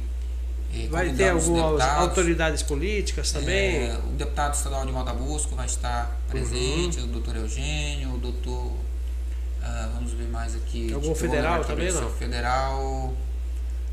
Vai 0.90 1.10
ter 1.14 1.30
algumas 1.30 1.82
autoridades 1.82 2.62
políticas 2.64 3.32
também? 3.32 3.88
Eh, 3.88 3.98
o 4.08 4.12
deputado 4.12 4.54
estadual 4.54 4.86
de 4.86 4.92
Malta 4.92 5.14
Busco 5.14 5.56
vai 5.56 5.66
estar 5.66 6.18
presente, 6.30 7.00
Uhum. 7.00 7.06
o 7.06 7.08
doutor 7.08 7.36
Eugênio, 7.38 8.14
o 8.14 8.18
doutor. 8.18 8.72
ah, 9.64 9.90
vamos 9.94 10.12
ver 10.14 10.28
mais 10.28 10.56
aqui. 10.56 10.94
Algum 10.94 11.14
federal 11.16 11.64
também, 11.66 11.92
não? 11.92 12.10
Federal. 12.14 13.14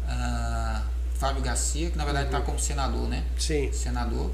ah, 0.09 0.83
Fábio 1.19 1.43
Garcia, 1.43 1.91
que 1.91 1.97
na 1.97 2.05
verdade 2.05 2.27
está 2.27 2.41
como 2.43 2.59
senador, 2.59 3.09
né? 3.09 3.25
Sim. 3.39 3.73
Senador. 3.73 4.31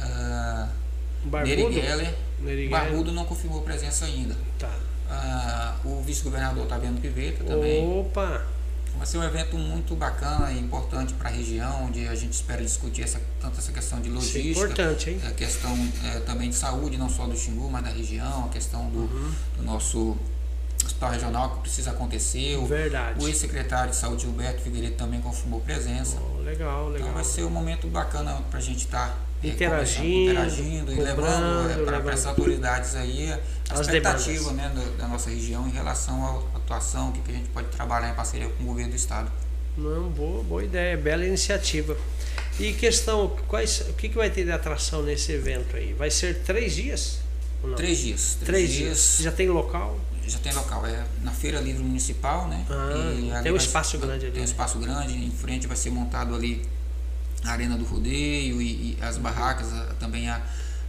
ah, 0.00 0.68
Barbudo? 1.24 1.56
Neri 1.70 1.72
Geller. 1.74 2.14
Neri. 2.40 2.68
Barbudo 2.68 3.12
não 3.12 3.24
confirmou 3.24 3.62
presença 3.62 4.04
ainda. 4.06 4.34
Tá. 4.58 4.70
Ah, 5.08 5.76
o 5.84 6.00
vice-governador 6.02 6.66
Taviano 6.66 6.98
Piveta 7.00 7.44
também. 7.44 7.86
Opa! 8.00 8.42
Vai 8.96 9.06
ser 9.06 9.18
um 9.18 9.24
evento 9.24 9.56
muito 9.58 9.94
bacana 9.94 10.50
e 10.52 10.58
importante 10.58 11.12
para 11.14 11.28
a 11.28 11.32
região, 11.32 11.84
onde 11.86 12.06
a 12.08 12.14
gente 12.14 12.32
espera 12.32 12.62
discutir 12.62 13.02
essa, 13.02 13.20
tanto 13.40 13.58
essa 13.58 13.70
questão 13.72 14.00
de 14.00 14.08
Isso 14.08 14.16
é 14.16 14.20
logística, 14.20 14.50
importante, 14.66 15.10
hein? 15.10 15.20
a 15.26 15.30
questão 15.32 15.88
eh, 16.04 16.20
também 16.20 16.48
de 16.48 16.54
saúde, 16.56 16.96
não 16.96 17.08
só 17.10 17.26
do 17.26 17.36
Xingu, 17.36 17.68
mas 17.70 17.82
da 17.84 17.90
região, 17.90 18.46
a 18.46 18.48
questão 18.48 18.88
do, 18.90 19.00
Uhum. 19.00 19.32
do 19.58 19.62
nosso 19.62 20.16
hospital 20.84 21.10
regional 21.10 21.50
que 21.56 21.60
precisa 21.62 21.90
acontecer. 21.90 22.56
O, 22.58 22.66
Verdade. 22.66 23.22
o 23.22 23.26
ex-secretário 23.28 23.90
de 23.90 23.96
saúde, 23.96 24.22
Gilberto 24.22 24.62
Figueiredo, 24.62 24.96
também 24.96 25.20
confirmou 25.20 25.60
presença. 25.60 26.16
Oh, 26.20 26.40
legal, 26.42 26.88
legal. 26.88 27.00
Então 27.08 27.12
vai 27.14 27.24
ser 27.24 27.42
um 27.44 27.50
momento 27.50 27.86
bacana 27.88 28.42
para 28.50 28.58
a 28.58 28.62
gente 28.62 28.84
estar 28.84 29.16
Interagindo, 29.48 30.30
interagindo 30.30 30.92
e 30.92 30.96
cobrando, 30.96 31.68
levando 31.68 32.02
para 32.02 32.12
essas 32.12 32.26
autoridades 32.26 32.94
aí 32.94 33.32
a 33.32 33.38
As 33.74 33.80
expectativa 33.80 34.52
né, 34.52 34.70
do- 34.74 34.96
da 34.96 35.08
nossa 35.08 35.30
região 35.30 35.66
em 35.66 35.70
relação 35.70 36.24
à 36.52 36.56
atuação, 36.58 37.10
o 37.10 37.12
que, 37.12 37.20
que 37.20 37.30
a 37.32 37.34
gente 37.34 37.48
pode 37.50 37.68
trabalhar 37.68 38.10
em 38.10 38.14
parceria 38.14 38.48
com 38.48 38.64
o 38.64 38.66
governo 38.66 38.90
do 38.90 38.96
estado. 38.96 39.30
Não, 39.76 40.08
boa, 40.10 40.42
boa 40.44 40.62
ideia, 40.64 40.96
bela 40.96 41.26
iniciativa. 41.26 41.96
E 42.60 42.72
questão, 42.72 43.36
quais, 43.48 43.80
o 43.88 43.92
que, 43.94 44.08
que 44.08 44.16
vai 44.16 44.30
ter 44.30 44.44
de 44.44 44.52
atração 44.52 45.02
nesse 45.02 45.32
evento 45.32 45.76
aí? 45.76 45.92
Vai 45.92 46.10
ser 46.10 46.42
três 46.42 46.74
dias? 46.74 47.18
Três 47.76 47.98
dias. 47.98 48.36
Três, 48.40 48.46
três 48.46 48.70
dias. 48.70 48.98
dias. 48.98 49.18
Já 49.20 49.32
tem 49.32 49.48
local? 49.48 49.98
Já 50.26 50.38
tem 50.38 50.52
local, 50.52 50.86
é 50.86 51.04
na 51.22 51.32
Feira 51.32 51.60
Livre 51.60 51.82
Municipal, 51.82 52.48
né? 52.48 52.64
Ah, 52.70 53.40
tem 53.42 53.52
um 53.52 53.56
espaço 53.56 53.98
grande 53.98 54.26
ali. 54.26 54.32
Tem 54.32 54.42
um 54.42 54.44
né? 54.44 54.50
espaço 54.50 54.78
grande, 54.78 55.14
em 55.14 55.30
frente 55.30 55.66
vai 55.66 55.76
ser 55.76 55.90
montado 55.90 56.34
ali 56.34 56.62
a 57.44 57.50
Arena 57.50 57.76
do 57.76 57.84
Rodeio 57.84 58.60
e, 58.60 58.96
e 58.96 58.98
as 59.02 59.18
barracas, 59.18 59.68
também 59.98 60.28
a, 60.28 60.40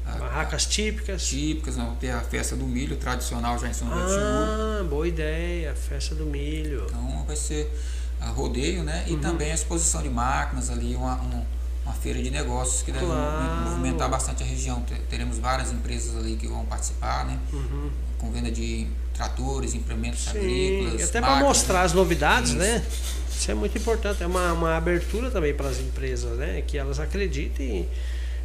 a, 0.05 0.11
Barracas 0.17 0.65
típicas. 0.65 1.27
Típicas, 1.27 1.75
vamos 1.75 1.97
ter 1.99 2.11
a 2.11 2.21
festa 2.21 2.55
do 2.55 2.65
milho 2.65 2.95
tradicional 2.95 3.57
já 3.59 3.67
em 3.67 3.73
São 3.73 3.89
José 3.89 4.19
Ah, 4.19 4.83
boa 4.87 5.07
ideia, 5.07 5.73
festa 5.75 6.13
do 6.13 6.25
milho. 6.25 6.85
Então 6.87 7.23
vai 7.25 7.35
ser 7.35 7.71
a 8.19 8.27
rodeio, 8.29 8.83
né? 8.83 9.03
E 9.07 9.13
uhum. 9.13 9.19
também 9.19 9.51
a 9.51 9.55
exposição 9.55 10.01
de 10.01 10.09
máquinas 10.09 10.69
ali, 10.69 10.95
uma, 10.95 11.15
uma, 11.15 11.45
uma 11.83 11.93
feira 11.93 12.21
de 12.21 12.29
negócios 12.29 12.83
que 12.83 12.91
deve 12.91 13.05
claro. 13.05 13.69
movimentar 13.69 14.09
bastante 14.09 14.43
a 14.43 14.45
região. 14.45 14.83
Teremos 15.09 15.37
várias 15.37 15.71
empresas 15.71 16.15
ali 16.15 16.35
que 16.35 16.47
vão 16.47 16.65
participar, 16.65 17.25
né? 17.25 17.39
Uhum. 17.51 17.91
Com 18.17 18.31
venda 18.31 18.51
de 18.51 18.87
tratores, 19.15 19.73
implementos 19.73 20.25
Sim, 20.25 20.37
agrícolas. 20.37 21.09
Até 21.09 21.21
para 21.21 21.35
mostrar 21.37 21.81
as 21.81 21.93
novidades, 21.93 22.51
Isso. 22.51 22.59
né? 22.59 22.85
Isso 23.29 23.51
é 23.51 23.53
muito 23.53 23.77
importante. 23.77 24.23
É 24.23 24.27
uma, 24.27 24.53
uma 24.53 24.77
abertura 24.77 25.29
também 25.31 25.53
para 25.53 25.69
as 25.69 25.79
empresas, 25.79 26.37
né? 26.37 26.63
Que 26.65 26.77
elas 26.77 26.99
acreditem 26.99 27.87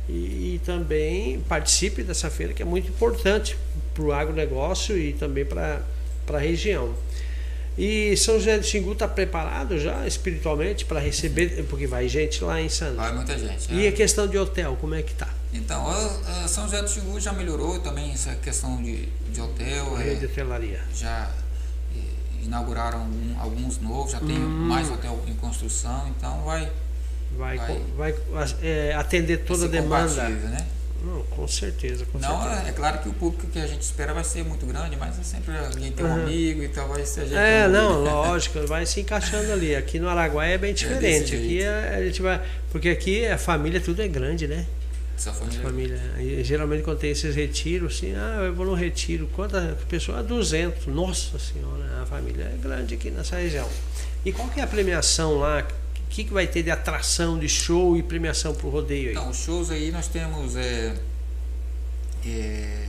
e, 0.08 0.12
e 0.54 0.60
também 0.64 1.40
participem 1.40 2.04
dessa 2.04 2.30
feira, 2.30 2.52
que 2.52 2.62
é 2.62 2.64
muito 2.64 2.88
importante 2.88 3.56
para 3.94 4.02
o 4.02 4.12
agronegócio 4.12 4.96
e 4.96 5.12
também 5.12 5.44
para 5.44 5.82
a 6.28 6.38
região. 6.38 6.94
E 7.78 8.16
São 8.16 8.34
José 8.34 8.58
do 8.58 8.64
Xingu 8.64 8.92
está 8.92 9.08
preparado 9.08 9.78
já 9.78 10.06
espiritualmente 10.06 10.84
para 10.84 11.00
receber, 11.00 11.64
porque 11.68 11.86
vai 11.86 12.08
gente 12.08 12.42
lá 12.44 12.60
em 12.60 12.68
Santos. 12.68 12.96
Vai 12.96 13.14
muita 13.14 13.38
gente. 13.38 13.72
E 13.72 13.86
é. 13.86 13.88
a 13.88 13.92
questão 13.92 14.26
de 14.26 14.36
hotel, 14.36 14.76
como 14.80 14.94
é 14.94 15.02
que 15.02 15.14
tá? 15.14 15.28
Então, 15.52 15.86
São 16.46 16.64
José 16.64 16.82
do 16.82 16.88
Xingu 16.88 17.18
já 17.20 17.32
melhorou 17.32 17.78
também 17.80 18.12
essa 18.12 18.34
questão 18.36 18.82
de, 18.82 19.06
de 19.32 19.40
hotel. 19.40 19.94
Rede 19.94 20.10
é, 20.10 20.14
de 20.14 20.26
hotelaria. 20.26 20.80
Já 20.94 21.30
inauguraram 22.42 23.08
alguns 23.38 23.78
novos, 23.78 24.12
já 24.12 24.20
tem 24.20 24.38
hum. 24.38 24.48
mais 24.68 24.90
hotel 24.90 25.20
em 25.26 25.34
construção, 25.34 26.08
então 26.08 26.42
vai. 26.42 26.70
Vai, 27.36 27.56
vai, 27.96 28.12
vai 28.32 28.56
é, 28.60 28.92
atender 28.94 29.44
toda 29.44 29.66
a 29.66 29.68
demanda. 29.68 30.28
Né? 30.28 30.66
Não, 31.02 31.22
com 31.22 31.48
certeza, 31.48 32.04
com 32.06 32.18
não, 32.18 32.42
certeza. 32.42 32.66
É, 32.66 32.68
é, 32.68 32.72
claro 32.72 32.98
que 32.98 33.08
o 33.08 33.12
público 33.12 33.46
que 33.46 33.58
a 33.58 33.66
gente 33.66 33.82
espera 33.82 34.12
vai 34.12 34.24
ser 34.24 34.44
muito 34.44 34.66
grande, 34.66 34.96
mas 34.96 35.18
é 35.18 35.22
sempre 35.22 35.56
alguém 35.56 35.90
tem 35.92 36.04
um 36.04 36.08
uhum. 36.08 36.22
amigo, 36.22 36.62
então 36.62 36.88
vai 36.88 37.04
ser 37.06 37.20
a 37.20 37.24
gente. 37.24 37.36
É, 37.36 37.68
não, 37.68 38.02
lógico, 38.02 38.66
vai 38.66 38.84
se 38.84 39.00
encaixando 39.00 39.52
ali. 39.52 39.74
Aqui 39.74 39.98
no 39.98 40.08
Araguaia 40.08 40.54
é 40.54 40.58
bem 40.58 40.70
é 40.70 40.74
diferente. 40.74 41.34
É 41.34 41.38
aqui 41.38 41.62
é, 41.62 41.94
a 41.96 42.04
gente 42.04 42.20
vai. 42.20 42.42
Porque 42.70 42.88
aqui 42.90 43.26
a 43.26 43.38
família 43.38 43.80
tudo 43.80 44.02
é 44.02 44.08
grande, 44.08 44.46
né? 44.46 44.66
Essa 45.16 45.32
família. 45.32 45.60
família. 45.60 46.00
E, 46.18 46.42
geralmente 46.42 46.82
quando 46.82 46.98
tem 46.98 47.10
esses 47.10 47.34
retiros, 47.34 47.96
assim, 47.96 48.14
ah, 48.14 48.44
eu 48.44 48.54
vou 48.54 48.66
no 48.66 48.74
retiro. 48.74 49.28
Quanta 49.34 49.76
pessoa? 49.88 50.22
200. 50.22 50.86
Nossa 50.86 51.38
senhora, 51.38 52.02
a 52.02 52.06
família 52.06 52.44
é 52.44 52.56
grande 52.56 52.94
aqui 52.94 53.10
nessa 53.10 53.36
região. 53.36 53.68
E 54.24 54.32
qual 54.32 54.48
que 54.48 54.60
é 54.60 54.62
a 54.62 54.66
premiação 54.66 55.38
lá? 55.38 55.66
O 56.10 56.12
que, 56.12 56.24
que 56.24 56.32
vai 56.32 56.44
ter 56.44 56.64
de 56.64 56.72
atração, 56.72 57.38
de 57.38 57.48
show 57.48 57.96
e 57.96 58.02
premiação 58.02 58.52
para 58.52 58.66
o 58.66 58.70
rodeio 58.70 59.10
aí? 59.10 59.14
Então, 59.14 59.30
os 59.30 59.36
shows 59.36 59.70
aí 59.70 59.92
nós 59.92 60.08
temos 60.08 60.56
é, 60.56 60.92
é, 62.26 62.88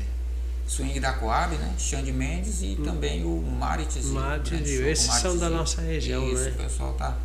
Swing 0.68 1.00
da 1.00 1.14
Coab, 1.14 1.56
né? 1.56 1.72
Xande 1.78 2.12
Mendes 2.12 2.64
e 2.64 2.76
hum. 2.80 2.84
também 2.84 3.24
o 3.24 3.40
Marites. 3.40 4.08
Marites, 4.08 4.68
esses 4.72 5.14
são 5.14 5.38
da 5.38 5.52
nossa 5.52 5.82
região, 5.82 6.28
Isso, 6.28 6.46
né? 6.46 6.50
o 6.50 6.64
pessoal 6.64 6.94
tá, 6.94 7.16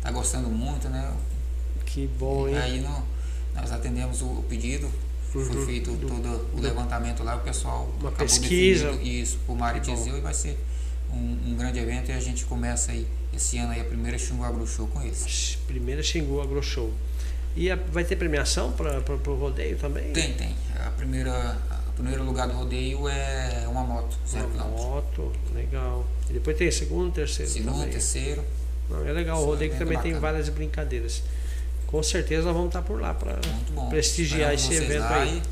tá 0.00 0.12
gostando 0.12 0.48
muito, 0.48 0.88
né? 0.88 1.12
Que 1.86 2.06
bom, 2.06 2.46
hein? 2.46 2.54
E 2.54 2.58
aí 2.58 2.80
no, 2.80 3.02
nós 3.52 3.72
atendemos 3.72 4.22
o, 4.22 4.26
o 4.26 4.44
pedido, 4.48 4.88
uhum. 5.34 5.44
foi 5.44 5.66
feito 5.66 5.90
do, 5.90 6.06
todo 6.06 6.50
o 6.56 6.60
levantamento 6.60 7.24
lá, 7.24 7.34
o 7.34 7.40
pessoal 7.40 7.92
uma 7.98 8.10
acabou 8.10 8.28
pesquisa. 8.28 8.92
isso 9.02 9.40
o 9.48 9.56
Marites 9.56 10.06
e 10.06 10.20
vai 10.20 10.34
ser 10.34 10.56
um, 11.12 11.50
um 11.50 11.56
grande 11.56 11.80
evento 11.80 12.10
e 12.10 12.12
a 12.12 12.20
gente 12.20 12.44
começa 12.44 12.92
aí 12.92 13.08
esse 13.34 13.58
ano 13.58 13.72
aí 13.72 13.80
a 13.80 13.84
primeira 13.84 14.18
Xingu 14.18 14.44
Agro 14.44 14.66
Show 14.66 14.86
com 14.88 15.02
esse. 15.02 15.56
Primeira 15.66 16.02
Xingu 16.02 16.40
Agro 16.40 16.62
Show. 16.62 16.92
E 17.54 17.70
a, 17.70 17.76
vai 17.76 18.04
ter 18.04 18.16
premiação 18.16 18.72
para 18.72 19.00
o 19.30 19.34
rodeio 19.34 19.76
também? 19.76 20.12
Tem, 20.12 20.32
tem. 20.34 20.54
A 20.84 20.90
primeira, 20.90 21.58
o 21.88 21.92
primeiro 21.92 22.24
lugar 22.24 22.48
do 22.48 22.54
rodeio 22.54 23.08
é 23.08 23.66
uma 23.68 23.82
moto, 23.82 24.16
zero 24.26 24.48
Uma 24.48 24.64
moto, 24.64 25.32
legal. 25.54 26.06
E 26.30 26.32
depois 26.34 26.56
tem 26.56 26.70
segundo, 26.70 27.12
terceiro 27.12 27.50
Segundo, 27.50 27.74
também. 27.74 27.90
terceiro. 27.90 28.44
Não, 28.88 29.06
é 29.06 29.12
legal, 29.12 29.42
o 29.42 29.44
rodeio 29.46 29.72
é 29.72 29.76
também 29.76 29.96
bacana. 29.96 30.14
tem 30.14 30.20
várias 30.20 30.48
brincadeiras. 30.48 31.22
Com 31.86 32.02
certeza 32.02 32.44
nós 32.44 32.54
vamos 32.54 32.68
estar 32.68 32.82
por 32.82 32.98
lá 33.00 33.12
para 33.12 33.38
prestigiar 33.90 34.54
esse 34.54 34.72
evento 34.74 35.04
aí. 35.04 35.42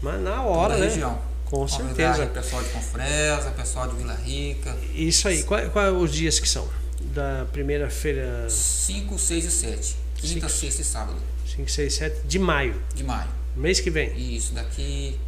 Mas 0.00 0.20
na 0.22 0.42
hora, 0.42 0.76
né? 0.78 0.86
Região. 0.86 1.18
Com 1.44 1.68
certeza. 1.68 2.26
Pessoal 2.26 2.62
de 2.62 2.70
Confresa, 2.70 3.50
pessoal 3.50 3.88
de 3.88 3.96
Vila 3.96 4.14
Rica. 4.14 4.74
Isso 4.94 5.28
aí. 5.28 5.42
Quais 5.42 5.70
qual 5.70 5.92
os 5.96 6.10
dias 6.10 6.40
que 6.40 6.48
são? 6.48 6.66
Da 7.12 7.46
primeira 7.52 7.88
feira? 7.90 8.48
5, 8.48 9.18
6 9.18 9.44
e 9.44 9.50
7. 9.50 9.96
Quinta, 10.16 10.48
sexta 10.48 10.82
e 10.82 10.84
sábado. 10.84 11.18
5, 11.46 11.70
6 11.70 11.92
e 11.92 11.96
7 11.96 12.26
de 12.26 12.38
maio. 12.38 12.80
De 12.94 13.04
maio. 13.04 13.28
Mês 13.56 13.80
que 13.80 13.90
vem. 13.90 14.16
Isso, 14.16 14.54
daqui 14.54 15.18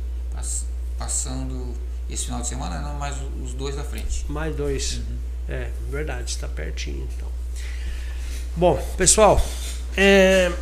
passando 0.99 1.75
esse 2.09 2.27
final 2.27 2.41
de 2.41 2.49
semana, 2.49 2.81
não, 2.81 2.95
mais 2.95 3.17
os 3.43 3.53
dois 3.55 3.75
da 3.75 3.85
frente. 3.85 4.25
Mais 4.29 4.55
dois. 4.55 4.99
Uhum. 4.99 5.19
É, 5.49 5.71
verdade, 5.91 6.31
está 6.31 6.49
pertinho 6.49 7.07
então. 7.15 7.29
Bom, 8.57 8.77
pessoal, 8.97 9.45
é, 9.97 10.53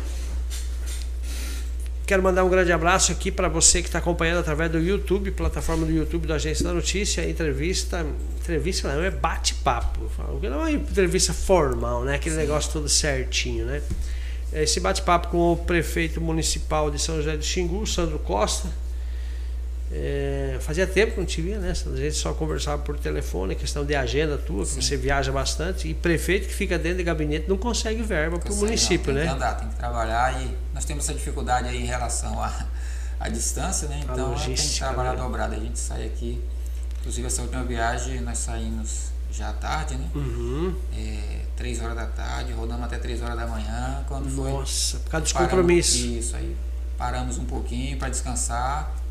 Quero 2.05 2.21
mandar 2.21 2.43
um 2.43 2.49
grande 2.49 2.71
abraço 2.71 3.13
aqui 3.13 3.31
para 3.31 3.47
você 3.47 3.81
que 3.81 3.87
está 3.87 3.99
acompanhando 3.99 4.39
através 4.39 4.69
do 4.69 4.77
YouTube, 4.77 5.31
plataforma 5.31 5.85
do 5.85 5.91
YouTube 5.91 6.27
da 6.27 6.35
Agência 6.35 6.65
da 6.65 6.73
Notícia. 6.73 7.27
Entrevista, 7.27 8.05
entrevista 8.41 8.93
não, 8.93 9.01
é 9.01 9.09
bate-papo. 9.09 10.11
Não 10.41 10.53
é 10.53 10.57
uma 10.57 10.71
entrevista 10.71 11.33
formal, 11.33 12.03
né? 12.03 12.15
Aquele 12.15 12.35
Sim. 12.35 12.41
negócio 12.41 12.73
todo 12.73 12.89
certinho, 12.89 13.65
né? 13.65 13.81
Esse 14.51 14.81
bate-papo 14.81 15.29
com 15.29 15.53
o 15.53 15.57
prefeito 15.57 16.19
municipal 16.19 16.91
de 16.91 16.99
São 16.99 17.15
José 17.15 17.37
do 17.37 17.43
Xingu, 17.43 17.87
Sandro 17.87 18.19
Costa 18.19 18.69
é, 19.95 20.57
fazia 20.59 20.87
tempo 20.87 21.13
que 21.13 21.19
não 21.19 21.25
te 21.25 21.39
via, 21.39 21.59
né? 21.59 21.71
A 21.71 21.95
gente 21.95 22.15
só 22.15 22.33
conversava 22.33 22.81
por 22.81 22.97
telefone, 22.97 23.53
questão 23.53 23.85
de 23.85 23.93
agenda 23.93 24.39
tua, 24.39 24.65
que 24.65 24.81
você 24.81 24.97
viaja 24.97 25.31
bastante. 25.31 25.87
E 25.87 25.93
prefeito 25.93 26.47
que 26.47 26.53
fica 26.53 26.79
dentro 26.79 26.97
de 26.97 27.03
gabinete 27.03 27.47
não 27.47 27.57
consegue 27.57 28.01
verba 28.01 28.39
para 28.39 28.51
o 28.51 28.55
município, 28.55 29.13
não, 29.13 29.21
tem 29.21 29.29
né? 29.29 29.29
Tem 29.29 29.39
que 29.39 29.43
andar, 29.45 29.55
tem 29.59 29.69
que 29.69 29.75
trabalhar 29.75 30.41
e 30.41 30.57
nós 30.73 30.83
temos 30.83 31.03
essa 31.03 31.13
dificuldade 31.13 31.67
aí 31.67 31.83
em 31.83 31.85
relação 31.85 32.41
à, 32.41 32.65
à 33.19 33.29
distância, 33.29 33.87
né? 33.87 33.99
Então 34.03 34.33
tem 34.33 34.55
que 34.55 34.77
trabalhar 34.79 35.11
né? 35.11 35.17
dobrado. 35.17 35.53
A 35.53 35.59
gente 35.59 35.77
sai 35.77 36.05
aqui, 36.05 36.41
inclusive 36.99 37.27
essa 37.27 37.43
última 37.43 37.63
viagem 37.63 38.19
nós 38.21 38.39
saímos 38.39 39.11
já 39.31 39.49
à 39.49 39.53
tarde, 39.53 39.95
né? 39.95 40.09
Uhum. 40.15 40.75
É, 40.97 41.41
três 41.55 41.79
horas 41.79 41.95
da 41.95 42.07
tarde, 42.07 42.51
rodamos 42.51 42.85
até 42.85 42.97
três 42.97 43.21
horas 43.21 43.37
da 43.37 43.45
manhã. 43.45 44.03
Quando 44.07 44.27
Nossa, 44.31 44.97
foi, 44.97 44.99
por 45.01 45.11
causa 45.11 45.23
dos 45.23 45.33
compromissos. 45.33 46.01
Isso 46.01 46.35
aí. 46.35 46.55
Paramos 46.97 47.37
um 47.37 47.45
pouquinho 47.45 47.97
para 47.97 48.09
descansar 48.09 49.02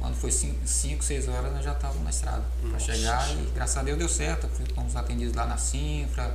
quando 0.00 0.14
foi 0.14 0.32
5, 0.32 1.04
6 1.04 1.28
horas, 1.28 1.52
nós 1.52 1.62
já 1.62 1.72
estávamos 1.72 2.02
na 2.02 2.10
estrada 2.10 2.42
para 2.68 2.78
chegar 2.78 3.30
e 3.32 3.50
graças 3.54 3.76
a 3.76 3.82
Deus 3.82 3.98
deu 3.98 4.08
certo. 4.08 4.48
Fomos 4.74 4.96
atendidos 4.96 5.34
lá 5.34 5.46
na 5.46 5.58
Sinfra, 5.58 6.34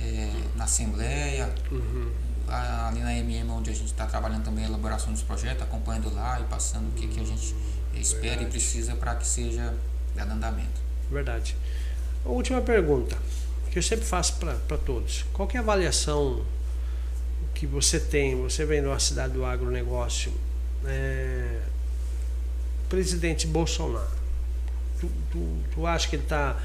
é, 0.00 0.32
na 0.56 0.64
Assembleia, 0.64 1.54
uhum. 1.70 2.10
ali 2.48 3.00
na 3.00 3.14
MM, 3.14 3.50
onde 3.50 3.70
a 3.70 3.74
gente 3.74 3.86
está 3.86 4.06
trabalhando 4.06 4.44
também 4.44 4.64
a 4.64 4.68
elaboração 4.68 5.12
dos 5.12 5.22
projetos, 5.22 5.62
acompanhando 5.62 6.12
lá 6.14 6.40
e 6.40 6.44
passando 6.44 6.88
o 6.88 6.92
que, 6.92 7.06
que 7.06 7.20
a 7.20 7.24
gente 7.24 7.54
espera 7.94 8.22
Verdade. 8.22 8.44
e 8.44 8.50
precisa 8.50 8.96
para 8.96 9.14
que 9.14 9.26
seja 9.26 9.74
dado 10.14 10.32
andamento. 10.32 10.80
Verdade. 11.10 11.54
A 12.24 12.30
última 12.30 12.62
pergunta, 12.62 13.16
que 13.70 13.78
eu 13.78 13.82
sempre 13.82 14.06
faço 14.06 14.36
para 14.36 14.78
todos. 14.78 15.26
Qual 15.34 15.46
é 15.52 15.58
a 15.58 15.60
avaliação 15.60 16.42
que 17.54 17.66
você 17.66 18.00
tem, 18.00 18.40
você 18.40 18.64
vem 18.64 18.80
de 18.80 18.88
uma 18.88 18.98
cidade 18.98 19.34
do 19.34 19.44
agronegócio, 19.44 20.32
é, 20.84 21.60
presidente 22.88 23.46
Bolsonaro? 23.46 24.06
Tu, 25.00 25.10
tu, 25.30 25.58
tu 25.74 25.86
acha 25.86 26.08
que 26.08 26.16
ele 26.16 26.22
está 26.22 26.56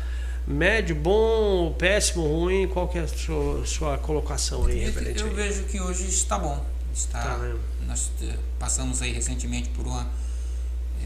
médio, 0.48 0.96
bom, 0.96 1.74
péssimo, 1.74 2.24
ruim? 2.24 2.68
Qual 2.68 2.88
que 2.88 2.98
é 2.98 3.02
a 3.02 3.08
sua, 3.08 3.66
sua 3.66 3.98
colocação 3.98 4.66
aí, 4.66 4.84
Eu, 4.84 5.28
eu 5.28 5.34
vejo 5.34 5.64
que 5.64 5.80
hoje 5.80 6.08
está 6.08 6.38
bom. 6.40 6.66
Está, 6.94 7.22
tá 7.22 7.56
nós 7.88 8.12
eh, 8.22 8.36
passamos 8.60 9.02
aí 9.02 9.12
recentemente 9.12 9.70
por 9.70 9.86
uma 9.86 10.08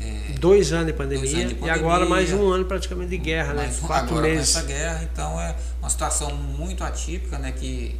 é, 0.02 0.34
dois, 0.40 0.74
anos 0.74 0.88
de 0.88 0.94
pandemia, 0.94 1.30
anos 1.30 1.50
de 1.50 1.56
pandemia, 1.56 1.68
e 1.68 1.70
agora 1.70 2.06
mais 2.06 2.32
um 2.34 2.50
ano 2.50 2.66
praticamente 2.66 3.10
de 3.12 3.18
guerra, 3.18 3.54
né? 3.54 3.74
Quatro 3.86 4.18
agora 4.18 4.28
meses. 4.28 4.56
essa 4.56 4.66
guerra, 4.66 5.04
então 5.12 5.40
é 5.40 5.56
uma 5.80 5.90
situação 5.90 6.34
muito 6.36 6.84
atípica, 6.84 7.38
né? 7.38 7.52
Que, 7.52 7.96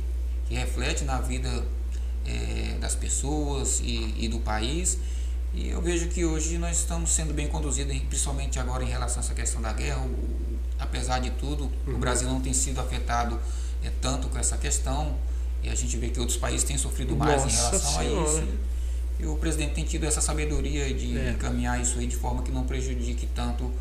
que 0.48 0.56
reflete 0.56 1.04
na 1.04 1.20
vida 1.22 1.64
é, 2.26 2.78
das 2.80 2.96
pessoas 2.96 3.80
e, 3.82 4.14
e 4.18 4.28
do 4.28 4.40
país. 4.40 4.98
E 5.56 5.70
eu 5.70 5.82
vejo 5.82 6.08
que 6.10 6.26
hoje 6.26 6.58
nós 6.58 6.80
estamos 6.80 7.10
sendo 7.12 7.34
bem 7.34 7.48
conduzidos, 7.48 7.98
principalmente 8.10 8.60
agora 8.60 8.84
em 8.84 8.88
relação 8.90 9.22
a 9.22 9.26
essa 9.26 9.34
questão 9.34 9.62
da 9.62 9.72
guerra. 9.72 10.02
O, 10.02 10.36
apesar 10.78 11.20
de 11.20 11.32
tudo, 11.32 11.72
uhum. 11.88 11.96
o 11.96 11.98
Brasil 11.98 12.28
não 12.28 12.42
tem 12.42 12.54
sido 12.54 12.80
afetado 12.82 13.40
é, 13.84 13.90
tanto 14.02 14.28
com 14.28 14.38
essa 14.38 14.58
questão 14.58 15.16
e 15.64 15.70
a 15.70 15.76
gente 15.76 15.98
vê 15.98 16.10
que 16.10 16.20
outros 16.20 16.38
países 16.38 16.64
têm 16.64 16.78
sofrido 16.78 17.16
mais 17.16 17.42
Nossa 17.44 17.56
em 17.56 17.58
relação 17.58 18.02
Senhora. 18.02 18.30
a 18.30 18.34
isso. 18.34 18.48
E 19.18 19.26
o 19.26 19.38
presidente 19.38 19.74
tem 19.74 19.86
tido 19.86 20.04
essa 20.06 20.20
sabedoria 20.20 20.94
de 20.94 21.18
É. 21.18 21.32
encaminhar 21.32 21.82
isso 21.82 21.98
aí 21.98 22.06
de 22.06 22.18
forma 22.18 22.44
que 22.44 22.52
não 22.52 22.66
prejudique 22.66 23.28
tanto 23.34 23.72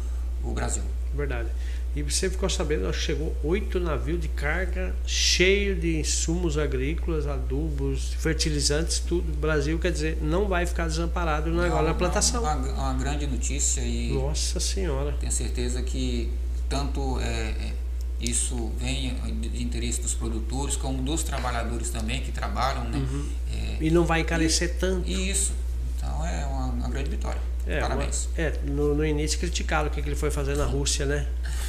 o 0.42 0.52
Brasil. 0.52 0.82
Verdade. 1.12 1.48
E 1.96 2.02
você 2.02 2.28
ficou 2.28 2.48
sabendo, 2.50 2.88
acho 2.88 2.98
que 2.98 3.04
chegou 3.06 3.36
oito 3.44 3.78
navios 3.78 4.20
de 4.20 4.26
carga 4.28 4.92
cheio 5.06 5.76
de 5.76 5.96
insumos 5.98 6.58
agrícolas, 6.58 7.26
adubos, 7.26 8.14
fertilizantes, 8.18 8.98
tudo. 8.98 9.32
O 9.32 9.36
Brasil, 9.36 9.78
quer 9.78 9.92
dizer, 9.92 10.18
não 10.20 10.48
vai 10.48 10.66
ficar 10.66 10.88
desamparado 10.88 11.48
agora 11.50 11.68
Não, 11.68 11.82
na 11.88 11.94
plantação. 11.94 12.42
Uma, 12.42 12.54
uma 12.56 12.94
grande 12.94 13.26
notícia 13.28 13.80
e 13.80 14.12
Nossa 14.12 14.58
Senhora. 14.58 15.12
tenho 15.20 15.30
certeza 15.30 15.82
que 15.82 16.30
tanto 16.68 17.20
é, 17.20 17.24
é, 17.50 17.72
isso 18.20 18.72
vem 18.76 19.14
de 19.40 19.62
interesse 19.62 20.00
dos 20.00 20.14
produtores 20.14 20.74
como 20.74 21.00
dos 21.00 21.22
trabalhadores 21.22 21.90
também 21.90 22.22
que 22.22 22.32
trabalham, 22.32 22.84
né? 22.90 22.98
Uhum. 22.98 23.28
É, 23.52 23.76
E 23.80 23.90
não 23.90 24.04
vai 24.04 24.22
encarecer 24.22 24.78
tanto. 24.80 25.08
e 25.08 25.30
isso. 25.30 25.52
Então 25.96 26.26
é 26.26 26.44
uma, 26.46 26.66
uma 26.66 26.88
grande 26.88 27.08
vitória. 27.10 27.40
É, 27.66 27.80
Parabéns. 27.80 28.26
uma- 28.36 28.44
é, 28.44 28.58
no, 28.66 28.94
no 28.96 29.06
início 29.06 29.38
criticaram 29.38 29.86
o 29.86 29.90
que, 29.90 30.02
que 30.02 30.08
ele 30.08 30.16
foi 30.16 30.30
fazer 30.32 30.56
na 30.56 30.64
Rússia, 30.66 31.06
né? 31.06 31.28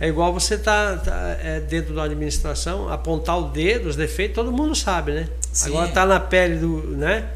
É 0.00 0.08
igual 0.08 0.32
você 0.32 0.56
tá, 0.56 0.96
tá, 0.96 1.36
é, 1.40 1.60
dentro 1.60 1.94
da 1.94 2.04
administração, 2.04 2.88
apontar 2.88 3.38
o 3.38 3.50
dedo, 3.50 3.88
os 3.88 3.96
defeitos, 3.96 4.34
todo 4.34 4.50
mundo 4.50 4.74
sabe, 4.74 5.12
né? 5.12 5.28
Sim. 5.52 5.68
Agora 5.70 5.88
tá 5.88 6.06
na 6.06 6.18
pele 6.20 6.58
do. 6.58 6.96
né? 6.96 7.28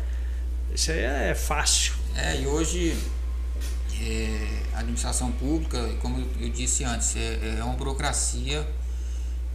Isso 0.74 0.90
aí 0.90 1.00
é 1.00 1.34
fácil. 1.34 1.92
É, 2.16 2.40
e 2.40 2.46
hoje 2.46 2.96
é, 4.00 4.46
a 4.74 4.80
administração 4.80 5.30
pública, 5.32 5.78
como 6.00 6.24
eu 6.40 6.48
disse 6.48 6.84
antes, 6.84 7.14
é, 7.16 7.56
é 7.58 7.64
uma 7.64 7.74
burocracia 7.74 8.66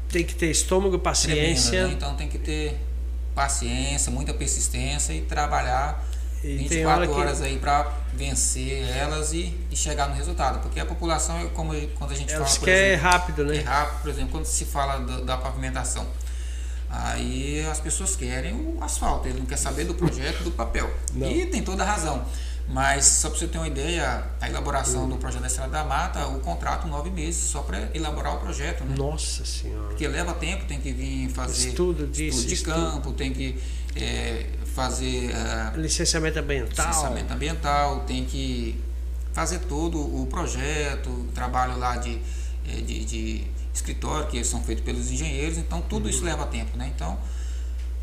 Tem 0.09 0.23
que 0.23 0.35
ter 0.35 0.49
estômago, 0.49 0.97
paciência. 0.99 1.71
tremenda, 1.71 1.87
né? 1.87 1.93
Então 1.93 2.15
tem 2.15 2.27
que 2.27 2.37
ter 2.37 2.77
paciência, 3.35 4.11
muita 4.11 4.33
persistência 4.33 5.13
e 5.13 5.21
trabalhar 5.21 6.05
E 6.43 6.69
tem 6.69 6.85
hora 6.85 7.01
24 7.01 7.07
que- 7.13 7.19
horas 7.19 7.41
aí 7.41 7.57
para 7.59 7.91
vencer 8.13 8.83
elas 8.95 9.33
e, 9.33 9.53
e 9.69 9.75
chegar 9.75 10.07
no 10.09 10.15
resultado. 10.15 10.59
Porque 10.61 10.79
a 10.79 10.85
população, 10.85 11.37
é 11.39 11.45
como 11.47 11.73
quando 11.95 12.11
a 12.11 12.15
gente 12.15 12.33
Elas 12.33 12.47
fala, 12.49 12.59
por 12.59 12.65
querem 12.65 12.89
exemplo, 12.93 13.09
rápido, 13.11 13.45
né? 13.45 13.57
é 13.57 13.61
rápido, 13.61 14.01
por 14.01 14.09
exemplo, 14.09 14.29
quando 14.31 14.45
se 14.45 14.65
fala 14.65 14.97
da, 14.99 15.19
da 15.21 15.37
pavimentação. 15.37 16.07
Aí 16.89 17.63
as 17.69 17.79
pessoas 17.79 18.15
querem 18.15 18.53
o 18.53 18.83
asfalto, 18.83 19.27
ele 19.27 19.39
não 19.39 19.45
quer 19.45 19.57
saber 19.57 19.83
do 19.85 19.93
projeto, 19.93 20.43
do 20.43 20.51
papel. 20.51 20.89
Não. 21.13 21.29
E 21.29 21.45
tem 21.45 21.61
toda 21.63 21.83
a 21.83 21.85
razão. 21.85 22.25
Mas 22.67 23.05
só 23.05 23.29
para 23.29 23.39
você 23.39 23.47
ter 23.47 23.57
uma 23.57 23.67
ideia, 23.67 24.23
a 24.39 24.47
elaboração 24.47 25.05
Hum. 25.05 25.09
do 25.09 25.17
projeto 25.17 25.41
da 25.41 25.47
Estrada 25.47 25.71
da 25.71 25.83
Mata, 25.83 26.27
o 26.27 26.39
contrato 26.39 26.87
nove 26.87 27.09
meses 27.09 27.41
só 27.49 27.61
para 27.63 27.89
elaborar 27.95 28.35
o 28.35 28.39
projeto, 28.39 28.83
né? 28.83 28.95
Nossa 28.95 29.43
Senhora. 29.43 29.87
Porque 29.87 30.07
leva 30.07 30.33
tempo, 30.35 30.65
tem 30.65 30.79
que 30.79 30.91
vir 30.93 31.29
fazer 31.29 31.69
Estudo 31.69 32.05
disso, 32.05 32.37
estudo 32.39 32.47
de 32.47 32.53
estudo. 32.53 32.75
campo, 32.75 33.13
tem 33.13 33.33
que 33.33 33.59
é, 33.95 34.45
fazer 34.69 35.31
ah, 35.35 35.73
Licenciamento 35.75 36.39
ambiental. 36.39 36.87
licenciamento 36.87 37.33
ambiental, 37.33 38.01
tem 38.05 38.25
que 38.25 38.79
fazer 39.33 39.59
todo 39.59 39.99
o 39.99 40.27
projeto, 40.27 41.09
o 41.09 41.29
trabalho 41.33 41.77
lá 41.77 41.97
de, 41.97 42.19
eh, 42.67 42.81
de, 42.81 43.05
de 43.05 43.43
escritório, 43.73 44.27
que 44.27 44.43
são 44.43 44.61
feitos 44.63 44.83
pelos 44.83 45.09
engenheiros, 45.11 45.57
então 45.57 45.81
tudo 45.81 46.03
Uhum. 46.05 46.09
isso 46.09 46.23
leva 46.23 46.45
tempo, 46.47 46.75
né? 46.77 46.91
Então, 46.95 47.17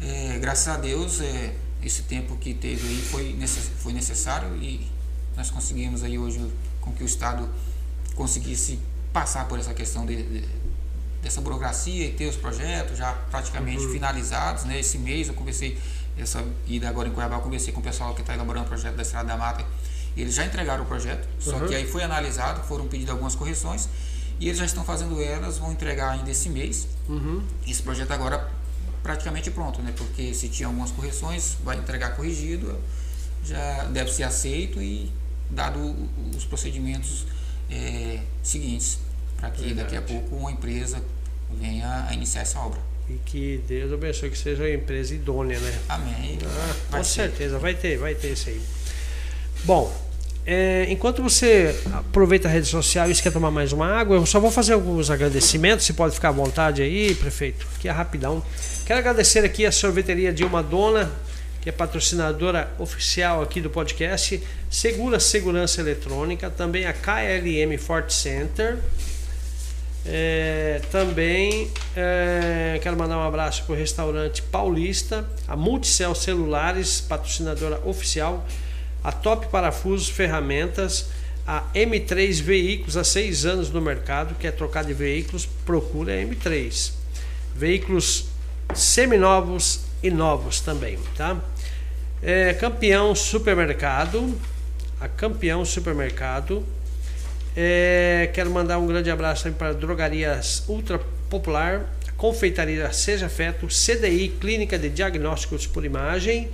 eh, 0.01 0.39
graças 0.41 0.69
a 0.69 0.77
Deus, 0.77 1.21
eh, 1.21 1.55
esse 1.83 2.03
tempo 2.03 2.37
que 2.37 2.55
teve 2.55 2.87
aí 2.89 3.03
foi, 3.11 3.33
necess, 3.35 3.71
foi 3.79 3.93
necessário 3.93 4.57
e 4.63 4.87
nós 5.37 5.51
conseguimos 5.51 6.03
aí 6.03 6.19
hoje 6.19 6.41
com 6.81 6.93
que 6.93 7.03
o 7.03 7.07
Estado 7.07 7.49
conseguisse 8.15 8.79
passar 9.13 9.47
por 9.49 9.59
essa 9.59 9.75
questão 9.75 10.07
de, 10.07 10.17
de- 10.23 10.45
dessa 11.23 11.41
burocracia 11.41 12.07
e 12.07 12.13
ter 12.13 12.27
os 12.27 12.37
projetos 12.37 12.97
já 12.99 13.13
praticamente 13.31 13.85
Uhum. 13.85 13.93
finalizados, 13.93 14.65
né? 14.65 14.79
Esse 14.81 14.97
mês 14.99 15.29
eu 15.29 15.35
conversei, 15.35 15.77
essa 16.17 16.45
ida 16.67 16.89
agora 16.89 17.09
em 17.09 17.13
Cuiabá, 17.13 17.37
eu 17.37 17.41
conversei 17.41 17.73
com 17.73 17.81
o 17.81 17.83
pessoal 17.83 18.15
que 18.15 18.21
está 18.23 18.35
elaborando 18.35 18.65
o 18.67 18.69
projeto 18.69 18.97
da 18.97 19.03
Estrada 19.03 19.29
da 19.29 19.37
Mata, 19.37 19.65
eles 20.17 20.35
já 20.35 20.45
entregaram 20.47 20.83
o 20.85 20.87
projeto, 20.87 21.29
só 21.39 21.57
Uhum. 21.57 21.69
que 21.69 21.75
aí 21.75 21.87
foi 21.87 22.03
analisado, 22.03 22.63
foram 22.67 22.87
pedidas 22.89 23.11
algumas 23.13 23.35
correções 23.35 23.89
e 24.41 24.47
eles 24.49 24.59
já 24.59 24.65
estão 24.65 24.83
fazendo 24.85 25.23
elas, 25.23 25.59
vão 25.59 25.73
entregar 25.73 26.11
ainda 26.13 26.31
esse 26.31 26.49
mês. 26.49 26.87
Uhum. 27.09 27.43
Esse 27.67 27.83
projeto 27.83 28.11
agora 28.13 28.51
praticamente 29.03 29.51
pronto, 29.51 29.81
né? 29.83 29.93
Porque 29.97 30.33
se 30.35 30.49
tinha 30.49 30.67
algumas 30.69 30.91
correções, 30.91 31.57
vai 31.63 31.77
entregar 31.79 32.17
corrigido, 32.17 32.79
já 33.45 33.85
deve 33.85 34.11
ser 34.13 34.25
aceito 34.25 34.81
e 34.83 35.13
dado 35.51 35.79
os 36.37 36.45
procedimentos 36.45 37.27
eh, 37.71 38.21
seguintes, 38.43 38.99
para 39.37 39.51
que 39.51 39.75
daqui 39.75 39.97
a 39.97 40.01
Verdade. 40.01 40.13
pouco 40.29 40.37
uma 40.37 40.51
empresa 40.51 41.01
venha 41.61 42.07
a 42.09 42.15
iniciar 42.15 42.41
essa 42.43 42.59
obra. 42.59 42.81
E 43.09 43.15
que 43.25 43.61
Deus 43.69 43.93
abençoe 43.93 44.31
que 44.31 44.39
seja 44.39 44.63
uma 44.63 44.71
empresa 44.71 45.15
idônea, 45.15 45.59
né? 45.59 45.79
Amém. 45.89 46.39
Ah, 46.45 46.97
com 46.97 47.05
certeza, 47.05 47.59
vai 47.59 47.75
ter, 47.75 47.97
vai 47.99 48.15
ter 48.15 48.33
isso 48.33 48.49
aí. 48.49 48.61
Bom, 49.65 49.95
é, 50.49 50.87
enquanto 50.89 51.21
você 51.21 51.75
aproveita 51.93 52.47
a 52.47 52.51
rede 52.51 52.69
social 52.69 53.11
e 53.11 53.15
quer 53.15 53.33
tomar 53.33 53.51
mais 53.51 53.73
uma 53.73 53.87
água, 53.87 54.17
eu 54.17 54.25
só 54.25 54.39
vou 54.39 54.51
fazer 54.51 54.75
alguns 54.75 55.11
agradecimentos. 55.11 55.85
Você 55.85 55.93
pode 55.93 56.15
ficar 56.15 56.29
à 56.29 56.33
vontade 56.33 56.83
aí, 56.83 57.17
prefeito, 57.17 57.67
que 57.81 57.89
é 57.89 57.91
rapidão. 57.91 58.41
Quero 58.85 59.01
agradecer 59.01 59.45
aqui 59.45 59.67
a 59.67 59.73
sorveteria 59.73 60.33
Dilma 60.33 60.63
Dona, 60.63 61.11
que 61.61 61.69
é 61.69 61.73
patrocinadora 61.73 62.73
oficial 62.79 63.43
aqui 63.43 63.61
do 63.61 63.69
podcast, 63.69 64.41
Segura 64.71 65.19
Segurança 65.19 65.81
Eletrônica, 65.81 66.49
também 66.49 66.87
a 66.87 66.93
KLM 66.93 67.77
Fort 67.77 68.11
Center. 68.11 68.79
É, 70.09 70.81
também 70.93 71.69
é, 71.97 72.79
quero 72.81 72.97
mandar 72.97 73.19
um 73.19 73.27
abraço 73.27 73.65
para 73.65 73.75
o 73.75 73.77
restaurante 73.77 74.41
Paulista, 74.41 75.29
a 75.49 75.57
Multicel 75.57 76.15
Celulares, 76.15 77.01
patrocinadora 77.01 77.81
oficial, 77.85 78.47
a 79.03 79.11
Top 79.11 79.49
Parafusos 79.49 80.09
Ferramentas, 80.09 81.09
a 81.47 81.65
M3 81.75 82.41
Veículos, 82.41 82.97
há 82.97 83.03
seis 83.03 83.45
anos 83.45 83.71
no 83.71 83.81
mercado, 83.81 84.37
quer 84.37 84.53
trocar 84.53 84.85
de 84.85 84.95
veículos, 84.95 85.47
procura 85.65 86.13
a 86.13 86.17
M3. 86.17 86.93
Veículos 87.55 88.27
seminovos 88.75 89.81
e 90.03 90.11
novos 90.11 90.61
também, 90.61 90.99
tá? 91.17 91.37
É, 92.23 92.55
campeão 92.55 93.15
Supermercado, 93.15 94.37
a 95.01 95.09
Campeão 95.09 95.65
Supermercado, 95.65 96.65
é, 97.57 98.31
quero 98.35 98.51
mandar 98.51 98.79
um 98.79 98.87
grande 98.87 99.11
abraço 99.11 99.45
também 99.45 99.59
para 99.59 99.73
Drogarias 99.73 100.63
Ultra 100.69 101.01
Popular, 101.31 101.91
Confeitaria 102.15 102.93
Seja 102.93 103.31
Feto, 103.31 103.67
CDI 103.67 104.29
Clínica 104.39 104.79
de 104.79 104.91
Diagnósticos 104.91 105.67
por 105.67 105.83
Imagem, 105.83 106.51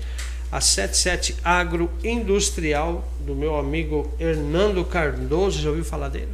a 0.52 0.60
77 0.60 1.36
Agro 1.42 1.90
Industrial 2.04 3.08
do 3.20 3.34
meu 3.34 3.56
amigo 3.56 4.14
Hernando 4.20 4.84
Cardoso, 4.84 5.60
já 5.60 5.70
ouviu 5.70 5.84
falar 5.84 6.08
dele? 6.08 6.28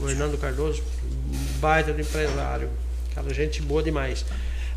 O 0.00 0.08
Hernando 0.08 0.36
Cardoso, 0.36 0.82
baita 1.60 1.92
do 1.92 2.00
empresário, 2.00 2.68
cara, 3.14 3.32
gente 3.32 3.62
boa 3.62 3.84
demais. 3.84 4.24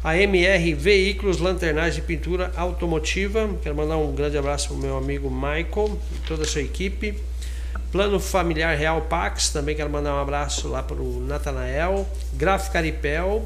A 0.03 0.17
MR 0.17 0.73
Veículos, 0.75 1.39
Lanternagem 1.39 1.99
e 1.99 2.01
Pintura 2.05 2.51
Automotiva, 2.55 3.49
quero 3.63 3.75
mandar 3.75 3.97
um 3.97 4.13
grande 4.13 4.37
abraço 4.37 4.67
para 4.67 4.77
o 4.77 4.79
meu 4.79 4.97
amigo 4.97 5.31
Michael 5.31 5.99
e 6.11 6.27
toda 6.27 6.43
a 6.43 6.45
sua 6.45 6.61
equipe. 6.61 7.15
Plano 7.91 8.21
Familiar 8.21 8.77
Real 8.77 9.01
Pax, 9.01 9.49
também 9.49 9.75
quero 9.75 9.89
mandar 9.89 10.15
um 10.15 10.21
abraço 10.21 10.69
lá 10.69 10.81
para 10.81 10.95
o 10.95 11.19
Natanael, 11.27 12.07
Gráfica 12.33 12.77
Aripel, 12.77 13.45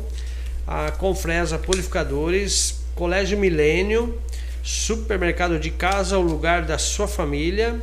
a 0.68 0.92
Confresa 0.92 1.58
Purificadores, 1.58 2.82
Colégio 2.94 3.40
Milênio, 3.40 4.20
Supermercado 4.62 5.60
de 5.60 5.72
Casa, 5.72 6.20
o 6.20 6.22
lugar 6.22 6.62
da 6.62 6.78
sua 6.78 7.08
família, 7.08 7.80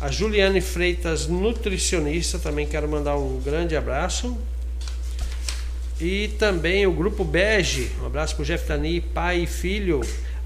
a 0.00 0.10
Juliane 0.10 0.62
Freitas, 0.62 1.26
nutricionista, 1.26 2.38
também 2.38 2.66
quero 2.66 2.88
mandar 2.88 3.16
um 3.16 3.38
grande 3.38 3.76
abraço. 3.76 4.38
E 6.00 6.28
também 6.38 6.86
o 6.86 6.92
Grupo 6.92 7.22
Bege, 7.24 7.92
um 8.02 8.06
abraço 8.06 8.34
para 8.36 8.42
o 8.42 8.46
Jeff 8.46 8.66
Tani, 8.66 9.02
pai 9.02 9.40
e 9.40 9.46
filho. 9.46 10.00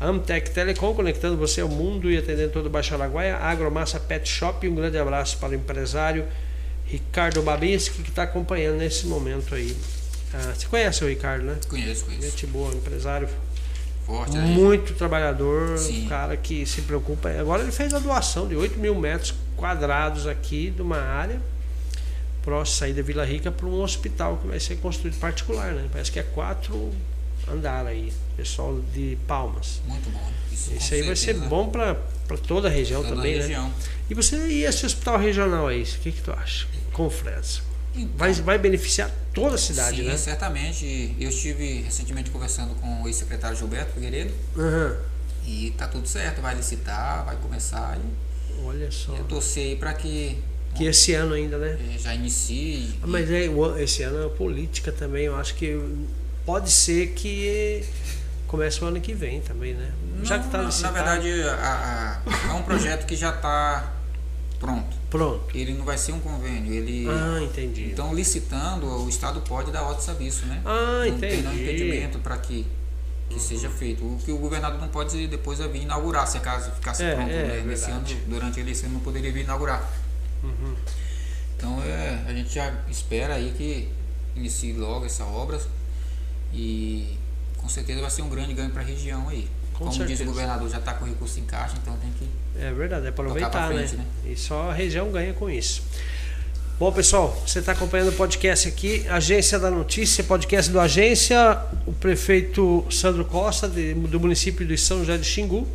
Amtec 0.04 0.50
Telecom, 0.50 0.94
conectando 0.94 1.36
você 1.36 1.60
ao 1.60 1.68
mundo 1.68 2.10
e 2.10 2.16
atendendo 2.16 2.50
todo 2.50 2.66
o 2.66 2.70
Baixo 2.70 2.94
Araguaia. 2.94 3.36
Agromassa 3.36 3.98
Pet 3.98 4.28
Shop, 4.28 4.66
um 4.68 4.74
grande 4.74 4.98
abraço 4.98 5.38
para 5.38 5.50
o 5.50 5.54
empresário 5.54 6.26
Ricardo 6.86 7.42
Babinski, 7.42 8.02
que 8.02 8.10
está 8.10 8.24
acompanhando 8.24 8.78
nesse 8.78 9.06
momento 9.06 9.54
aí. 9.54 9.76
Ah, 10.32 10.52
você 10.54 10.66
conhece 10.66 11.04
o 11.04 11.08
Ricardo, 11.08 11.44
né? 11.44 11.56
Conheço, 11.68 12.04
conheço. 12.04 12.22
Gente 12.22 12.46
boa, 12.46 12.74
empresário 12.74 13.28
Forte, 14.04 14.36
né? 14.36 14.44
muito 14.44 14.92
trabalhador, 14.94 15.78
Sim. 15.78 16.04
um 16.04 16.08
cara 16.08 16.36
que 16.36 16.66
se 16.66 16.82
preocupa. 16.82 17.30
Agora 17.30 17.62
ele 17.62 17.72
fez 17.72 17.94
a 17.94 17.98
doação 17.98 18.46
de 18.46 18.54
8 18.54 18.78
mil 18.78 18.94
metros 18.94 19.34
quadrados 19.56 20.26
aqui 20.26 20.70
de 20.70 20.82
uma 20.82 20.98
área 20.98 21.40
próxima 22.42 22.78
sair 22.78 22.92
da 22.92 23.00
Vila 23.00 23.24
Rica 23.24 23.50
para 23.50 23.66
um 23.66 23.80
hospital 23.80 24.36
que 24.36 24.46
vai 24.46 24.60
ser 24.60 24.76
construído 24.76 25.18
particular, 25.18 25.72
né? 25.72 25.88
Parece 25.90 26.12
que 26.12 26.18
é 26.18 26.22
quatro 26.22 26.92
andar 27.50 27.86
aí, 27.86 28.12
pessoal 28.36 28.80
de 28.92 29.18
Palmas. 29.26 29.80
Muito 29.86 30.10
bom. 30.10 30.32
Isso, 30.52 30.72
Isso 30.74 30.94
aí 30.94 31.02
vai 31.02 31.16
ser 31.16 31.26
certeza. 31.26 31.46
bom 31.46 31.68
para 31.68 31.96
toda 32.46 32.68
a 32.68 32.70
região 32.70 33.02
Toda 33.02 33.14
a 33.14 33.16
também, 33.16 33.34
né? 33.36 33.42
região. 33.42 33.72
E 34.08 34.14
você 34.14 34.36
e 34.48 34.64
esse 34.64 34.86
hospital 34.86 35.18
regional 35.18 35.66
aí, 35.68 35.82
o 35.82 35.86
que, 35.86 36.12
que 36.12 36.22
tu 36.22 36.32
acha? 36.32 36.66
Com 36.92 37.08
Fresa. 37.10 37.60
Então, 37.94 38.16
vai, 38.16 38.32
vai 38.32 38.58
beneficiar 38.58 39.10
toda 39.32 39.54
a 39.54 39.58
cidade, 39.58 39.98
sim, 39.98 40.08
né? 40.08 40.16
certamente. 40.16 41.14
Eu 41.18 41.28
estive 41.28 41.82
recentemente 41.82 42.30
conversando 42.30 42.74
com 42.74 43.02
o 43.02 43.06
ex-secretário 43.08 43.56
Gilberto 43.56 43.92
Figueiredo. 43.94 44.32
Uhum. 44.56 44.96
E 45.46 45.70
tá 45.76 45.86
tudo 45.86 46.08
certo, 46.08 46.40
vai 46.40 46.54
licitar, 46.54 47.24
vai 47.24 47.36
começar. 47.36 47.98
E, 47.98 48.62
Olha 48.64 48.90
só. 48.90 49.14
Eu 49.14 49.24
torcer 49.24 49.62
aí 49.64 49.76
para 49.76 49.92
que. 49.92 50.38
Que 50.74 50.86
esse 50.86 51.14
ano 51.14 51.34
ainda, 51.34 51.56
né? 51.56 51.78
É, 51.94 51.98
já 51.98 52.14
inicie. 52.14 52.98
Ah, 53.00 53.06
mas 53.06 53.30
é, 53.30 53.44
esse 53.80 54.02
ano 54.02 54.26
é 54.26 54.28
política 54.28 54.90
também. 54.90 55.26
Eu 55.26 55.36
acho 55.36 55.54
que 55.54 55.78
pode 56.44 56.70
ser 56.70 57.08
que 57.08 57.84
comece 58.46 58.82
o 58.82 58.86
ano 58.86 59.00
que 59.00 59.12
vem 59.14 59.40
também, 59.40 59.74
né? 59.74 59.92
Não, 60.16 60.24
já 60.24 60.38
que 60.38 60.48
tá 60.48 60.62
licitado. 60.62 60.94
Na 60.94 61.02
verdade, 61.02 61.42
a, 61.42 62.22
a, 62.26 62.50
é 62.50 62.52
um 62.52 62.62
projeto 62.62 63.06
que 63.06 63.16
já 63.16 63.30
está 63.30 63.92
pronto. 64.60 64.96
Pronto. 65.10 65.56
Ele 65.56 65.74
não 65.74 65.84
vai 65.84 65.98
ser 65.98 66.12
um 66.12 66.20
convênio. 66.20 66.72
Ele, 66.72 67.06
ah, 67.08 67.42
entendi. 67.42 67.90
Então, 67.92 68.14
licitando, 68.14 68.86
o 68.86 69.08
Estado 69.08 69.40
pode 69.42 69.70
dar 69.70 69.82
outro 69.82 70.04
serviço, 70.04 70.46
né? 70.46 70.60
Ah, 70.64 71.00
não 71.00 71.06
entendi. 71.06 71.42
Não 71.42 71.50
tem 71.50 71.62
impedimento 71.62 72.18
para 72.18 72.36
que 72.38 72.66
que 73.28 73.40
seja 73.40 73.68
feito. 73.70 74.04
O 74.04 74.18
que 74.18 74.30
o 74.30 74.38
governador 74.38 74.80
não 74.80 74.88
pode 74.88 75.26
depois 75.26 75.58
é 75.60 75.66
vir 75.66 75.82
inaugurar, 75.82 76.26
se 76.26 76.36
acaso 76.36 76.70
ficasse 76.72 77.02
é, 77.02 77.14
pronto 77.14 77.30
é, 77.30 77.62
né? 77.62 77.72
Esse 77.72 77.90
ano, 77.90 78.04
durante 78.26 78.60
a 78.60 78.62
eleição 78.62 78.90
não 78.90 79.00
poderia 79.00 79.32
vir 79.32 79.42
inaugurar. 79.44 79.90
Uhum. 80.42 80.74
Então 81.56 81.82
é, 81.82 82.22
a 82.26 82.32
gente 82.32 82.54
já 82.54 82.72
espera 82.88 83.34
aí 83.34 83.52
que 83.56 83.88
inicie 84.36 84.72
logo 84.74 85.06
essa 85.06 85.24
obra 85.24 85.60
e 86.54 87.18
com 87.56 87.68
certeza 87.68 88.00
vai 88.00 88.10
ser 88.10 88.22
um 88.22 88.28
grande 88.28 88.54
ganho 88.54 88.70
para 88.70 88.82
a 88.82 88.84
região 88.84 89.28
aí. 89.28 89.48
Com 89.72 89.86
Como 89.86 89.92
certeza. 89.92 90.18
diz 90.18 90.20
o 90.20 90.32
governador, 90.32 90.70
já 90.70 90.78
está 90.78 90.94
com 90.94 91.04
recurso 91.04 91.40
em 91.40 91.44
caixa, 91.44 91.74
então 91.82 91.96
tem 91.96 92.10
que. 92.12 92.28
É 92.56 92.72
verdade, 92.72 93.06
é 93.06 93.08
aproveitar, 93.08 93.66
frente, 93.66 93.96
né? 93.96 94.04
né? 94.24 94.32
E 94.32 94.36
só 94.36 94.70
a 94.70 94.72
região 94.72 95.10
ganha 95.10 95.32
com 95.34 95.50
isso. 95.50 95.82
Bom, 96.78 96.92
pessoal, 96.92 97.36
você 97.46 97.58
está 97.58 97.72
acompanhando 97.72 98.08
o 98.08 98.12
podcast 98.12 98.68
aqui, 98.68 99.06
Agência 99.08 99.58
da 99.58 99.70
Notícia, 99.70 100.22
podcast 100.22 100.70
do 100.70 100.78
Agência, 100.78 101.58
o 101.86 101.92
prefeito 101.92 102.84
Sandro 102.90 103.24
Costa, 103.24 103.68
de, 103.68 103.94
do 103.94 104.20
município 104.20 104.66
de 104.66 104.76
São 104.78 104.98
José 104.98 105.16
de 105.16 105.24
Xingu. 105.24 105.66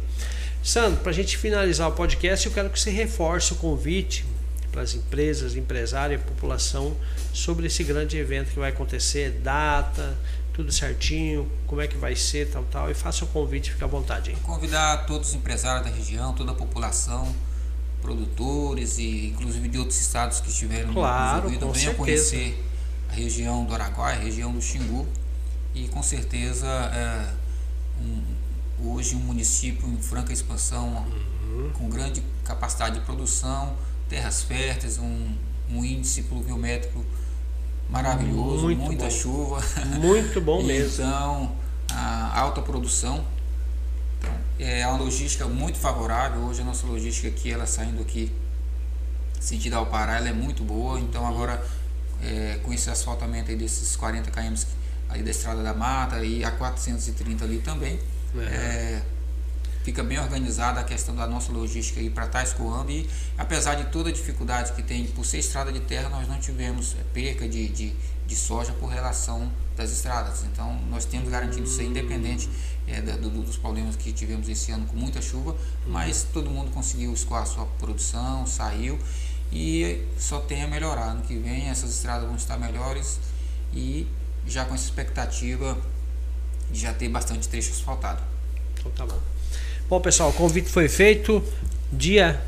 Sandro, 0.63 0.99
para 0.99 1.11
a 1.11 1.13
gente 1.13 1.37
finalizar 1.37 1.89
o 1.89 1.93
podcast, 1.93 2.45
eu 2.45 2.51
quero 2.51 2.69
que 2.69 2.79
você 2.79 2.89
reforce 2.89 3.53
o 3.53 3.55
convite 3.55 4.25
para 4.71 4.81
as 4.81 4.93
empresas, 4.93 5.55
empresários 5.55 6.21
e 6.21 6.23
população 6.23 6.95
sobre 7.33 7.67
esse 7.67 7.83
grande 7.83 8.17
evento 8.17 8.51
que 8.51 8.59
vai 8.59 8.69
acontecer, 8.69 9.39
data, 9.41 10.17
tudo 10.59 10.73
certinho, 10.73 11.49
como 11.65 11.79
é 11.79 11.87
que 11.87 11.95
vai 11.95 12.17
ser, 12.17 12.51
tal, 12.51 12.65
tal, 12.65 12.91
e 12.91 12.93
faça 12.93 13.23
o 13.23 13.27
convite, 13.29 13.71
fique 13.71 13.81
à 13.81 13.87
vontade. 13.87 14.31
Aí. 14.31 14.35
Convidar 14.43 15.05
todos 15.05 15.29
os 15.29 15.35
empresários 15.35 15.89
da 15.89 15.95
região, 15.95 16.33
toda 16.33 16.51
a 16.51 16.53
população, 16.53 17.33
produtores 18.01 18.97
e 18.97 19.27
inclusive 19.27 19.69
de 19.69 19.77
outros 19.77 19.97
estados 20.01 20.41
que 20.41 20.49
estiveram 20.49 20.91
claro, 20.91 21.49
envolvidos 21.49 21.77
venham 21.77 21.93
conhecer 21.93 22.61
a 23.09 23.13
região 23.13 23.63
do 23.63 23.73
Araguaia, 23.73 24.17
a 24.17 24.21
região 24.21 24.51
do 24.51 24.61
Xingu 24.61 25.07
e 25.73 25.87
com 25.87 26.03
certeza 26.03 26.67
é, 26.67 27.33
um, 28.01 28.91
hoje 28.91 29.15
um 29.15 29.19
município 29.19 29.87
em 29.87 30.01
franca 30.01 30.33
expansão 30.33 31.05
uhum. 31.41 31.71
com 31.71 31.89
grande 31.89 32.21
capacidade 32.43 32.99
de 32.99 33.05
produção, 33.05 33.77
terras 34.09 34.41
férteis, 34.41 34.97
um, 34.97 35.37
um 35.71 35.85
índice 35.85 36.23
pluviométrico 36.23 37.05
maravilhoso, 37.89 38.63
Muito 38.65 38.81
muita 38.83 39.05
bom. 39.05 39.11
chuva. 39.11 39.61
Muito 39.99 40.41
bom 40.41 40.61
mesmo. 40.63 41.03
Então, 41.03 41.51
a 41.91 42.39
alta 42.39 42.61
produção 42.61 43.23
é 44.59 44.85
uma 44.87 44.97
logística 44.97 45.45
muito 45.47 45.77
favorável. 45.77 46.41
Hoje 46.41 46.61
a 46.61 46.65
nossa 46.65 46.85
logística 46.85 47.27
aqui, 47.27 47.51
ela 47.51 47.65
saindo 47.65 48.01
aqui 48.01 48.31
sentido 49.39 49.75
ao 49.75 49.85
Pará, 49.85 50.17
ela 50.17 50.29
é 50.29 50.33
muito 50.33 50.63
boa. 50.63 50.99
Então 50.99 51.25
agora 51.25 51.63
é, 52.21 52.59
com 52.63 52.73
esse 52.73 52.89
asfaltamento 52.89 53.49
aí 53.49 53.57
desses 53.57 53.95
40 53.95 54.29
km 54.31 54.53
aí 55.09 55.23
da 55.23 55.31
Estrada 55.31 55.63
da 55.63 55.73
Mata 55.73 56.23
e 56.23 56.43
a 56.43 56.51
430 56.51 57.43
ali 57.45 57.57
também, 57.59 57.99
É. 58.37 58.41
é, 58.43 59.01
fica 59.89 60.03
bem 60.03 60.19
organizada 60.19 60.79
a 60.79 60.83
questão 60.83 61.15
da 61.15 61.25
nossa 61.25 61.51
logística 61.51 61.99
aí 61.99 62.11
para 62.11 62.43
escoando 62.43 62.91
e 62.91 63.09
apesar 63.35 63.73
de 63.73 63.85
toda 63.85 64.09
a 64.09 64.11
dificuldade 64.11 64.71
que 64.73 64.83
tem 64.83 65.07
por 65.07 65.25
ser 65.25 65.39
estrada 65.39 65.71
de 65.71 65.79
terra, 65.79 66.09
nós 66.09 66.27
não 66.27 66.39
tivemos 66.39 66.95
é, 66.99 67.03
perca 67.11 67.49
de, 67.49 67.67
de, 67.69 67.95
de 68.27 68.35
soja 68.35 68.71
por 68.73 68.85
relação 68.85 69.51
das 69.75 69.91
estradas. 69.91 70.43
Então 70.43 70.79
nós 70.91 71.05
temos 71.05 71.27
garantido 71.27 71.67
aí, 71.79 71.87
independente 71.87 72.47
é, 72.87 73.01
do, 73.01 73.31
dos 73.41 73.57
problemas 73.57 73.95
que 73.95 74.13
tivemos 74.13 74.47
esse 74.47 74.71
ano 74.71 74.85
com 74.85 74.95
muita 74.95 75.23
chuva, 75.23 75.57
mas 75.87 76.23
todo 76.31 76.51
mundo 76.51 76.69
conseguiu 76.69 77.11
escoar 77.11 77.47
sua 77.47 77.65
produção, 77.79 78.45
saiu 78.45 78.99
e 79.51 80.05
só 80.19 80.39
tem 80.39 80.61
a 80.61 80.67
melhorar. 80.67 81.13
Ano 81.13 81.23
que 81.23 81.35
vem 81.35 81.67
essas 81.67 81.89
estradas 81.89 82.27
vão 82.27 82.35
estar 82.35 82.59
melhores 82.59 83.19
e 83.73 84.05
já 84.45 84.65
com 84.65 84.75
essa 84.75 84.85
expectativa 84.85 85.75
de 86.69 86.79
já 86.79 86.93
ter 86.93 87.09
bastante 87.09 87.49
trecho 87.49 87.71
asfaltado. 87.71 88.21
Então 88.75 88.91
tá 88.91 89.03
bom. 89.07 89.38
Bom, 89.89 89.99
pessoal, 89.99 90.29
o 90.29 90.33
convite 90.33 90.69
foi 90.69 90.87
feito. 90.87 91.43
Dia 91.91 92.39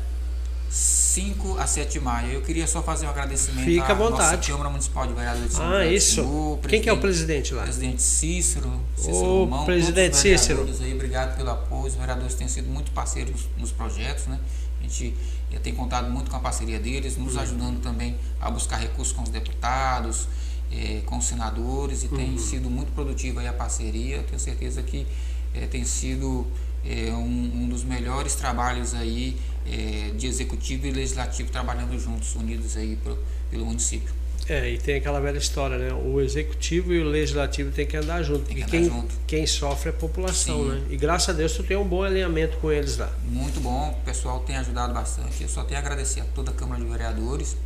5 0.70 1.58
a 1.58 1.66
7 1.66 1.92
de 1.94 2.00
maio. 2.00 2.32
Eu 2.34 2.42
queria 2.42 2.66
só 2.66 2.80
fazer 2.82 3.06
um 3.06 3.10
agradecimento 3.10 3.64
Fica 3.64 3.88
à 3.88 3.90
à 3.90 3.94
vontade. 3.94 4.48
Câmara 4.50 4.70
Municipal 4.70 5.06
de 5.08 5.12
Vereadores 5.14 5.48
de 5.48 5.54
São 5.56 5.64
Ah, 5.72 5.84
isso. 5.84 6.58
Quem 6.68 6.80
que 6.80 6.88
é 6.88 6.92
o 6.92 6.98
presidente- 7.00 7.52
lá? 7.52 7.64
Presidente 7.64 8.00
Cícero, 8.00 8.80
Cícero 8.96 9.16
Ô, 9.16 9.44
Romão, 9.44 9.64
presidente 9.64 10.16
Cícero. 10.16 10.66
Aí, 10.80 10.94
obrigado 10.94 11.36
pelo 11.36 11.50
apoio. 11.50 11.86
Os 11.88 11.94
vereadores 11.96 12.34
têm 12.34 12.46
sido 12.46 12.68
muito 12.70 12.92
parceiros 12.92 13.48
nos 13.58 13.72
projetos, 13.72 14.26
né? 14.26 14.38
A 14.80 14.82
gente 14.84 15.14
tem 15.62 15.74
contado 15.74 16.08
muito 16.10 16.30
com 16.30 16.36
a 16.36 16.40
parceria 16.40 16.78
deles, 16.78 17.16
nos 17.16 17.36
ajudando 17.36 17.80
também 17.82 18.16
a 18.40 18.50
buscar 18.50 18.76
recursos 18.78 19.12
com 19.12 19.22
os 19.22 19.28
deputados, 19.28 20.26
eh, 20.72 21.02
com 21.06 21.18
os 21.18 21.24
senadores, 21.26 22.02
e 22.04 22.08
tem 22.08 22.38
sido 22.38 22.70
muito 22.70 22.92
produtiva 22.92 23.40
aí 23.40 23.48
a 23.48 23.52
parceria. 23.52 24.16
Eu 24.18 24.22
tenho 24.24 24.38
certeza 24.40 24.82
que 24.82 25.06
eh, 25.54 25.66
tem 25.66 25.84
sido 25.84 26.46
eh, 26.84 27.10
um, 27.12 27.62
um 27.62 27.68
dos 27.68 27.84
melhores 27.84 28.34
trabalhos 28.34 28.94
aí 28.94 29.36
eh, 29.66 30.10
de 30.16 30.26
executivo 30.26 30.86
e 30.86 30.90
legislativo 30.90 31.50
trabalhando 31.50 31.98
juntos, 31.98 32.34
unidos 32.34 32.76
aí 32.76 32.96
pro, 32.96 33.18
pelo 33.50 33.66
município. 33.66 34.12
É, 34.48 34.68
e 34.68 34.78
tem 34.78 34.96
aquela 34.96 35.20
velha 35.20 35.38
história, 35.38 35.78
né? 35.78 35.92
O 35.94 36.20
executivo 36.20 36.92
e 36.92 37.00
o 37.00 37.04
legislativo 37.04 37.70
tem 37.70 37.86
que 37.86 37.96
andar 37.96 38.22
junto. 38.24 38.44
Tem 38.44 38.56
que 38.56 38.62
andar 38.62 38.70
quem, 38.70 38.84
junto. 38.84 39.14
quem 39.26 39.46
sofre 39.46 39.90
é 39.90 39.92
a 39.92 39.96
população, 39.96 40.64
Sim. 40.64 40.70
né? 40.70 40.82
E 40.90 40.96
graças 40.96 41.28
a 41.28 41.32
Deus 41.32 41.52
tu 41.52 41.62
tem 41.62 41.76
um 41.76 41.86
bom 41.86 42.02
alinhamento 42.02 42.56
com 42.56 42.70
eles 42.70 42.96
lá. 42.96 43.12
Muito 43.24 43.60
bom, 43.60 43.90
o 43.90 44.04
pessoal 44.04 44.40
tem 44.40 44.56
ajudado 44.56 44.92
bastante. 44.92 45.42
Eu 45.42 45.48
só 45.48 45.62
tenho 45.62 45.78
a 45.78 45.82
agradecer 45.82 46.20
a 46.20 46.24
toda 46.34 46.50
a 46.50 46.54
Câmara 46.54 46.82
de 46.82 46.90
Vereadores 46.90 47.56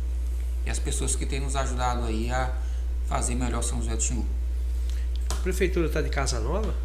e 0.65 0.69
as 0.69 0.77
pessoas 0.77 1.15
que 1.15 1.25
têm 1.25 1.39
nos 1.39 1.55
ajudado 1.55 2.05
aí 2.05 2.29
a 2.29 2.53
fazer 3.07 3.33
melhor 3.33 3.63
São 3.63 3.81
José 3.81 3.95
do 3.95 4.03
Xingu. 4.03 4.25
A 5.31 5.35
prefeitura 5.35 5.87
está 5.87 6.01
de 6.01 6.09
casa 6.09 6.39
nova? 6.39 6.75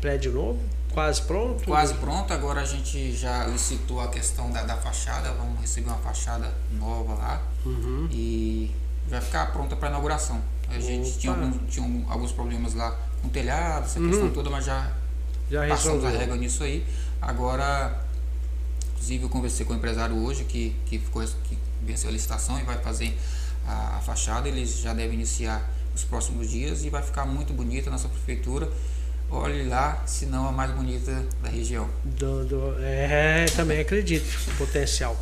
Prédio 0.00 0.32
novo? 0.32 0.60
Quase 0.94 1.22
pronto? 1.22 1.64
Quase 1.64 1.94
pronto, 1.94 2.32
agora 2.32 2.60
a 2.60 2.64
gente 2.64 3.12
já 3.16 3.44
licitou 3.46 4.00
a 4.00 4.08
questão 4.08 4.50
da, 4.50 4.62
da 4.62 4.76
fachada, 4.76 5.32
vamos 5.32 5.60
receber 5.60 5.88
uma 5.88 5.98
fachada 5.98 6.54
nova 6.72 7.14
lá 7.14 7.42
Uhum. 7.66 8.08
e 8.10 8.70
vai 9.08 9.20
ficar 9.20 9.52
pronta 9.52 9.74
para 9.74 9.88
inauguração. 9.88 10.40
A 10.68 10.78
gente 10.78 11.18
tinha, 11.18 11.32
algum- 11.32 11.58
tinha 11.66 12.04
alguns 12.08 12.32
problemas 12.32 12.74
lá 12.74 12.96
com 13.20 13.26
o 13.28 13.30
telhado, 13.30 13.84
essa 13.86 13.98
questão 14.00 14.26
Uhum. 14.26 14.32
toda, 14.32 14.48
mas 14.50 14.64
já 14.64 14.90
Já 15.50 15.66
passamos 15.68 16.04
a 16.04 16.08
régua 16.10 16.36
nisso 16.36 16.62
aí. 16.62 16.86
Agora, 17.20 18.00
inclusive 18.92 19.24
eu 19.24 19.28
conversei 19.28 19.66
com 19.66 19.72
o 19.72 19.76
empresário 19.76 20.16
hoje 20.16 20.44
que, 20.44 20.74
que, 20.86 20.98
ficou, 20.98 21.22
que 21.44 21.58
venceu 21.82 22.08
a 22.08 22.12
licitação 22.12 22.58
e 22.58 22.62
vai 22.62 22.78
fazer 22.78 23.18
a, 23.66 23.96
a 23.96 24.00
fachada. 24.00 24.48
Eles 24.48 24.78
já 24.78 24.94
devem 24.94 25.14
iniciar 25.14 25.68
nos 25.92 26.04
próximos 26.04 26.48
dias 26.50 26.84
e 26.84 26.88
vai 26.90 27.02
ficar 27.02 27.26
muito 27.26 27.52
bonita 27.52 27.90
a 27.90 27.92
nossa 27.92 28.08
prefeitura. 28.08 28.70
Olhe 29.36 29.64
lá, 29.68 30.02
se 30.06 30.26
não 30.26 30.48
a 30.48 30.52
mais 30.52 30.70
bonita 30.70 31.24
da 31.42 31.48
região. 31.48 31.88
Do- 32.04 32.44
do- 32.44 32.76
é, 32.80 33.46
também 33.56 33.80
acredito 33.80 34.24
potencial. 34.56 35.16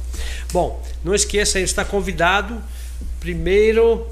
Bom, 0.53 0.83
não 1.03 1.15
esqueça, 1.15 1.59
está 1.59 1.85
convidado. 1.85 2.63
Primeiro 3.21 4.07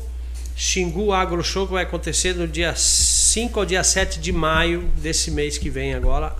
Xingu 0.57 1.13
Agro 1.13 1.43
Show 1.45 1.67
que 1.67 1.73
vai 1.75 1.83
acontecer 1.85 2.35
no 2.35 2.49
dia 2.49 2.75
5 2.75 3.61
ao 3.61 3.67
dia 3.67 3.85
7 3.85 4.19
de 4.21 4.33
maio 4.33 4.89
desse 4.97 5.31
mês 5.31 5.59
que 5.59 5.69
vem 5.69 5.95
agora. 5.95 6.35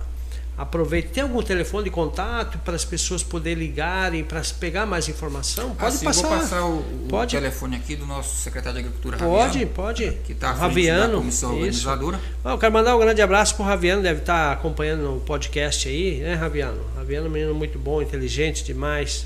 Aproveite. 0.61 1.07
Tem 1.07 1.23
algum 1.23 1.41
telefone 1.41 1.85
de 1.85 1.89
contato 1.89 2.59
para 2.59 2.75
as 2.75 2.85
pessoas 2.85 3.23
poderem 3.23 3.57
ligarem, 3.63 4.23
para 4.23 4.41
pegar 4.59 4.85
mais 4.85 5.09
informação? 5.09 5.73
Pode 5.73 5.95
Assim, 5.95 6.05
passar. 6.05 6.27
Vou 6.27 6.37
passar 6.37 6.65
o, 6.65 6.77
o 6.77 7.07
Pode. 7.09 7.35
telefone 7.35 7.77
aqui 7.77 7.95
do 7.95 8.05
nosso 8.05 8.35
secretário 8.37 8.73
de 8.79 8.85
Agricultura, 8.85 9.17
Pode, 9.17 9.43
Raviano, 9.47 9.71
pode. 9.73 10.11
que 10.23 10.33
está 10.33 10.51
O 10.53 10.57
Raviano, 10.57 11.13
da 11.13 11.17
comissão 11.17 11.49
isso. 11.53 11.89
organizadora. 11.89 12.19
Ah, 12.45 12.51
eu 12.51 12.57
quero 12.59 12.71
mandar 12.73 12.95
um 12.95 12.99
grande 12.99 13.21
abraço 13.23 13.55
pro 13.55 13.63
Raviano, 13.65 14.03
deve 14.03 14.19
estar 14.19 14.51
acompanhando 14.51 15.17
o 15.17 15.19
podcast 15.21 15.89
aí, 15.89 16.19
né, 16.19 16.35
Raviano? 16.35 16.79
Raviano 16.95 17.25
é 17.25 17.29
um 17.29 17.33
menino 17.33 17.55
muito 17.55 17.79
bom, 17.79 17.99
inteligente 17.99 18.63
demais. 18.63 19.25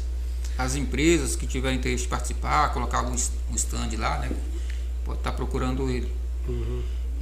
As 0.58 0.76
empresas 0.78 1.36
que 1.36 1.46
tiverem 1.46 1.78
interesse 1.78 2.04
de 2.04 2.10
participar, 2.10 2.72
colocar 2.72 3.00
algum 3.00 3.12
um 3.12 3.56
stand 3.56 3.90
lá, 3.98 4.20
né? 4.20 4.30
Pode 5.04 5.18
estar 5.20 5.34
procurando 5.34 5.90
ele. 5.90 6.10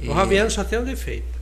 E- 0.00 0.08
O 0.08 0.12
Raviano 0.12 0.50
só 0.52 0.62
tem 0.62 0.78
um 0.78 0.84
defeito. 0.84 1.34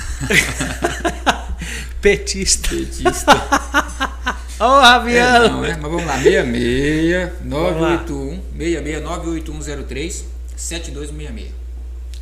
Petista. 2.00 2.68
Petista. 2.68 3.32
Ô, 4.60 4.64
oh, 4.64 4.80
Raviano! 4.80 5.44
É, 5.44 5.48
não, 5.48 5.64
é, 5.64 5.76
mas 5.76 5.90
vamos 5.90 6.04
lá, 6.04 6.18
66 6.18 7.44
981 7.44 8.42
66 8.58 9.02
98103 9.02 10.24
7266. 10.56 11.52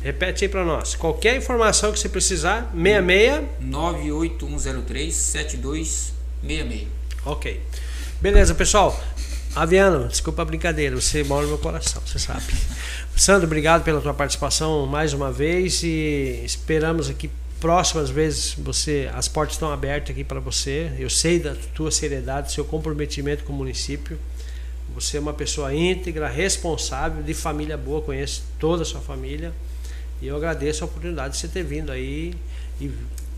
Repete 0.01 0.45
aí 0.45 0.49
para 0.49 0.63
nós. 0.63 0.95
Qualquer 0.95 1.35
informação 1.35 1.91
que 1.91 1.99
você 1.99 2.07
precisar, 2.07 2.71
66 2.73 3.41
98103 3.59 5.13
7266. 5.13 6.87
Ok. 7.25 7.61
Beleza, 8.21 8.55
pessoal. 8.55 8.97
Aviano, 9.55 10.07
desculpa 10.07 10.43
a 10.43 10.45
brincadeira, 10.45 10.95
você 10.95 11.23
mora 11.23 11.41
no 11.41 11.49
meu 11.49 11.57
coração, 11.57 12.01
você 12.05 12.19
sabe. 12.19 12.43
Sandro, 13.15 13.47
obrigado 13.47 13.83
pela 13.83 13.99
tua 13.99 14.13
participação 14.13 14.85
mais 14.85 15.11
uma 15.11 15.31
vez 15.31 15.81
e 15.83 16.41
esperamos 16.45 17.09
aqui 17.09 17.29
próximas 17.59 18.09
vezes 18.09 18.53
você 18.53 19.09
as 19.13 19.27
portas 19.27 19.55
estão 19.55 19.71
abertas 19.71 20.11
aqui 20.11 20.23
para 20.23 20.39
você. 20.39 20.91
Eu 20.97 21.09
sei 21.09 21.39
da 21.39 21.55
tua 21.73 21.91
seriedade, 21.91 22.51
seu 22.51 22.65
comprometimento 22.65 23.43
com 23.43 23.53
o 23.53 23.55
município. 23.55 24.19
Você 24.95 25.17
é 25.17 25.19
uma 25.19 25.33
pessoa 25.33 25.73
íntegra, 25.73 26.27
responsável, 26.27 27.21
de 27.21 27.33
família 27.33 27.77
boa, 27.77 28.01
conheço 28.01 28.43
toda 28.57 28.81
a 28.81 28.85
sua 28.85 29.01
família. 29.01 29.53
E 30.21 30.27
eu 30.27 30.35
agradeço 30.35 30.83
a 30.83 30.87
oportunidade 30.87 31.33
de 31.33 31.39
você 31.39 31.47
ter 31.47 31.63
vindo 31.63 31.91
aí. 31.91 32.33
E 32.81 32.91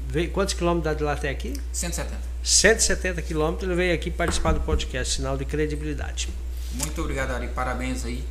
veio, 0.08 0.32
quantos 0.32 0.54
quilômetros 0.54 0.98
de 0.98 1.04
lá 1.04 1.14
até 1.14 1.30
aqui? 1.30 1.54
170. 1.74 2.18
170 2.44 3.22
quilômetros. 3.22 3.70
Ele 3.70 3.76
veio 3.76 3.94
aqui 3.94 4.10
participar 4.10 4.54
do 4.54 4.62
podcast, 4.62 5.16
sinal 5.16 5.38
de 5.38 5.46
credibilidade. 5.46 6.30
Muito 6.74 7.02
obrigado, 7.02 7.32
Ari. 7.32 7.50
Parabéns 7.50 8.06
aí. 8.06 8.24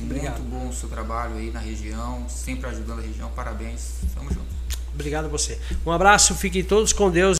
Obrigado. 0.00 0.40
Muito 0.40 0.50
bom 0.50 0.68
o 0.68 0.72
seu 0.72 0.88
trabalho 0.88 1.36
aí 1.36 1.50
na 1.50 1.60
região, 1.60 2.28
sempre 2.28 2.68
ajudando 2.68 2.98
a 2.98 3.02
região. 3.02 3.30
Parabéns. 3.30 3.94
Tamo 4.14 4.28
junto. 4.28 4.55
Obrigado 4.96 5.26
a 5.26 5.28
você. 5.28 5.58
Um 5.84 5.92
abraço, 5.92 6.34
fiquem 6.34 6.64
todos 6.64 6.90
com 6.90 7.10
Deus. 7.10 7.34